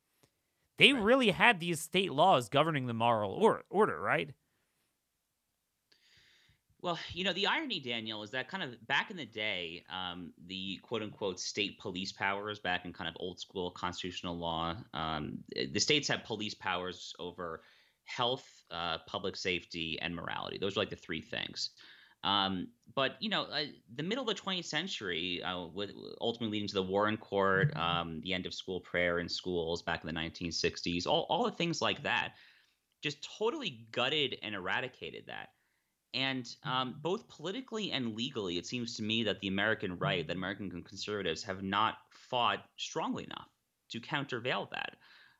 They 0.79 0.93
right. 0.93 1.03
really 1.03 1.31
had 1.31 1.61
these 1.61 1.81
state 1.81 2.13
laws 2.13 2.49
governing 2.49 2.87
the 2.87 2.95
moral 2.95 3.33
or, 3.33 3.63
order, 3.69 4.01
right? 4.01 4.31
Well, 6.81 6.99
you 7.13 7.25
know, 7.25 7.33
the 7.33 7.47
irony, 7.49 7.81
Daniel, 7.81 8.23
is 8.23 8.31
that 8.31 8.49
kind 8.49 8.63
of 8.63 8.87
back 8.87 9.11
in 9.11 9.17
the 9.17 9.27
day, 9.27 9.85
um, 9.91 10.33
the 10.47 10.79
quote 10.83 11.03
unquote 11.03 11.41
state 11.41 11.79
police 11.81 12.13
powers 12.13 12.61
back 12.61 12.85
in 12.85 12.93
kind 12.93 13.09
of 13.09 13.17
old 13.19 13.41
school 13.41 13.73
constitutional 13.73 14.37
law, 14.39 14.77
um, 14.95 15.39
the 15.73 15.81
states 15.81 16.07
have 16.07 16.23
police 16.23 16.55
powers 16.55 17.15
over 17.19 17.63
health, 18.05 18.47
uh, 18.71 18.99
public 19.07 19.35
safety, 19.35 19.99
and 20.01 20.15
morality. 20.15 20.57
Those 20.57 20.77
are 20.77 20.81
like 20.81 20.91
the 20.91 20.97
three 20.97 21.21
things. 21.21 21.71
Um, 22.23 22.69
but 22.95 23.17
you 23.21 23.29
know, 23.29 23.45
uh, 23.45 23.65
the 23.97 24.03
middle 24.05 24.29
of 24.29 24.37
the 24.37 24.41
20th 24.41 24.65
century, 24.65 25.43
uh, 25.43 25.67
with 25.67 25.91
ultimately 26.21 26.53
leading 26.53 26.69
to 26.69 26.75
the 26.75 26.83
Warren 26.83 27.17
Court, 27.17 27.77
um, 27.77 28.21
the 28.23 28.35
end 28.35 28.47
of 28.47 28.55
school 28.55 28.81
prayer 28.81 29.19
in 29.19 29.29
schools 29.29 29.83
back 29.83 30.05
in 30.05 30.07
the 30.07 30.21
1960s, 30.21 31.07
all 31.09 31.27
all 31.29 31.45
the 31.45 31.51
things 31.51 31.83
like 31.83 32.05
that, 32.05 32.35
just 33.03 33.29
totally 33.39 33.87
gutted 33.91 34.37
and 34.43 34.55
eradicated 34.55 35.25
that. 35.27 35.51
And 36.15 36.49
um, 36.65 36.97
both 37.03 37.29
politically 37.29 37.93
and 37.93 38.15
legally, 38.17 38.57
it 38.57 38.67
seems 38.67 38.97
to 38.97 39.03
me 39.03 39.23
that 39.25 39.41
the 39.41 39.49
American 39.49 39.99
right, 39.99 40.27
that 40.27 40.37
American 40.37 40.71
conservatives 40.83 41.43
have 41.43 41.63
not 41.63 41.99
fought 42.11 42.65
strongly 42.77 43.25
enough 43.25 43.49
to 43.91 44.01
countervail 44.01 44.69
that. 44.73 44.97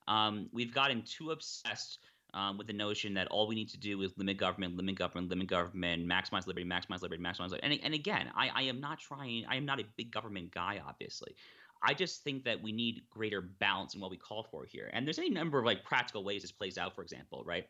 Um, 0.07 0.49
we've 0.53 0.73
gotten 0.73 1.03
too 1.03 1.31
obsessed 1.31 1.99
um, 2.35 2.59
with 2.59 2.67
the 2.67 2.73
notion 2.73 3.15
that 3.15 3.29
all 3.29 3.47
we 3.47 3.55
need 3.55 3.69
to 3.71 3.79
do 3.79 4.03
is 4.03 4.13
limit 4.17 4.37
government, 4.37 4.77
limit 4.77 4.97
government, 4.97 5.31
limit 5.31 5.47
government, 5.49 6.07
maximize 6.07 6.47
liberty, 6.47 6.67
maximize 6.67 7.03
liberty, 7.03 7.23
maximize 7.23 7.51
liberty. 7.51 7.63
And, 7.63 7.81
and 7.83 7.95
again, 7.95 8.31
I, 8.37 8.51
I 8.55 8.63
am 8.63 8.81
not 8.81 8.99
trying, 8.99 9.45
I 9.49 9.57
am 9.57 9.65
not 9.65 9.81
a 9.81 9.85
big 9.97 10.11
government 10.11 10.53
guy, 10.53 10.81
obviously. 10.87 11.35
I 11.83 11.95
just 11.95 12.25
think 12.25 12.45
that 12.45 12.63
we 12.63 12.73
need 12.73 13.03
greater 13.09 13.41
balance 13.41 13.95
in 13.95 14.01
what 14.01 14.11
we 14.11 14.17
call 14.17 14.43
for 14.43 14.65
here. 14.65 14.91
And 14.93 15.07
there's 15.07 15.19
any 15.19 15.31
number 15.31 15.59
of 15.59 15.65
like 15.65 15.85
practical 15.85 16.25
ways 16.25 16.43
this 16.43 16.53
plays 16.53 16.77
out, 16.77 16.95
for 16.95 17.03
example, 17.03 17.45
right? 17.47 17.67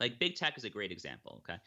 Like 0.00 0.18
big 0.18 0.36
tech 0.36 0.56
is 0.56 0.64
a 0.64 0.70
great 0.70 0.90
example, 0.90 1.42
okay? 1.44 1.60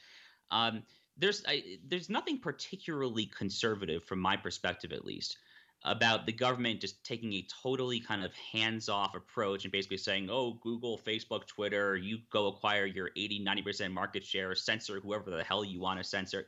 Um, 0.51 0.83
there's 1.17 1.43
I, 1.47 1.77
there's 1.87 2.09
nothing 2.09 2.39
particularly 2.39 3.25
conservative 3.27 4.03
from 4.03 4.19
my 4.19 4.35
perspective, 4.35 4.91
at 4.91 5.05
least, 5.05 5.37
about 5.83 6.25
the 6.25 6.31
government 6.31 6.81
just 6.81 7.03
taking 7.03 7.33
a 7.33 7.47
totally 7.63 7.99
kind 7.99 8.23
of 8.23 8.33
hands-off 8.33 9.15
approach 9.15 9.63
and 9.63 9.71
basically 9.71 9.97
saying, 9.97 10.29
"Oh, 10.29 10.59
Google, 10.61 10.97
Facebook, 10.97 11.47
Twitter, 11.47 11.95
you 11.95 12.19
go 12.31 12.47
acquire 12.47 12.85
your 12.85 13.11
80, 13.15 13.45
90% 13.45 13.91
market 13.91 14.25
share, 14.25 14.55
censor 14.55 14.99
whoever 14.99 15.29
the 15.29 15.43
hell 15.43 15.63
you 15.63 15.79
want 15.79 15.99
to 15.99 16.03
censor." 16.03 16.45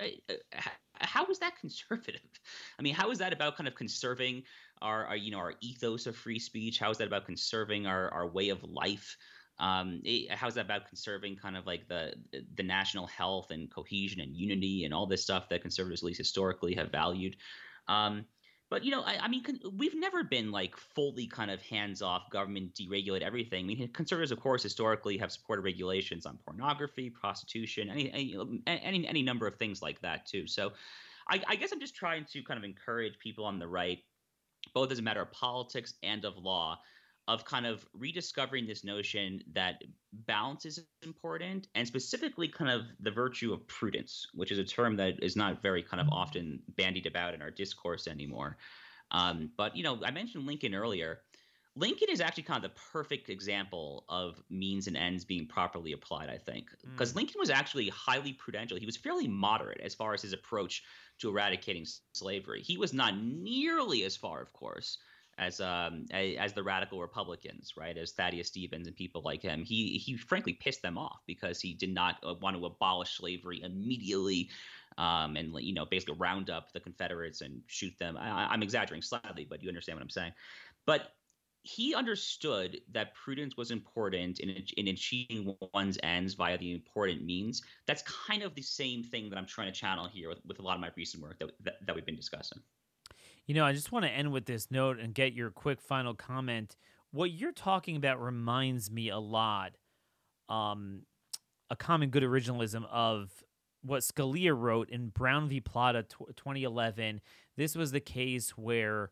How 0.96 1.26
is 1.28 1.40
that 1.40 1.58
conservative? 1.60 2.22
I 2.78 2.82
mean, 2.82 2.94
how 2.94 3.12
is 3.12 3.20
that 3.20 3.32
about 3.32 3.56
kind 3.56 3.68
of 3.68 3.76
conserving 3.76 4.44
our, 4.82 5.06
our 5.06 5.16
you 5.16 5.32
know 5.32 5.40
our 5.40 5.54
ethos 5.62 6.08
of 6.08 6.16
free 6.16 6.40
speech? 6.40 6.80
How 6.80 6.92
is 6.92 6.98
that 6.98 7.08
about 7.08 7.26
conserving 7.26 7.88
our 7.88 8.10
our 8.14 8.28
way 8.28 8.50
of 8.50 8.64
life? 8.64 9.18
Um, 9.60 10.02
it, 10.04 10.32
how's 10.32 10.56
that 10.56 10.66
about 10.66 10.88
conserving 10.88 11.38
kind 11.38 11.58
of 11.58 11.66
like 11.66 11.88
the 11.88 12.14
the 12.56 12.64
national 12.64 13.08
health 13.08 13.52
and 13.52 13.72
cohesion 13.72 14.22
and 14.22 14.36
unity 14.36 14.86
and 14.86 14.94
all 14.94 15.08
this 15.08 15.24
stuff 15.24 15.50
that 15.50 15.62
conservatives 15.62 16.02
at 16.02 16.08
least 16.08 16.18
historically 16.18 16.76
have 16.76 16.92
valued? 16.92 17.36
Um, 17.88 18.26
but 18.70 18.84
you 18.84 18.92
know 18.92 19.02
I, 19.02 19.18
I, 19.24 19.28
mean 19.28 19.44
con- 19.44 19.60
we've 19.78 19.96
never 19.96 20.24
been 20.24 20.52
like 20.52 20.76
fully 20.76 21.26
kind 21.26 21.50
of 21.50 21.62
hands 21.62 22.02
off 22.02 22.30
government 22.30 22.76
deregulate 22.76 23.22
everything. 23.22 23.66
I 23.66 23.68
mean 23.68 23.88
conservatives 23.94 24.32
of 24.32 24.40
course 24.40 24.62
historically 24.62 25.18
have 25.18 25.32
supported 25.32 25.64
regulations 25.64 26.26
on 26.26 26.38
pornography 26.46 27.10
prostitution 27.10 27.90
any 27.90 28.12
any 28.12 28.62
any, 28.68 29.08
any 29.08 29.24
number 29.24 29.48
of 29.48 29.56
things 29.56 29.82
like 29.82 30.02
that 30.02 30.26
too. 30.26 30.48
So 30.48 30.74
I, 31.30 31.42
I 31.48 31.56
guess 31.56 31.72
i'm 31.72 31.80
just 31.80 31.96
trying 31.96 32.26
to 32.32 32.44
kind 32.44 32.58
of 32.58 32.64
encourage 32.64 33.20
people 33.20 33.46
on 33.46 33.60
the 33.60 33.68
right 33.68 34.00
both 34.74 34.92
as 34.92 35.00
a 35.00 35.02
matter 35.02 35.22
of 35.22 35.32
politics 35.32 35.94
and 36.04 36.26
of 36.26 36.38
law 36.38 36.80
of 37.28 37.44
kind 37.44 37.66
of 37.66 37.86
rediscovering 37.94 38.66
this 38.66 38.84
notion 38.84 39.42
that 39.54 39.84
balance 40.26 40.66
is 40.66 40.80
important 41.04 41.68
and 41.76 41.86
specifically 41.86 42.48
kind 42.48 42.72
of 42.72 42.84
the 43.02 43.12
virtue 43.12 43.52
of 43.52 43.68
prudence, 43.68 44.28
which 44.34 44.52
is 44.52 44.60
a 44.60 44.64
term 44.64 44.96
that 44.96 45.22
is 45.22 45.36
not 45.36 45.62
very 45.62 45.84
kind 45.84 46.00
of 46.00 46.08
often 46.10 46.62
bandied 46.78 47.06
about 47.06 47.34
in 47.34 47.42
our 47.42 47.52
discourse 47.52 48.08
anymore. 48.08 48.58
Um, 49.12 49.52
but, 49.58 49.76
you 49.76 49.84
know, 49.84 50.00
I 50.04 50.12
mentioned 50.12 50.46
Lincoln 50.46 50.74
earlier. 50.74 51.20
Lincoln 51.76 52.08
is 52.10 52.22
actually 52.22 52.44
kind 52.44 52.64
of 52.64 52.72
the 52.72 52.80
perfect 52.92 53.30
example 53.30 54.06
of 54.10 54.42
means 54.50 54.88
and 54.88 54.98
ends 54.98 55.26
being 55.26 55.48
properly 55.48 55.92
applied, 55.92 56.30
I 56.30 56.38
think. 56.38 56.70
Because 56.94 57.14
mm. 57.14 57.18
Lincoln 57.18 57.40
was 57.40 57.50
actually 57.50 57.90
highly 57.90 58.34
prudential. 58.34 58.78
He 58.78 58.86
was 58.86 58.98
fairly 58.98 59.28
moderate 59.28 59.82
as 59.82 59.94
far 59.94 60.14
as 60.14 60.22
his 60.22 60.34
approach 60.34 60.84
to 61.20 61.30
eradicating 61.30 61.86
slavery. 62.14 62.62
He 62.62 62.78
was 62.78 62.94
not 62.94 63.18
nearly 63.18 64.06
as 64.06 64.16
far, 64.16 64.42
of 64.42 64.54
course, 64.54 64.98
as 65.38 65.62
um 65.62 66.06
as 66.12 66.54
the 66.54 66.64
radical 66.64 67.00
Republicans, 67.00 67.74
right? 67.78 67.98
As 67.98 68.12
Thaddeus 68.12 68.48
Stevens 68.48 68.88
and 68.88 68.96
people 68.96 69.22
like 69.24 69.42
him. 69.42 69.64
He 69.64 69.98
he 69.98 70.18
frankly 70.18 70.54
pissed 70.54 70.82
them 70.82 70.98
off 70.98 71.20
because 71.26 71.62
he 71.62 71.74
did 71.74 71.94
not 71.94 72.18
uh, 72.26 72.34
want 72.42 72.58
to 72.58 72.66
abolish 72.66 73.18
slavery 73.18 73.62
immediately. 73.64 74.50
Um, 74.98 75.36
and 75.36 75.54
you 75.60 75.76
know, 75.76 75.86
basically 75.86 76.16
round 76.18 76.50
up 76.50 76.74
the 76.74 76.80
Confederates 76.80 77.42
and 77.42 77.62
shoot 77.68 77.94
them. 78.00 78.18
I, 78.18 78.48
I'm 78.48 78.64
exaggerating 78.64 79.04
slightly, 79.04 79.46
but 79.48 79.62
you 79.62 79.70
understand 79.70 79.98
what 79.98 80.04
I'm 80.04 80.10
saying. 80.10 80.32
But 80.88 81.12
he 81.62 81.94
understood 81.94 82.80
that 82.94 83.14
prudence 83.14 83.58
was 83.58 83.72
important 83.72 84.40
in, 84.40 84.50
in 84.78 84.88
achieving 84.88 85.56
one's 85.74 86.00
ends 86.02 86.34
via 86.34 86.58
the 86.58 86.74
important 86.74 87.24
means. 87.26 87.62
That's 87.86 88.04
kind 88.04 88.42
of 88.42 88.56
the 88.56 88.62
same 88.62 89.04
thing 89.04 89.30
that 89.30 89.38
I'm 89.38 89.46
trying 89.46 89.68
to 89.68 89.78
channel 89.78 90.08
here 90.08 90.30
with, 90.30 90.40
with 90.46 90.60
a 90.60 90.62
lot 90.62 90.76
of 90.76 90.82
my 90.82 90.90
recent 90.96 91.22
work 91.22 91.38
that, 91.40 91.52
that, 91.64 91.86
that 91.86 91.94
we've 91.94 92.06
been 92.06 92.16
discussing. 92.16 92.60
You 93.48 93.54
know, 93.54 93.66
I 93.66 93.72
just 93.72 93.94
want 93.94 94.04
to 94.04 94.12
end 94.12 94.34
with 94.34 94.46
this 94.46 94.70
note 94.70 95.00
and 95.00 95.14
get 95.14 95.32
your 95.34 95.50
quick 95.50 95.80
final 95.82 96.14
comment. 96.14 96.76
What 97.12 97.32
you're 97.32 97.54
talking 97.54 97.96
about 97.96 98.22
reminds 98.22 98.92
me 98.92 99.10
a 99.10 99.20
lot, 99.20 99.72
um, 100.50 101.04
a 101.70 101.76
common 101.78 102.10
good 102.10 102.24
originalism 102.24 102.86
of 102.92 103.32
what 103.82 104.02
Scalia 104.02 104.58
wrote 104.58 104.90
in 104.90 105.08
Brown 105.08 105.48
v. 105.48 105.62
Plata 105.62 106.04
t- 106.04 106.26
2011. 106.36 107.22
This 107.56 107.74
was 107.74 107.92
the 107.92 108.02
case 108.02 108.50
where 108.58 109.12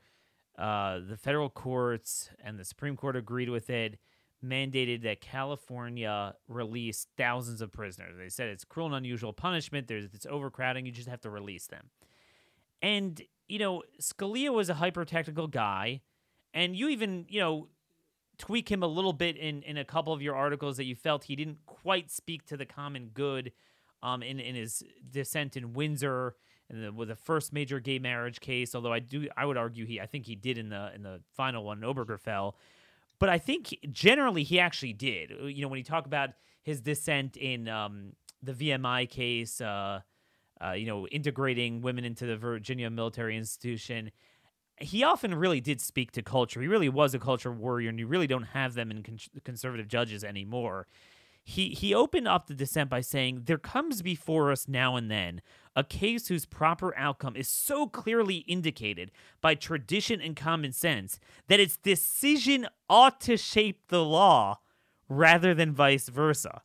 uh, 0.57 0.99
the 1.07 1.15
federal 1.15 1.49
courts 1.49 2.29
and 2.43 2.59
the 2.59 2.65
Supreme 2.65 2.97
Court 2.97 3.15
agreed 3.15 3.49
with 3.49 3.69
it, 3.69 3.97
mandated 4.43 5.03
that 5.03 5.21
California 5.21 6.35
release 6.49 7.07
thousands 7.17 7.61
of 7.61 7.71
prisoners. 7.71 8.17
They 8.17 8.27
said 8.27 8.49
it's 8.49 8.65
cruel 8.65 8.87
and 8.87 8.95
unusual 8.95 9.31
punishment. 9.31 9.87
There's 9.87 10.13
it's 10.13 10.25
overcrowding. 10.25 10.85
You 10.85 10.91
just 10.91 11.07
have 11.07 11.21
to 11.21 11.29
release 11.29 11.67
them. 11.67 11.89
And 12.81 13.21
you 13.47 13.59
know, 13.59 13.83
Scalia 14.01 14.51
was 14.51 14.69
a 14.69 14.75
hyper 14.75 15.05
technical 15.05 15.47
guy, 15.47 16.01
and 16.53 16.75
you 16.75 16.89
even 16.89 17.25
you 17.29 17.39
know 17.39 17.67
tweak 18.37 18.69
him 18.69 18.83
a 18.83 18.87
little 18.87 19.13
bit 19.13 19.37
in 19.37 19.63
in 19.63 19.77
a 19.77 19.85
couple 19.85 20.13
of 20.13 20.21
your 20.21 20.35
articles 20.35 20.77
that 20.77 20.85
you 20.85 20.95
felt 20.95 21.25
he 21.25 21.35
didn't 21.35 21.59
quite 21.65 22.11
speak 22.11 22.45
to 22.47 22.57
the 22.57 22.65
common 22.65 23.09
good 23.13 23.51
um, 24.03 24.21
in 24.23 24.39
in 24.39 24.55
his 24.55 24.83
dissent 25.09 25.55
in 25.55 25.73
Windsor 25.73 26.35
and 26.69 26.83
the, 26.83 26.91
with 26.91 27.09
the 27.09 27.15
first 27.15 27.53
major 27.53 27.79
gay 27.79 27.99
marriage 27.99 28.39
case. 28.39 28.73
Although 28.75 28.93
I 28.93 28.99
do, 28.99 29.27
I 29.37 29.45
would 29.45 29.57
argue 29.57 29.85
he, 29.85 30.01
I 30.01 30.05
think 30.05 30.25
he 30.25 30.35
did 30.35 30.57
in 30.57 30.69
the 30.69 30.91
in 30.93 31.03
the 31.03 31.21
final 31.35 31.63
one, 31.63 31.81
Obergefell. 31.81 32.53
But 33.19 33.29
I 33.29 33.37
think 33.37 33.77
generally 33.91 34.43
he 34.43 34.59
actually 34.59 34.93
did. 34.93 35.31
You 35.31 35.61
know, 35.61 35.67
when 35.67 35.77
you 35.77 35.83
talk 35.83 36.05
about 36.05 36.31
his 36.63 36.81
dissent 36.81 37.37
in 37.37 37.69
um, 37.69 38.13
the 38.43 38.53
VMI 38.53 39.09
case, 39.09 39.61
uh, 39.61 40.01
uh, 40.63 40.71
you 40.71 40.85
know, 40.85 41.07
integrating 41.07 41.81
women 41.81 42.05
into 42.05 42.25
the 42.25 42.37
Virginia 42.37 42.89
military 42.89 43.37
institution. 43.37 44.11
He 44.79 45.03
often 45.03 45.33
really 45.33 45.61
did 45.61 45.79
speak 45.79 46.11
to 46.13 46.21
culture. 46.21 46.61
He 46.61 46.67
really 46.67 46.89
was 46.89 47.13
a 47.13 47.19
culture 47.19 47.51
warrior, 47.51 47.89
and 47.89 47.99
you 47.99 48.07
really 48.07 48.27
don't 48.27 48.43
have 48.43 48.73
them 48.73 48.91
in 48.91 49.03
con- 49.03 49.19
conservative 49.43 49.87
judges 49.87 50.23
anymore 50.23 50.87
he 51.47 51.69
he 51.69 51.93
opened 51.93 52.27
up 52.27 52.47
the 52.47 52.55
dissent 52.55 52.89
by 52.89 53.01
saying 53.01 53.43
there 53.45 53.59
comes 53.59 54.01
before 54.01 54.51
us 54.51 54.67
now 54.67 54.95
and 54.95 55.11
then 55.11 55.41
a 55.75 55.83
case 55.83 56.27
whose 56.27 56.45
proper 56.45 56.97
outcome 56.97 57.35
is 57.35 57.47
so 57.47 57.85
clearly 57.85 58.37
indicated 58.37 59.11
by 59.41 59.53
tradition 59.53 60.19
and 60.19 60.35
common 60.35 60.71
sense 60.71 61.19
that 61.47 61.59
its 61.59 61.77
decision 61.77 62.67
ought 62.89 63.21
to 63.21 63.37
shape 63.37 63.87
the 63.89 64.03
law 64.03 64.57
rather 65.07 65.53
than 65.53 65.71
vice 65.71 66.09
versa. 66.09 66.63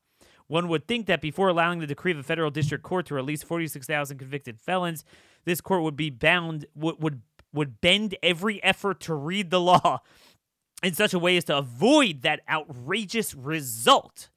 One 0.50 0.66
would 0.66 0.88
think 0.88 1.06
that 1.06 1.20
before 1.20 1.46
allowing 1.46 1.78
the 1.78 1.86
decree 1.86 2.10
of 2.10 2.18
a 2.18 2.24
federal 2.24 2.50
district 2.50 2.82
court 2.82 3.06
to 3.06 3.14
release 3.14 3.40
46,000 3.40 4.18
convicted 4.18 4.58
felons, 4.58 5.04
this 5.44 5.60
court 5.60 5.84
would 5.84 5.94
be 5.94 6.10
bound 6.10 6.66
would 6.74 7.00
would 7.00 7.22
would 7.52 7.80
bend 7.80 8.16
every 8.20 8.60
effort 8.64 8.98
to 9.02 9.14
read 9.14 9.50
the 9.50 9.60
law 9.60 10.00
in 10.82 10.92
such 10.92 11.14
a 11.14 11.20
way 11.20 11.36
as 11.36 11.44
to 11.44 11.56
avoid 11.56 12.22
that 12.22 12.40
outrageous 12.50 13.32
result. 13.32 14.28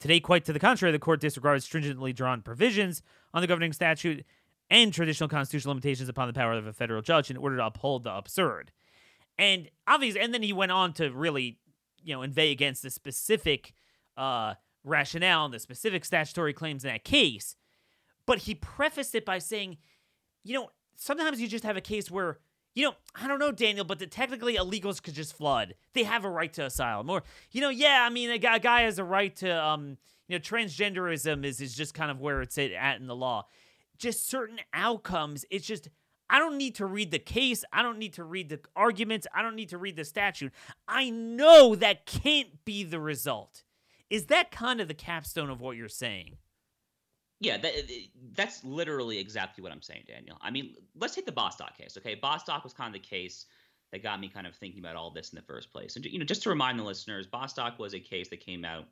Today, 0.00 0.20
quite 0.20 0.46
to 0.46 0.54
the 0.54 0.58
contrary, 0.58 0.90
the 0.90 0.98
court 0.98 1.20
disregards 1.20 1.66
stringently 1.66 2.14
drawn 2.14 2.40
provisions 2.40 3.02
on 3.34 3.42
the 3.42 3.46
governing 3.46 3.74
statute 3.74 4.24
and 4.70 4.90
traditional 4.90 5.28
constitutional 5.28 5.72
limitations 5.72 6.08
upon 6.08 6.28
the 6.28 6.34
power 6.34 6.54
of 6.54 6.66
a 6.66 6.72
federal 6.72 7.02
judge 7.02 7.30
in 7.30 7.36
order 7.36 7.58
to 7.58 7.66
uphold 7.66 8.04
the 8.04 8.12
absurd. 8.12 8.72
And 9.36 9.68
obviously, 9.86 10.22
and 10.22 10.32
then 10.32 10.42
he 10.42 10.54
went 10.54 10.72
on 10.72 10.94
to 10.94 11.10
really, 11.10 11.58
you 12.02 12.14
know, 12.14 12.22
inveigh 12.22 12.52
against 12.52 12.82
the 12.82 12.90
specific 12.90 13.74
uh, 14.16 14.54
rationale 14.84 15.46
and 15.46 15.54
the 15.54 15.58
specific 15.58 16.04
statutory 16.04 16.52
claims 16.52 16.84
in 16.84 16.90
that 16.90 17.04
case. 17.04 17.56
But 18.26 18.38
he 18.38 18.54
prefaced 18.54 19.14
it 19.14 19.24
by 19.24 19.38
saying, 19.38 19.78
you 20.44 20.54
know, 20.54 20.70
sometimes 20.96 21.40
you 21.40 21.48
just 21.48 21.64
have 21.64 21.76
a 21.76 21.82
case 21.82 22.10
where 22.10 22.38
you 22.78 22.84
know, 22.84 22.94
I 23.20 23.26
don't 23.26 23.40
know, 23.40 23.50
Daniel, 23.50 23.84
but 23.84 23.98
the, 23.98 24.06
technically 24.06 24.54
illegals 24.54 25.02
could 25.02 25.14
just 25.14 25.36
flood. 25.36 25.74
They 25.94 26.04
have 26.04 26.24
a 26.24 26.30
right 26.30 26.52
to 26.52 26.66
asylum. 26.66 27.10
Or, 27.10 27.24
you 27.50 27.60
know, 27.60 27.70
yeah, 27.70 28.06
I 28.06 28.08
mean, 28.08 28.30
a 28.30 28.38
guy, 28.38 28.54
a 28.54 28.60
guy 28.60 28.82
has 28.82 29.00
a 29.00 29.04
right 29.04 29.34
to, 29.36 29.50
um, 29.50 29.96
you 30.28 30.36
know, 30.36 30.38
transgenderism 30.38 31.44
is, 31.44 31.60
is 31.60 31.74
just 31.74 31.92
kind 31.92 32.08
of 32.08 32.20
where 32.20 32.40
it's 32.40 32.56
at 32.56 33.00
in 33.00 33.08
the 33.08 33.16
law. 33.16 33.46
Just 33.98 34.28
certain 34.28 34.60
outcomes, 34.72 35.44
it's 35.50 35.66
just, 35.66 35.88
I 36.30 36.38
don't 36.38 36.56
need 36.56 36.76
to 36.76 36.86
read 36.86 37.10
the 37.10 37.18
case. 37.18 37.64
I 37.72 37.82
don't 37.82 37.98
need 37.98 38.12
to 38.12 38.22
read 38.22 38.48
the 38.48 38.60
arguments. 38.76 39.26
I 39.34 39.42
don't 39.42 39.56
need 39.56 39.70
to 39.70 39.78
read 39.78 39.96
the 39.96 40.04
statute. 40.04 40.52
I 40.86 41.10
know 41.10 41.74
that 41.74 42.06
can't 42.06 42.64
be 42.64 42.84
the 42.84 43.00
result. 43.00 43.64
Is 44.10 44.26
that 44.26 44.50
kind 44.50 44.80
of 44.80 44.88
the 44.88 44.94
capstone 44.94 45.50
of 45.50 45.60
what 45.60 45.76
you're 45.76 45.88
saying? 45.88 46.36
Yeah, 47.40 47.56
that, 47.58 47.72
that's 48.34 48.64
literally 48.64 49.18
exactly 49.18 49.62
what 49.62 49.70
I'm 49.70 49.82
saying, 49.82 50.04
Daniel. 50.08 50.38
I 50.40 50.50
mean, 50.50 50.74
let's 50.96 51.14
take 51.14 51.26
the 51.26 51.32
Bostock 51.32 51.76
case. 51.76 51.96
Okay, 51.96 52.16
Bostock 52.16 52.64
was 52.64 52.72
kind 52.72 52.88
of 52.94 53.00
the 53.00 53.06
case 53.06 53.46
that 53.92 54.02
got 54.02 54.20
me 54.20 54.28
kind 54.28 54.46
of 54.46 54.54
thinking 54.54 54.80
about 54.80 54.96
all 54.96 55.10
this 55.10 55.32
in 55.32 55.36
the 55.36 55.42
first 55.42 55.72
place. 55.72 55.96
And 55.96 56.04
you 56.04 56.18
know, 56.18 56.24
just 56.24 56.42
to 56.42 56.50
remind 56.50 56.78
the 56.78 56.84
listeners, 56.84 57.26
Bostock 57.26 57.78
was 57.78 57.94
a 57.94 58.00
case 58.00 58.28
that 58.28 58.40
came 58.40 58.64
out 58.64 58.86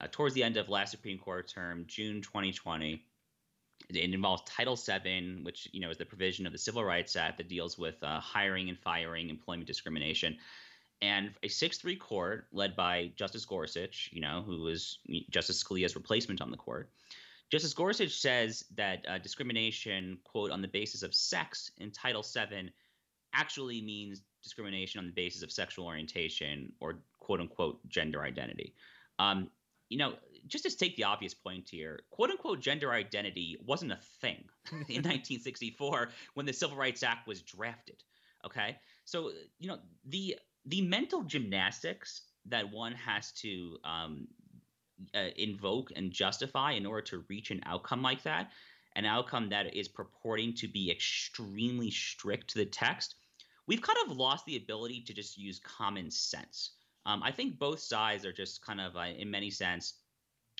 uh, 0.00 0.08
towards 0.10 0.34
the 0.34 0.42
end 0.42 0.56
of 0.56 0.68
last 0.68 0.90
Supreme 0.90 1.18
Court 1.18 1.48
term, 1.48 1.84
June 1.86 2.20
2020. 2.20 3.02
It 3.90 3.96
involves 4.14 4.42
Title 4.44 4.76
VII, 4.76 5.40
which 5.42 5.68
you 5.72 5.80
know 5.80 5.90
is 5.90 5.98
the 5.98 6.04
provision 6.04 6.46
of 6.46 6.52
the 6.52 6.58
Civil 6.58 6.84
Rights 6.84 7.16
Act 7.16 7.38
that 7.38 7.48
deals 7.48 7.78
with 7.78 8.02
uh, 8.02 8.18
hiring 8.20 8.68
and 8.68 8.78
firing, 8.78 9.30
employment 9.30 9.66
discrimination. 9.66 10.36
And 11.04 11.34
a 11.42 11.48
6-3 11.48 11.98
court 11.98 12.46
led 12.50 12.74
by 12.74 13.12
Justice 13.14 13.44
Gorsuch, 13.44 14.08
you 14.10 14.22
know, 14.22 14.42
who 14.46 14.62
was 14.62 15.00
Justice 15.28 15.62
Scalia's 15.62 15.94
replacement 15.94 16.40
on 16.40 16.50
the 16.50 16.56
court, 16.56 16.88
Justice 17.50 17.74
Gorsuch 17.74 18.18
says 18.18 18.64
that 18.74 19.04
uh, 19.06 19.18
discrimination, 19.18 20.16
quote, 20.24 20.50
on 20.50 20.62
the 20.62 20.68
basis 20.68 21.02
of 21.02 21.14
sex 21.14 21.70
in 21.76 21.90
Title 21.90 22.22
VII 22.22 22.72
actually 23.34 23.82
means 23.82 24.22
discrimination 24.42 24.98
on 24.98 25.06
the 25.06 25.12
basis 25.12 25.42
of 25.42 25.52
sexual 25.52 25.84
orientation 25.84 26.72
or 26.80 27.00
quote 27.18 27.40
unquote 27.40 27.86
gender 27.86 28.22
identity. 28.22 28.74
Um, 29.18 29.50
you 29.90 29.98
know, 29.98 30.14
just 30.46 30.64
to 30.64 30.74
take 30.74 30.96
the 30.96 31.04
obvious 31.04 31.34
point 31.34 31.68
here, 31.68 32.00
quote 32.08 32.30
unquote 32.30 32.60
gender 32.60 32.92
identity 32.92 33.58
wasn't 33.66 33.92
a 33.92 33.98
thing 34.22 34.42
in 34.72 35.02
1964 35.02 36.08
when 36.32 36.46
the 36.46 36.52
Civil 36.54 36.78
Rights 36.78 37.02
Act 37.02 37.28
was 37.28 37.42
drafted. 37.42 38.02
Okay. 38.46 38.78
So, 39.04 39.32
you 39.58 39.68
know, 39.68 39.80
the 40.06 40.38
the 40.66 40.82
mental 40.82 41.22
gymnastics 41.22 42.22
that 42.46 42.70
one 42.70 42.92
has 42.92 43.32
to 43.32 43.76
um, 43.84 44.28
uh, 45.14 45.28
invoke 45.36 45.90
and 45.96 46.12
justify 46.12 46.72
in 46.72 46.86
order 46.86 47.02
to 47.02 47.24
reach 47.28 47.50
an 47.50 47.60
outcome 47.66 48.02
like 48.02 48.22
that, 48.22 48.50
an 48.96 49.04
outcome 49.04 49.48
that 49.50 49.74
is 49.74 49.88
purporting 49.88 50.54
to 50.54 50.68
be 50.68 50.90
extremely 50.90 51.90
strict 51.90 52.48
to 52.50 52.58
the 52.58 52.66
text, 52.66 53.16
we've 53.66 53.82
kind 53.82 53.98
of 54.06 54.16
lost 54.16 54.44
the 54.46 54.56
ability 54.56 55.02
to 55.06 55.14
just 55.14 55.36
use 55.36 55.60
common 55.60 56.10
sense. 56.10 56.72
Um, 57.06 57.22
I 57.22 57.32
think 57.32 57.58
both 57.58 57.80
sides 57.80 58.24
are 58.24 58.32
just 58.32 58.64
kind 58.64 58.80
of, 58.80 58.96
uh, 58.96 59.00
in 59.18 59.30
many 59.30 59.50
sense, 59.50 59.94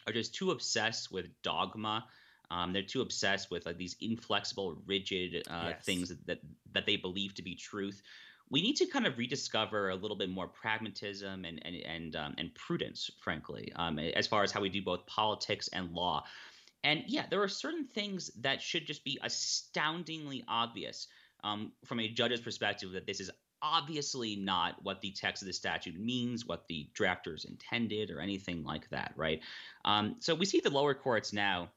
are 0.06 0.12
just 0.12 0.34
too 0.34 0.50
obsessed 0.50 1.10
with 1.10 1.26
dogma. 1.42 2.04
Um, 2.50 2.72
they're 2.72 2.82
too 2.82 3.00
obsessed 3.00 3.50
with 3.50 3.64
like 3.64 3.78
these 3.78 3.96
inflexible, 4.02 4.76
rigid 4.86 5.44
uh, 5.48 5.68
yes. 5.70 5.84
things 5.84 6.12
that 6.26 6.40
that 6.72 6.84
they 6.84 6.96
believe 6.96 7.34
to 7.34 7.42
be 7.42 7.54
truth 7.54 8.02
we 8.50 8.62
need 8.62 8.76
to 8.76 8.86
kind 8.86 9.06
of 9.06 9.18
rediscover 9.18 9.90
a 9.90 9.94
little 9.94 10.16
bit 10.16 10.30
more 10.30 10.48
pragmatism 10.48 11.44
and 11.44 11.60
and 11.64 11.76
and 11.76 12.16
um, 12.16 12.34
and 12.38 12.54
prudence, 12.54 13.10
frankly, 13.20 13.72
um, 13.76 13.98
as 13.98 14.26
far 14.26 14.42
as 14.42 14.52
how 14.52 14.60
we 14.60 14.68
do 14.68 14.82
both 14.82 15.06
politics 15.06 15.68
and 15.72 15.92
law. 15.92 16.24
And 16.82 17.02
yeah, 17.06 17.24
there 17.30 17.42
are 17.42 17.48
certain 17.48 17.86
things 17.86 18.30
that 18.40 18.60
should 18.60 18.86
just 18.86 19.04
be 19.04 19.18
astoundingly 19.22 20.44
obvious 20.46 21.08
um, 21.42 21.72
from 21.84 21.98
a 22.00 22.08
judge's 22.08 22.40
perspective 22.40 22.92
that 22.92 23.06
this 23.06 23.20
is 23.20 23.30
obviously 23.62 24.36
not 24.36 24.76
what 24.82 25.00
the 25.00 25.10
text 25.12 25.42
of 25.42 25.46
the 25.46 25.52
statute 25.52 25.98
means, 25.98 26.44
what 26.44 26.66
the 26.68 26.86
drafters 26.94 27.46
intended, 27.46 28.10
or 28.10 28.20
anything 28.20 28.62
like 28.62 28.88
that, 28.90 29.14
right? 29.16 29.40
Um, 29.86 30.16
so 30.20 30.34
we 30.34 30.44
see 30.44 30.60
the 30.60 30.68
lower 30.68 30.92
courts 30.92 31.32
now 31.32 31.70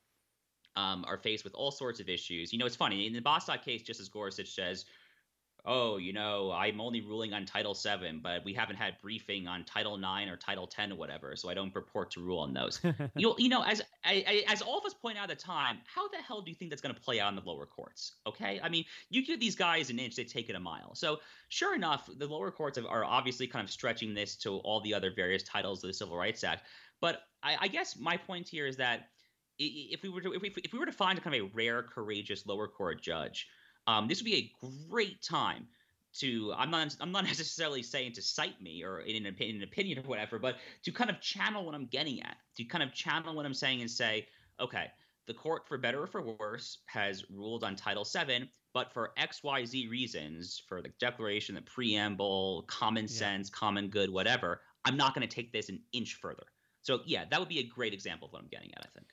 um, 0.75 1.05
are 1.07 1.17
faced 1.17 1.45
with 1.45 1.53
all 1.53 1.71
sorts 1.71 2.01
of 2.01 2.09
issues. 2.09 2.51
You 2.51 2.59
know, 2.59 2.65
it's 2.65 2.75
funny 2.75 3.07
in 3.07 3.13
the 3.13 3.21
Bostock 3.21 3.63
case, 3.63 3.81
Justice 3.83 4.09
Gorsuch 4.09 4.53
says 4.53 4.83
oh, 5.67 5.97
you 5.97 6.13
know, 6.13 6.51
I'm 6.51 6.79
only 6.79 7.01
ruling 7.01 7.33
on 7.33 7.45
Title 7.45 7.73
Seven, 7.73 8.21
but 8.23 8.43
we 8.45 8.53
haven't 8.53 8.77
had 8.77 8.95
briefing 9.01 9.47
on 9.47 9.65
Title 9.65 9.97
Nine 9.97 10.29
or 10.29 10.37
Title 10.37 10.65
Ten 10.65 10.93
or 10.93 10.95
whatever, 10.95 11.35
so 11.35 11.49
I 11.49 11.53
don't 11.53 11.71
purport 11.71 12.09
to 12.11 12.21
rule 12.21 12.39
on 12.39 12.53
those. 12.53 12.79
you 13.15 13.35
you 13.37 13.49
know, 13.49 13.63
as 13.63 13.81
I, 14.05 14.45
as 14.47 14.61
all 14.61 14.79
of 14.79 14.85
us 14.85 14.93
point 14.93 15.17
out 15.17 15.29
at 15.29 15.37
the 15.37 15.43
time, 15.43 15.79
how 15.85 16.07
the 16.07 16.17
hell 16.17 16.41
do 16.41 16.49
you 16.49 16.55
think 16.55 16.71
that's 16.71 16.81
going 16.81 16.95
to 16.95 17.01
play 17.01 17.19
out 17.19 17.29
in 17.29 17.35
the 17.35 17.41
lower 17.41 17.65
courts? 17.65 18.13
Okay, 18.25 18.59
I 18.63 18.69
mean, 18.69 18.85
you 19.09 19.25
give 19.25 19.39
these 19.39 19.55
guys 19.55 19.89
an 19.89 19.99
inch, 19.99 20.15
they 20.15 20.23
take 20.23 20.49
it 20.49 20.55
a 20.55 20.59
mile. 20.59 20.95
So 20.95 21.19
sure 21.49 21.75
enough, 21.75 22.09
the 22.17 22.27
lower 22.27 22.49
courts 22.49 22.77
are 22.77 23.03
obviously 23.03 23.45
kind 23.45 23.65
of 23.65 23.69
stretching 23.69 24.13
this 24.13 24.37
to 24.37 24.57
all 24.59 24.79
the 24.79 24.93
other 24.93 25.11
various 25.13 25.43
titles 25.43 25.83
of 25.83 25.89
the 25.89 25.93
Civil 25.93 26.17
Rights 26.17 26.43
Act. 26.43 26.63
But 27.01 27.23
I, 27.43 27.57
I 27.61 27.67
guess 27.67 27.97
my 27.99 28.15
point 28.15 28.47
here 28.47 28.67
is 28.67 28.77
that 28.77 29.09
if 29.59 30.03
we 30.03 30.09
were 30.09 30.21
to 30.21 30.33
if 30.33 30.41
we, 30.41 30.53
if 30.63 30.71
we 30.71 30.79
were 30.79 30.85
to 30.85 30.91
find 30.91 31.17
a 31.17 31.21
kind 31.21 31.35
of 31.35 31.41
a 31.41 31.51
rare, 31.53 31.83
courageous 31.83 32.45
lower 32.45 32.67
court 32.67 33.01
judge 33.01 33.47
um, 33.87 34.07
this 34.07 34.19
would 34.19 34.25
be 34.25 34.35
a 34.35 34.67
great 34.89 35.21
time 35.21 35.67
to 36.19 36.53
I'm 36.57 36.71
not 36.71 36.95
I'm 36.99 37.11
not 37.11 37.23
necessarily 37.25 37.83
saying 37.83 38.13
to 38.13 38.21
cite 38.21 38.61
me 38.61 38.83
or 38.83 38.99
in 38.99 39.25
an, 39.25 39.35
in 39.39 39.57
an 39.57 39.63
opinion 39.63 39.99
or 39.99 40.03
whatever, 40.03 40.39
but 40.39 40.57
to 40.83 40.91
kind 40.91 41.09
of 41.09 41.19
channel 41.21 41.65
what 41.65 41.75
I'm 41.75 41.87
getting 41.87 42.21
at, 42.21 42.37
to 42.57 42.63
kind 42.63 42.83
of 42.83 42.93
channel 42.93 43.35
what 43.35 43.45
I'm 43.45 43.53
saying 43.53 43.81
and 43.81 43.89
say, 43.89 44.27
okay, 44.59 44.87
the 45.27 45.33
court 45.33 45.67
for 45.67 45.77
better 45.77 46.01
or 46.01 46.07
for 46.07 46.21
worse 46.21 46.79
has 46.85 47.29
ruled 47.29 47.63
on 47.63 47.75
Title 47.75 48.05
VII, 48.05 48.49
but 48.73 48.93
for 48.93 49.11
XYZ 49.17 49.89
reasons, 49.89 50.61
for 50.67 50.81
the 50.81 50.89
declaration, 50.99 51.55
the 51.55 51.61
preamble, 51.61 52.63
common 52.67 53.03
yeah. 53.03 53.09
sense, 53.09 53.49
common 53.49 53.89
good, 53.89 54.09
whatever, 54.09 54.61
I'm 54.85 54.95
not 54.95 55.13
going 55.13 55.27
to 55.27 55.33
take 55.33 55.51
this 55.51 55.67
an 55.69 55.81
inch 55.91 56.15
further. 56.15 56.45
So, 56.81 57.01
yeah, 57.05 57.25
that 57.29 57.39
would 57.39 57.49
be 57.49 57.59
a 57.59 57.67
great 57.67 57.93
example 57.93 58.27
of 58.27 58.33
what 58.33 58.41
I'm 58.41 58.47
getting 58.47 58.71
at, 58.73 58.85
I 58.85 58.89
think. 58.93 59.07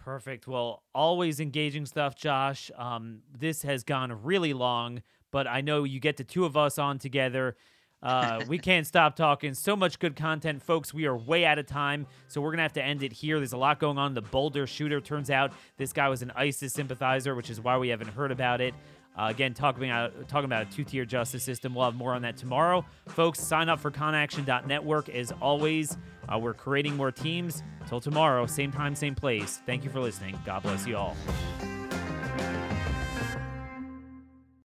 Perfect. 0.00 0.48
Well, 0.48 0.82
always 0.94 1.40
engaging 1.40 1.84
stuff, 1.84 2.16
Josh. 2.16 2.70
Um, 2.76 3.20
this 3.38 3.62
has 3.62 3.84
gone 3.84 4.22
really 4.22 4.54
long, 4.54 5.02
but 5.30 5.46
I 5.46 5.60
know 5.60 5.84
you 5.84 6.00
get 6.00 6.16
the 6.16 6.24
two 6.24 6.46
of 6.46 6.56
us 6.56 6.78
on 6.78 6.98
together. 6.98 7.54
Uh, 8.02 8.42
we 8.48 8.58
can't 8.70 8.86
stop 8.86 9.14
talking. 9.14 9.52
So 9.52 9.76
much 9.76 9.98
good 9.98 10.16
content, 10.16 10.62
folks. 10.62 10.94
We 10.94 11.04
are 11.04 11.14
way 11.14 11.44
out 11.44 11.58
of 11.58 11.66
time, 11.66 12.06
so 12.28 12.40
we're 12.40 12.48
going 12.48 12.58
to 12.58 12.62
have 12.62 12.72
to 12.74 12.82
end 12.82 13.02
it 13.02 13.12
here. 13.12 13.36
There's 13.38 13.52
a 13.52 13.58
lot 13.58 13.78
going 13.78 13.98
on. 13.98 14.14
The 14.14 14.22
Boulder 14.22 14.66
shooter 14.66 15.02
turns 15.02 15.30
out 15.30 15.52
this 15.76 15.92
guy 15.92 16.08
was 16.08 16.22
an 16.22 16.32
ISIS 16.34 16.72
sympathizer, 16.72 17.34
which 17.34 17.50
is 17.50 17.60
why 17.60 17.76
we 17.76 17.90
haven't 17.90 18.08
heard 18.08 18.32
about 18.32 18.62
it. 18.62 18.74
Uh, 19.20 19.28
again, 19.28 19.52
talking 19.52 19.84
about 19.84 20.28
talking 20.28 20.46
about 20.46 20.66
a 20.66 20.70
two-tier 20.70 21.04
justice 21.04 21.42
system. 21.42 21.74
We'll 21.74 21.84
have 21.84 21.94
more 21.94 22.14
on 22.14 22.22
that 22.22 22.38
tomorrow, 22.38 22.86
folks. 23.08 23.38
Sign 23.38 23.68
up 23.68 23.78
for 23.78 23.90
ConAction.network 23.90 25.10
as 25.10 25.30
always. 25.42 25.98
Uh, 26.26 26.38
we're 26.38 26.54
creating 26.54 26.96
more 26.96 27.12
teams. 27.12 27.62
Till 27.86 28.00
tomorrow, 28.00 28.46
same 28.46 28.72
time, 28.72 28.94
same 28.94 29.14
place. 29.14 29.60
Thank 29.66 29.84
you 29.84 29.90
for 29.90 30.00
listening. 30.00 30.38
God 30.46 30.62
bless 30.62 30.86
you 30.86 30.96
all. 30.96 31.16